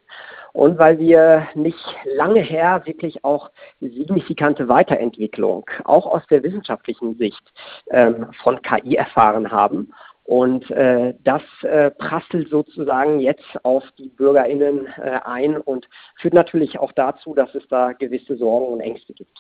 und 0.53 0.79
weil 0.79 0.99
wir 0.99 1.49
nicht 1.55 1.97
lange 2.17 2.41
her 2.41 2.83
wirklich 2.85 3.25
auch 3.25 3.51
signifikante 3.81 4.69
Weiterentwicklung, 4.69 5.69
auch 5.85 6.07
aus 6.07 6.23
der 6.31 6.43
wissenschaftlichen 6.43 7.17
Sicht 7.17 7.43
ähm, 7.91 8.29
von 8.43 8.61
KI 8.63 8.97
erfahren 8.97 9.51
haben. 9.51 9.93
Und 10.25 10.71
äh, 10.71 11.15
das 11.25 11.43
äh, 11.63 11.91
prasselt 11.91 12.51
sozusagen 12.51 13.19
jetzt 13.19 13.65
auf 13.65 13.83
die 13.99 14.11
BürgerInnen 14.11 14.87
äh, 14.87 15.19
ein 15.25 15.57
und 15.57 15.89
führt 16.21 16.35
natürlich 16.35 16.79
auch 16.79 16.93
dazu, 16.93 17.35
dass 17.35 17.53
es 17.55 17.67
da 17.69 17.93
gewisse 17.93 18.37
Sorgen 18.37 18.75
und 18.75 18.81
Ängste 18.81 19.13
gibt. 19.13 19.37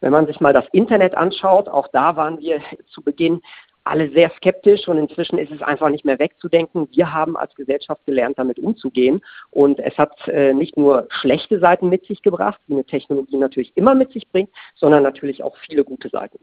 Wenn 0.00 0.12
man 0.12 0.26
sich 0.26 0.40
mal 0.40 0.52
das 0.52 0.66
Internet 0.72 1.14
anschaut, 1.14 1.68
auch 1.68 1.88
da 1.88 2.16
waren 2.16 2.38
wir 2.38 2.60
zu 2.90 3.02
Beginn 3.02 3.40
alle 3.84 4.10
sehr 4.10 4.30
skeptisch 4.36 4.86
und 4.86 4.98
inzwischen 4.98 5.38
ist 5.38 5.50
es 5.50 5.62
einfach 5.62 5.88
nicht 5.88 6.04
mehr 6.04 6.18
wegzudenken. 6.18 6.88
Wir 6.92 7.12
haben 7.12 7.36
als 7.36 7.54
Gesellschaft 7.54 8.04
gelernt, 8.06 8.38
damit 8.38 8.58
umzugehen 8.58 9.20
und 9.50 9.80
es 9.80 9.96
hat 9.98 10.16
äh, 10.28 10.54
nicht 10.54 10.76
nur 10.76 11.08
schlechte 11.10 11.58
Seiten 11.58 11.88
mit 11.88 12.06
sich 12.06 12.22
gebracht, 12.22 12.60
die 12.68 12.74
eine 12.74 12.84
Technologie 12.84 13.36
natürlich 13.36 13.72
immer 13.74 13.94
mit 13.94 14.12
sich 14.12 14.28
bringt, 14.28 14.50
sondern 14.76 15.02
natürlich 15.02 15.42
auch 15.42 15.56
viele 15.66 15.84
gute 15.84 16.08
Seiten. 16.08 16.38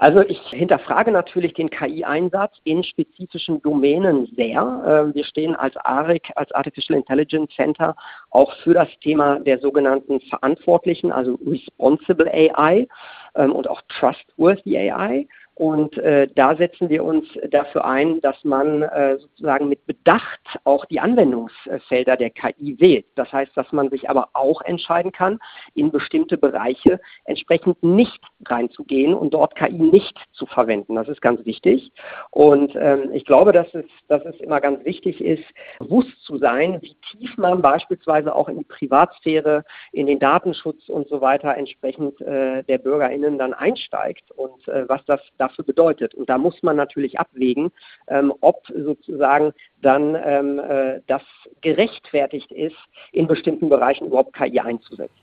Also 0.00 0.20
ich 0.20 0.40
hinterfrage 0.50 1.10
natürlich 1.10 1.54
den 1.54 1.70
KI-Einsatz 1.70 2.56
in 2.62 2.84
spezifischen 2.84 3.60
Domänen 3.62 4.32
sehr. 4.36 4.62
Ähm, 4.86 5.14
wir 5.14 5.24
stehen 5.24 5.56
als 5.56 5.76
ARIC, 5.76 6.30
als 6.36 6.52
Artificial 6.52 6.96
Intelligence 6.96 7.52
Center, 7.56 7.96
auch 8.30 8.54
für 8.62 8.74
das 8.74 8.88
Thema 9.00 9.40
der 9.40 9.58
sogenannten 9.58 10.20
Verantwortlichen, 10.20 11.10
also 11.10 11.36
Responsible 11.44 12.30
AI 12.32 12.86
ähm, 13.34 13.52
und 13.52 13.68
auch 13.68 13.82
Trustworthy 13.88 14.78
AI. 14.78 15.26
Und 15.58 15.98
äh, 15.98 16.28
da 16.36 16.54
setzen 16.54 16.88
wir 16.88 17.02
uns 17.02 17.26
dafür 17.50 17.84
ein, 17.84 18.20
dass 18.20 18.44
man 18.44 18.82
äh, 18.82 19.18
sozusagen 19.18 19.68
mit 19.68 19.84
Bedacht 19.86 20.38
auch 20.62 20.84
die 20.84 21.00
Anwendungsfelder 21.00 22.16
der 22.16 22.30
KI 22.30 22.78
wählt. 22.78 23.06
Das 23.16 23.32
heißt, 23.32 23.56
dass 23.56 23.72
man 23.72 23.90
sich 23.90 24.08
aber 24.08 24.28
auch 24.34 24.62
entscheiden 24.62 25.10
kann, 25.10 25.40
in 25.74 25.90
bestimmte 25.90 26.38
Bereiche 26.38 27.00
entsprechend 27.24 27.82
nicht 27.82 28.20
reinzugehen 28.46 29.14
und 29.14 29.34
dort 29.34 29.56
KI 29.56 29.72
nicht 29.72 30.16
zu 30.30 30.46
verwenden. 30.46 30.94
Das 30.94 31.08
ist 31.08 31.20
ganz 31.20 31.44
wichtig. 31.44 31.90
Und 32.30 32.76
ähm, 32.76 33.10
ich 33.12 33.24
glaube, 33.24 33.50
dass 33.50 33.66
es, 33.74 33.86
dass 34.06 34.24
es 34.26 34.36
immer 34.36 34.60
ganz 34.60 34.84
wichtig 34.84 35.20
ist, 35.20 35.42
bewusst 35.80 36.22
zu 36.22 36.38
sein, 36.38 36.78
wie 36.82 36.94
tief 37.10 37.36
man 37.36 37.62
beispielsweise 37.62 38.32
auch 38.32 38.48
in 38.48 38.58
die 38.58 38.64
Privatsphäre, 38.64 39.64
in 39.90 40.06
den 40.06 40.20
Datenschutz 40.20 40.88
und 40.88 41.08
so 41.08 41.20
weiter 41.20 41.56
entsprechend 41.56 42.20
äh, 42.20 42.62
der 42.62 42.78
BürgerInnen 42.78 43.38
dann 43.38 43.54
einsteigt 43.54 44.30
und 44.30 44.68
äh, 44.68 44.88
was 44.88 45.04
das 45.06 45.20
da 45.36 45.47
dafür 45.48 45.64
bedeutet. 45.64 46.14
Und 46.14 46.28
da 46.28 46.38
muss 46.38 46.62
man 46.62 46.76
natürlich 46.76 47.18
abwägen, 47.18 47.70
ähm, 48.08 48.32
ob 48.40 48.66
sozusagen 48.74 49.52
dann 49.82 50.16
ähm, 50.24 50.58
äh, 50.58 51.00
das 51.06 51.22
gerechtfertigt 51.60 52.52
ist, 52.52 52.76
in 53.12 53.26
bestimmten 53.26 53.68
Bereichen 53.68 54.06
überhaupt 54.06 54.34
KI 54.34 54.60
einzusetzen. 54.60 55.14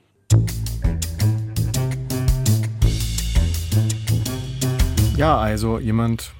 Ja, 5.16 5.38
also 5.38 5.78
jemand, 5.78 6.32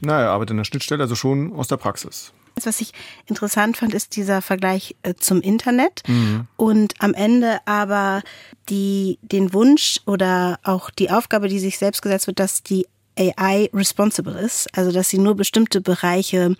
naja, 0.00 0.32
arbeitet 0.32 0.52
in 0.52 0.56
der 0.58 0.64
Schnittstelle, 0.64 1.02
also 1.02 1.16
schon 1.16 1.52
aus 1.54 1.68
der 1.68 1.76
Praxis. 1.76 2.32
Was 2.62 2.80
ich 2.80 2.92
interessant 3.26 3.76
fand, 3.76 3.94
ist 3.94 4.14
dieser 4.14 4.42
Vergleich 4.42 4.94
äh, 5.02 5.14
zum 5.14 5.40
Internet 5.40 6.02
mhm. 6.06 6.46
und 6.56 6.94
am 6.98 7.14
Ende 7.14 7.58
aber 7.64 8.22
die, 8.68 9.18
den 9.22 9.52
Wunsch 9.52 10.00
oder 10.06 10.58
auch 10.62 10.90
die 10.90 11.10
Aufgabe, 11.10 11.48
die 11.48 11.58
sich 11.58 11.78
selbst 11.78 12.02
gesetzt 12.02 12.26
wird, 12.26 12.38
dass 12.38 12.62
die 12.62 12.86
AI 13.18 13.68
responsible 13.72 14.38
ist, 14.38 14.68
also 14.76 14.92
dass 14.92 15.08
sie 15.08 15.18
nur 15.18 15.34
bestimmte 15.34 15.80
Bereiche 15.80 16.56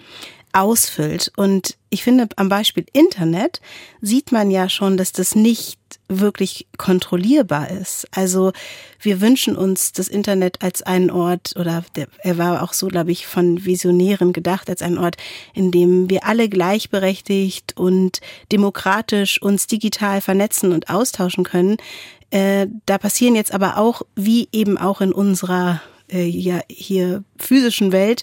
ausfüllt. 0.53 1.33
Und 1.37 1.77
ich 1.91 2.03
finde, 2.03 2.29
am 2.37 2.49
Beispiel 2.49 2.85
Internet 2.93 3.61
sieht 4.01 4.33
man 4.33 4.51
ja 4.51 4.69
schon, 4.69 4.97
dass 4.97 5.13
das 5.13 5.35
nicht 5.35 5.79
wirklich 6.09 6.67
kontrollierbar 6.77 7.71
ist. 7.71 8.07
Also 8.11 8.53
wir 9.01 9.21
wünschen 9.21 9.57
uns 9.57 9.93
das 9.93 10.09
Internet 10.09 10.63
als 10.63 10.83
einen 10.83 11.11
Ort, 11.11 11.55
oder 11.57 11.85
der, 11.97 12.07
er 12.19 12.39
war 12.39 12.63
auch 12.63 12.75
so, 12.75 12.89
glaube 12.89 13.13
ich, 13.13 13.27
von 13.27 13.65
Visionären 13.65 14.33
gedacht, 14.33 14.69
als 14.69 14.83
einen 14.83 14.99
Ort, 14.99 15.17
in 15.55 15.71
dem 15.71 16.11
wir 16.11 16.27
alle 16.27 16.49
gleichberechtigt 16.49 17.77
und 17.77 18.21
demokratisch 18.51 19.41
uns 19.41 19.67
digital 19.67 20.21
vernetzen 20.21 20.73
und 20.73 20.91
austauschen 20.91 21.45
können. 21.45 21.79
Äh, 22.31 22.67
da 22.87 22.99
passieren 22.99 23.35
jetzt 23.35 23.53
aber 23.53 23.79
auch, 23.79 24.03
wie 24.17 24.49
eben 24.53 24.79
auch 24.79 25.01
in 25.01 25.13
unserer 25.13 25.81
äh, 26.13 26.25
ja 26.27 26.61
hier 26.69 27.25
physischen 27.39 27.93
Welt 27.93 28.23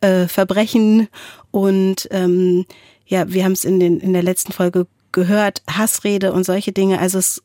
äh, 0.00 0.26
Verbrechen 0.28 1.08
und 1.50 2.08
ähm, 2.10 2.64
ja, 3.06 3.32
wir 3.32 3.44
haben 3.44 3.52
es 3.52 3.64
in, 3.64 3.80
in 3.80 4.12
der 4.12 4.22
letzten 4.22 4.52
Folge 4.52 4.86
gehört, 5.12 5.62
Hassrede 5.68 6.32
und 6.32 6.44
solche 6.44 6.72
Dinge. 6.72 6.98
Also 7.00 7.18
es, 7.18 7.42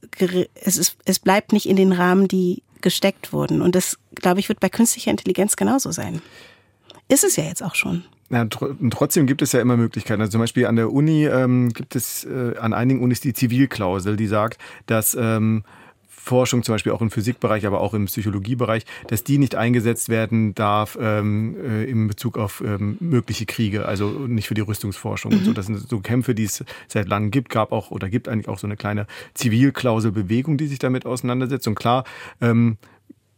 es, 0.55 0.77
ist, 0.77 0.97
es 1.05 1.19
bleibt 1.19 1.53
nicht 1.53 1.67
in 1.67 1.77
den 1.77 1.93
Rahmen, 1.93 2.27
die 2.27 2.63
gesteckt 2.81 3.31
wurden. 3.31 3.61
Und 3.61 3.75
das, 3.75 3.97
glaube 4.13 4.41
ich, 4.41 4.49
wird 4.49 4.59
bei 4.59 4.69
künstlicher 4.69 5.11
Intelligenz 5.11 5.55
genauso 5.55 5.91
sein. 5.91 6.21
Ist 7.07 7.23
es 7.23 7.37
ja 7.37 7.45
jetzt 7.45 7.63
auch 7.63 7.75
schon. 7.75 8.03
Ja, 8.29 8.45
trotzdem 8.45 9.27
gibt 9.27 9.41
es 9.41 9.51
ja 9.51 9.61
immer 9.61 9.77
Möglichkeiten. 9.77 10.21
Also 10.21 10.31
zum 10.31 10.41
Beispiel 10.41 10.65
an 10.65 10.75
der 10.75 10.91
Uni 10.91 11.25
ähm, 11.25 11.69
gibt 11.69 11.95
es 11.95 12.25
äh, 12.25 12.57
an 12.57 12.73
einigen 12.73 13.01
Unis 13.01 13.21
die 13.21 13.33
Zivilklausel, 13.33 14.17
die 14.17 14.27
sagt, 14.27 14.59
dass 14.85 15.15
ähm, 15.19 15.63
Forschung, 16.23 16.63
zum 16.63 16.75
Beispiel 16.75 16.93
auch 16.93 17.01
im 17.01 17.11
Physikbereich, 17.11 17.65
aber 17.65 17.81
auch 17.81 17.93
im 17.93 18.05
Psychologiebereich, 18.05 18.85
dass 19.07 19.25
die 19.25 19.37
nicht 19.37 19.55
eingesetzt 19.55 20.07
werden 20.07 20.55
darf 20.55 20.97
ähm, 20.99 21.57
äh, 21.61 21.83
in 21.83 22.07
Bezug 22.07 22.37
auf 22.37 22.63
ähm, 22.65 22.95
mögliche 23.01 23.45
Kriege, 23.45 23.85
also 23.85 24.07
nicht 24.07 24.47
für 24.47 24.53
die 24.53 24.61
Rüstungsforschung 24.61 25.33
mhm. 25.33 25.37
und 25.39 25.43
so. 25.43 25.53
Das 25.53 25.65
sind 25.65 25.77
so 25.77 25.99
Kämpfe, 25.99 26.33
die 26.33 26.45
es 26.45 26.63
seit 26.87 27.09
langem 27.09 27.29
gibt, 27.29 27.49
gab 27.49 27.73
auch 27.73 27.91
oder 27.91 28.09
gibt 28.09 28.29
eigentlich 28.29 28.47
auch 28.47 28.57
so 28.57 28.67
eine 28.67 28.77
kleine 28.77 29.05
Zivilklauselbewegung, 29.33 30.57
die 30.57 30.67
sich 30.67 30.79
damit 30.79 31.05
auseinandersetzt. 31.05 31.67
Und 31.67 31.75
klar, 31.75 32.05
ähm, 32.39 32.77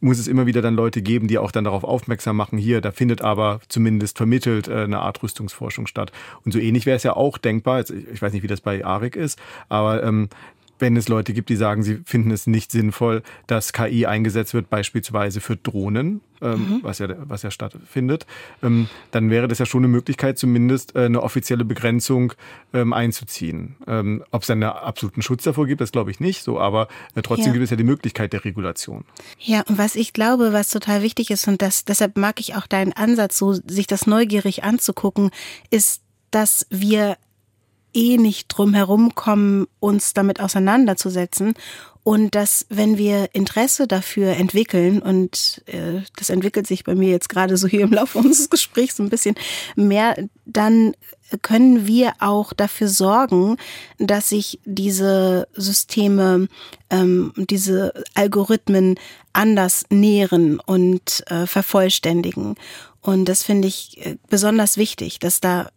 muss 0.00 0.18
es 0.18 0.28
immer 0.28 0.46
wieder 0.46 0.62
dann 0.62 0.74
Leute 0.74 1.02
geben, 1.02 1.26
die 1.26 1.38
auch 1.38 1.50
dann 1.50 1.64
darauf 1.64 1.82
aufmerksam 1.82 2.36
machen, 2.36 2.58
hier, 2.58 2.80
da 2.80 2.92
findet 2.92 3.22
aber 3.22 3.60
zumindest 3.68 4.16
vermittelt 4.16 4.68
äh, 4.68 4.84
eine 4.84 5.00
Art 5.00 5.22
Rüstungsforschung 5.22 5.86
statt. 5.86 6.12
Und 6.44 6.52
so 6.52 6.58
ähnlich 6.58 6.86
wäre 6.86 6.96
es 6.96 7.02
ja 7.02 7.16
auch 7.16 7.38
denkbar, 7.38 7.80
ich 7.80 8.20
weiß 8.20 8.32
nicht, 8.32 8.42
wie 8.42 8.48
das 8.48 8.60
bei 8.60 8.84
ARIC 8.84 9.16
ist, 9.16 9.38
aber 9.68 10.02
ähm, 10.02 10.28
wenn 10.78 10.96
es 10.96 11.08
Leute 11.08 11.32
gibt, 11.32 11.48
die 11.48 11.56
sagen, 11.56 11.82
sie 11.82 12.00
finden 12.04 12.30
es 12.30 12.46
nicht 12.46 12.70
sinnvoll, 12.70 13.22
dass 13.46 13.72
KI 13.72 14.06
eingesetzt 14.06 14.54
wird, 14.54 14.68
beispielsweise 14.70 15.40
für 15.40 15.56
Drohnen, 15.56 16.20
ähm, 16.42 16.50
mhm. 16.50 16.78
was, 16.82 16.98
ja, 16.98 17.08
was 17.28 17.42
ja 17.42 17.50
stattfindet, 17.50 18.26
ähm, 18.62 18.88
dann 19.10 19.30
wäre 19.30 19.48
das 19.48 19.58
ja 19.58 19.66
schon 19.66 19.80
eine 19.80 19.88
Möglichkeit, 19.88 20.38
zumindest 20.38 20.94
äh, 20.94 21.06
eine 21.06 21.22
offizielle 21.22 21.64
Begrenzung 21.64 22.34
ähm, 22.74 22.92
einzuziehen. 22.92 23.76
Ähm, 23.86 24.22
Ob 24.30 24.42
es 24.42 24.50
einen 24.50 24.64
absoluten 24.64 25.22
Schutz 25.22 25.44
davor 25.44 25.66
gibt, 25.66 25.80
das 25.80 25.92
glaube 25.92 26.10
ich 26.10 26.20
nicht 26.20 26.42
so, 26.42 26.60
aber 26.60 26.88
äh, 27.14 27.22
trotzdem 27.22 27.48
ja. 27.48 27.52
gibt 27.52 27.64
es 27.64 27.70
ja 27.70 27.76
die 27.76 27.84
Möglichkeit 27.84 28.32
der 28.32 28.44
Regulation. 28.44 29.04
Ja, 29.38 29.62
und 29.62 29.78
was 29.78 29.96
ich 29.96 30.12
glaube, 30.12 30.52
was 30.52 30.70
total 30.70 31.02
wichtig 31.02 31.30
ist, 31.30 31.48
und 31.48 31.62
das, 31.62 31.84
deshalb 31.84 32.16
mag 32.16 32.40
ich 32.40 32.54
auch 32.54 32.66
deinen 32.66 32.92
Ansatz, 32.92 33.38
so 33.38 33.52
sich 33.52 33.86
das 33.86 34.06
neugierig 34.06 34.64
anzugucken, 34.64 35.30
ist, 35.70 36.02
dass 36.30 36.66
wir 36.70 37.16
eh 37.96 38.18
nicht 38.18 38.48
drum 38.48 38.74
herum 38.74 39.14
kommen, 39.14 39.66
uns 39.80 40.12
damit 40.12 40.40
auseinanderzusetzen. 40.40 41.54
Und 42.04 42.36
dass, 42.36 42.66
wenn 42.68 42.98
wir 42.98 43.30
Interesse 43.32 43.88
dafür 43.88 44.36
entwickeln, 44.36 45.02
und 45.02 45.60
äh, 45.66 46.02
das 46.16 46.30
entwickelt 46.30 46.64
sich 46.68 46.84
bei 46.84 46.94
mir 46.94 47.08
jetzt 47.08 47.28
gerade 47.28 47.56
so 47.56 47.66
hier 47.66 47.80
im 47.80 47.92
Laufe 47.92 48.18
unseres 48.24 48.48
Gesprächs 48.48 49.00
ein 49.00 49.08
bisschen 49.08 49.34
mehr, 49.74 50.16
dann 50.44 50.94
können 51.42 51.88
wir 51.88 52.12
auch 52.20 52.52
dafür 52.52 52.86
sorgen, 52.86 53.56
dass 53.98 54.28
sich 54.28 54.60
diese 54.64 55.48
Systeme, 55.54 56.46
ähm, 56.90 57.32
diese 57.36 57.92
Algorithmen 58.14 59.00
anders 59.32 59.86
nähren 59.90 60.60
und 60.60 61.24
äh, 61.26 61.46
vervollständigen. 61.46 62.54
Und 63.00 63.24
das 63.24 63.42
finde 63.42 63.66
ich 63.66 64.06
äh, 64.06 64.16
besonders 64.28 64.76
wichtig, 64.76 65.18
dass 65.18 65.40
da 65.40 65.70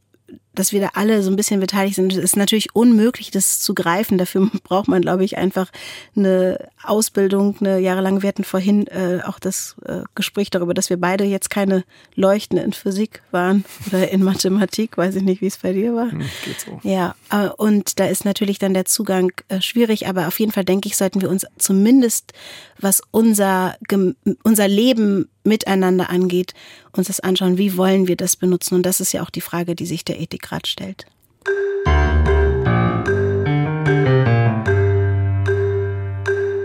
dass 0.55 0.71
wir 0.71 0.81
da 0.81 0.89
alle 0.93 1.21
so 1.21 1.29
ein 1.29 1.35
bisschen 1.35 1.59
beteiligt 1.59 1.95
sind. 1.95 2.11
Es 2.11 2.17
ist 2.17 2.35
natürlich 2.35 2.75
unmöglich, 2.75 3.31
das 3.31 3.59
zu 3.59 3.73
greifen. 3.73 4.17
Dafür 4.17 4.49
braucht 4.63 4.87
man, 4.87 5.01
glaube 5.01 5.23
ich, 5.23 5.37
einfach 5.37 5.71
eine 6.15 6.69
Ausbildung, 6.83 7.55
eine 7.59 7.79
jahrelange. 7.79 8.21
Wir 8.23 8.29
hatten 8.29 8.43
vorhin 8.43 8.87
äh, 8.87 9.19
auch 9.25 9.39
das 9.39 9.75
äh, 9.85 10.01
Gespräch 10.15 10.49
darüber, 10.49 10.73
dass 10.73 10.89
wir 10.89 10.97
beide 10.97 11.23
jetzt 11.23 11.49
keine 11.49 11.83
Leuchten 12.15 12.57
in 12.57 12.73
Physik 12.73 13.21
waren 13.31 13.63
oder 13.87 14.09
in 14.09 14.23
Mathematik. 14.23 14.97
Weiß 14.97 15.15
ich 15.15 15.23
nicht, 15.23 15.41
wie 15.41 15.47
es 15.47 15.57
bei 15.57 15.73
dir 15.73 15.93
war. 15.93 16.11
Hm, 16.11 16.19
geht 16.45 16.59
so. 16.59 16.79
Ja, 16.83 17.15
äh, 17.31 17.49
und 17.49 17.99
da 17.99 18.05
ist 18.07 18.25
natürlich 18.25 18.59
dann 18.59 18.73
der 18.73 18.85
Zugang 18.85 19.31
äh, 19.49 19.61
schwierig. 19.61 20.07
Aber 20.07 20.27
auf 20.27 20.39
jeden 20.39 20.51
Fall 20.51 20.65
denke 20.65 20.87
ich, 20.87 20.97
sollten 20.97 21.21
wir 21.21 21.29
uns 21.29 21.45
zumindest, 21.57 22.33
was 22.79 23.01
unser, 23.11 23.77
unser 24.43 24.67
Leben 24.67 25.29
miteinander 25.43 26.09
angeht, 26.09 26.53
uns 26.93 27.07
das 27.07 27.19
anschauen, 27.19 27.57
wie 27.57 27.75
wollen 27.75 28.07
wir 28.07 28.15
das 28.15 28.35
benutzen. 28.35 28.75
Und 28.75 28.85
das 28.85 29.01
ist 29.01 29.11
ja 29.11 29.21
auch 29.21 29.29
die 29.29 29.41
Frage, 29.41 29.75
die 29.75 29.85
sich 29.85 30.05
der 30.05 30.19
Ethik 30.19 30.38
gerade 30.41 30.67
stellt. 30.67 31.05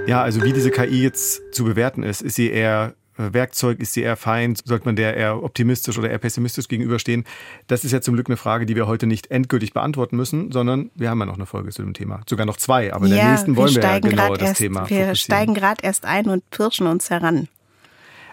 Ja, 0.06 0.22
also 0.22 0.42
wie 0.42 0.52
diese 0.52 0.70
KI 0.70 1.02
jetzt 1.02 1.42
zu 1.54 1.64
bewerten 1.64 2.02
ist, 2.02 2.20
ist 2.20 2.34
sie 2.36 2.50
eher 2.50 2.94
äh, 3.18 3.32
Werkzeug? 3.32 3.80
Ist 3.80 3.94
sie 3.94 4.02
eher 4.02 4.16
Feind? 4.16 4.60
Sollte 4.64 4.86
man 4.86 4.96
der 4.96 5.16
eher 5.16 5.42
optimistisch 5.42 5.98
oder 5.98 6.10
eher 6.10 6.18
pessimistisch 6.18 6.68
gegenüberstehen? 6.68 7.24
Das 7.66 7.84
ist 7.84 7.92
ja 7.92 8.00
zum 8.00 8.14
Glück 8.14 8.28
eine 8.28 8.36
Frage, 8.36 8.66
die 8.66 8.76
wir 8.76 8.86
heute 8.86 9.06
nicht 9.06 9.30
endgültig 9.30 9.72
beantworten 9.72 10.16
müssen, 10.16 10.52
sondern 10.52 10.90
wir 10.94 11.10
haben 11.10 11.20
ja 11.20 11.26
noch 11.26 11.36
eine 11.36 11.46
Folge 11.46 11.70
zu 11.70 11.82
dem 11.82 11.94
Thema. 11.94 12.20
Sogar 12.28 12.46
noch 12.46 12.56
zwei, 12.56 12.92
aber 12.92 13.06
in 13.06 13.12
ja, 13.12 13.18
der 13.18 13.30
nächsten 13.30 13.56
wollen 13.56 13.74
wir, 13.74 13.82
wir 13.82 13.90
ja 13.90 13.98
genau 14.00 14.34
das 14.34 14.48
erst, 14.48 14.58
Thema 14.58 14.88
Wir 14.90 15.14
steigen 15.14 15.54
gerade 15.54 15.82
erst 15.82 16.04
ein 16.04 16.28
und 16.28 16.48
pirschen 16.50 16.86
uns 16.86 17.10
heran. 17.10 17.48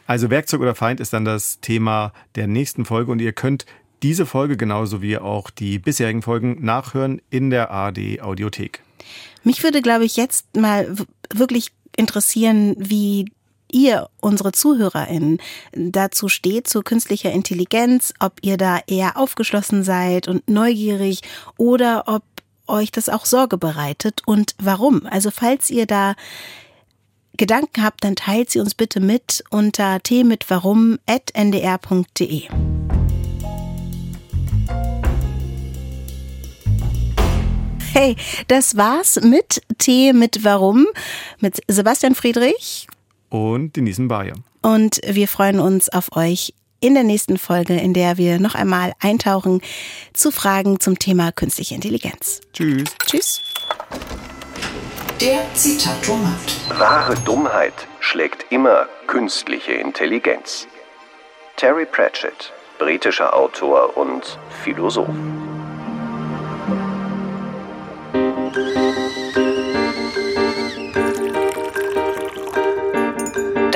Also 0.07 0.29
Werkzeug 0.29 0.61
oder 0.61 0.75
Feind 0.75 0.99
ist 0.99 1.13
dann 1.13 1.25
das 1.25 1.59
Thema 1.61 2.11
der 2.35 2.47
nächsten 2.47 2.85
Folge 2.85 3.11
und 3.11 3.21
ihr 3.21 3.31
könnt 3.31 3.65
diese 4.04 4.26
Folge 4.26 4.58
genauso 4.58 5.02
wie 5.02 5.18
auch 5.18 5.49
die 5.49 5.80
bisherigen 5.80 6.22
Folgen 6.22 6.64
nachhören 6.64 7.22
in 7.30 7.49
der 7.49 7.72
ARD 7.72 8.22
Audiothek. 8.22 8.84
Mich 9.43 9.64
würde, 9.64 9.82
glaube 9.82 10.06
ich, 10.06 10.18
jetzt 10.18 10.56
mal 10.56 10.95
wirklich 11.34 11.72
interessieren, 11.95 12.76
wie 12.78 13.26
ihr, 13.72 14.10
unsere 14.20 14.52
ZuhörerInnen, 14.52 15.39
dazu 15.74 16.28
steht, 16.28 16.68
zu 16.68 16.82
künstlicher 16.82 17.32
Intelligenz, 17.32 18.14
ob 18.20 18.34
ihr 18.41 18.58
da 18.58 18.80
eher 18.86 19.18
aufgeschlossen 19.18 19.84
seid 19.84 20.28
und 20.28 20.47
neugierig 20.49 21.22
oder 21.58 22.04
ob 22.08 22.24
euch 22.68 22.91
das 22.91 23.10
auch 23.10 23.26
Sorge 23.26 23.58
bereitet 23.58 24.22
und 24.26 24.56
warum. 24.60 25.06
Also 25.06 25.32
falls 25.32 25.70
ihr 25.70 25.86
da 25.86 26.16
Gedanken 27.38 27.84
habt, 27.84 28.04
dann 28.04 28.16
teilt 28.16 28.49
sie 28.52 28.60
uns 28.60 28.76
bitte 28.76 28.99
mit 28.99 29.43
unter 29.49 30.04
t-mit-warum.ndr.de. 30.04 32.70
Hey, 37.93 38.15
das 38.47 38.77
war's 38.77 39.19
mit 39.21 39.61
Tee 39.77 40.13
mit 40.13 40.45
Warum 40.45 40.87
mit 41.39 41.59
Sebastian 41.67 42.15
Friedrich 42.15 42.87
und 43.29 43.75
Denisen 43.75 44.07
Bayer. 44.07 44.35
Und 44.61 45.01
wir 45.05 45.27
freuen 45.27 45.59
uns 45.59 45.89
auf 45.89 46.15
euch 46.15 46.53
in 46.79 46.93
der 46.93 47.03
nächsten 47.03 47.37
Folge, 47.37 47.75
in 47.75 47.93
der 47.93 48.17
wir 48.17 48.39
noch 48.39 48.55
einmal 48.55 48.93
eintauchen 49.01 49.61
zu 50.13 50.31
Fragen 50.31 50.79
zum 50.79 50.99
Thema 50.99 51.33
künstliche 51.33 51.75
Intelligenz. 51.75 52.39
Tschüss. 52.53 52.85
Tschüss. 53.05 53.41
Der 55.19 55.41
Zitatomat. 55.53 56.79
Wahre 56.79 57.15
Dummheit 57.25 57.87
schlägt 57.99 58.51
immer 58.53 58.87
künstliche 59.07 59.73
Intelligenz. 59.73 60.65
Terry 61.57 61.85
Pratchett, 61.85 62.53
britischer 62.79 63.35
Autor 63.35 63.97
und 63.97 64.39
Philosoph. 64.63 65.09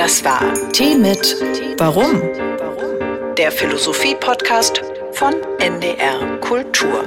Das 0.06 0.24
war 0.24 0.54
Tee 0.70 0.94
mit 0.94 1.34
Warum? 1.78 2.22
Der 3.36 3.50
Philosophie-Podcast 3.50 4.80
von 5.10 5.34
NDR 5.58 6.38
Kultur. 6.40 7.04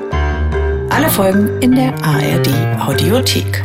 Alle 0.89 1.09
Folgen 1.09 1.61
in 1.61 1.75
der 1.75 1.93
ARD 2.03 2.49
Audiothek. 2.81 3.63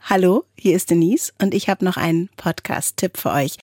Hallo, 0.00 0.44
hier 0.56 0.76
ist 0.76 0.90
Denise 0.90 1.34
und 1.42 1.52
ich 1.52 1.68
habe 1.68 1.84
noch 1.84 1.98
einen 1.98 2.30
Podcast-Tipp 2.38 3.18
für 3.18 3.32
euch. 3.32 3.58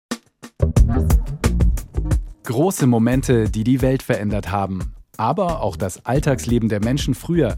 Große 2.43 2.85
Momente, 2.85 3.49
die 3.49 3.63
die 3.63 3.81
Welt 3.81 4.03
verändert 4.03 4.51
haben, 4.51 4.93
aber 5.17 5.61
auch 5.61 5.77
das 5.77 6.05
Alltagsleben 6.05 6.69
der 6.69 6.83
Menschen 6.83 7.15
früher. 7.15 7.57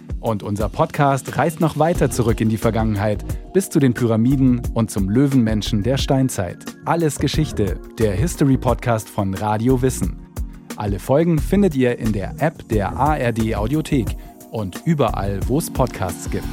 Und 0.21 0.43
unser 0.43 0.69
Podcast 0.69 1.35
reist 1.35 1.59
noch 1.59 1.79
weiter 1.79 2.11
zurück 2.11 2.39
in 2.41 2.49
die 2.49 2.57
Vergangenheit, 2.57 3.25
bis 3.53 3.69
zu 3.69 3.79
den 3.79 3.95
Pyramiden 3.95 4.61
und 4.75 4.91
zum 4.91 5.09
Löwenmenschen 5.09 5.81
der 5.81 5.97
Steinzeit. 5.97 6.63
Alles 6.85 7.17
Geschichte, 7.17 7.79
der 7.97 8.13
History 8.13 8.57
Podcast 8.57 9.09
von 9.09 9.33
Radio 9.33 9.81
Wissen. 9.81 10.21
Alle 10.77 10.99
Folgen 10.99 11.39
findet 11.39 11.75
ihr 11.75 11.97
in 11.97 12.13
der 12.13 12.35
App 12.37 12.69
der 12.69 12.95
ARD 12.95 13.55
Audiothek 13.55 14.15
und 14.51 14.83
überall, 14.85 15.39
wo 15.47 15.57
es 15.57 15.71
Podcasts 15.71 16.29
gibt. 16.29 16.45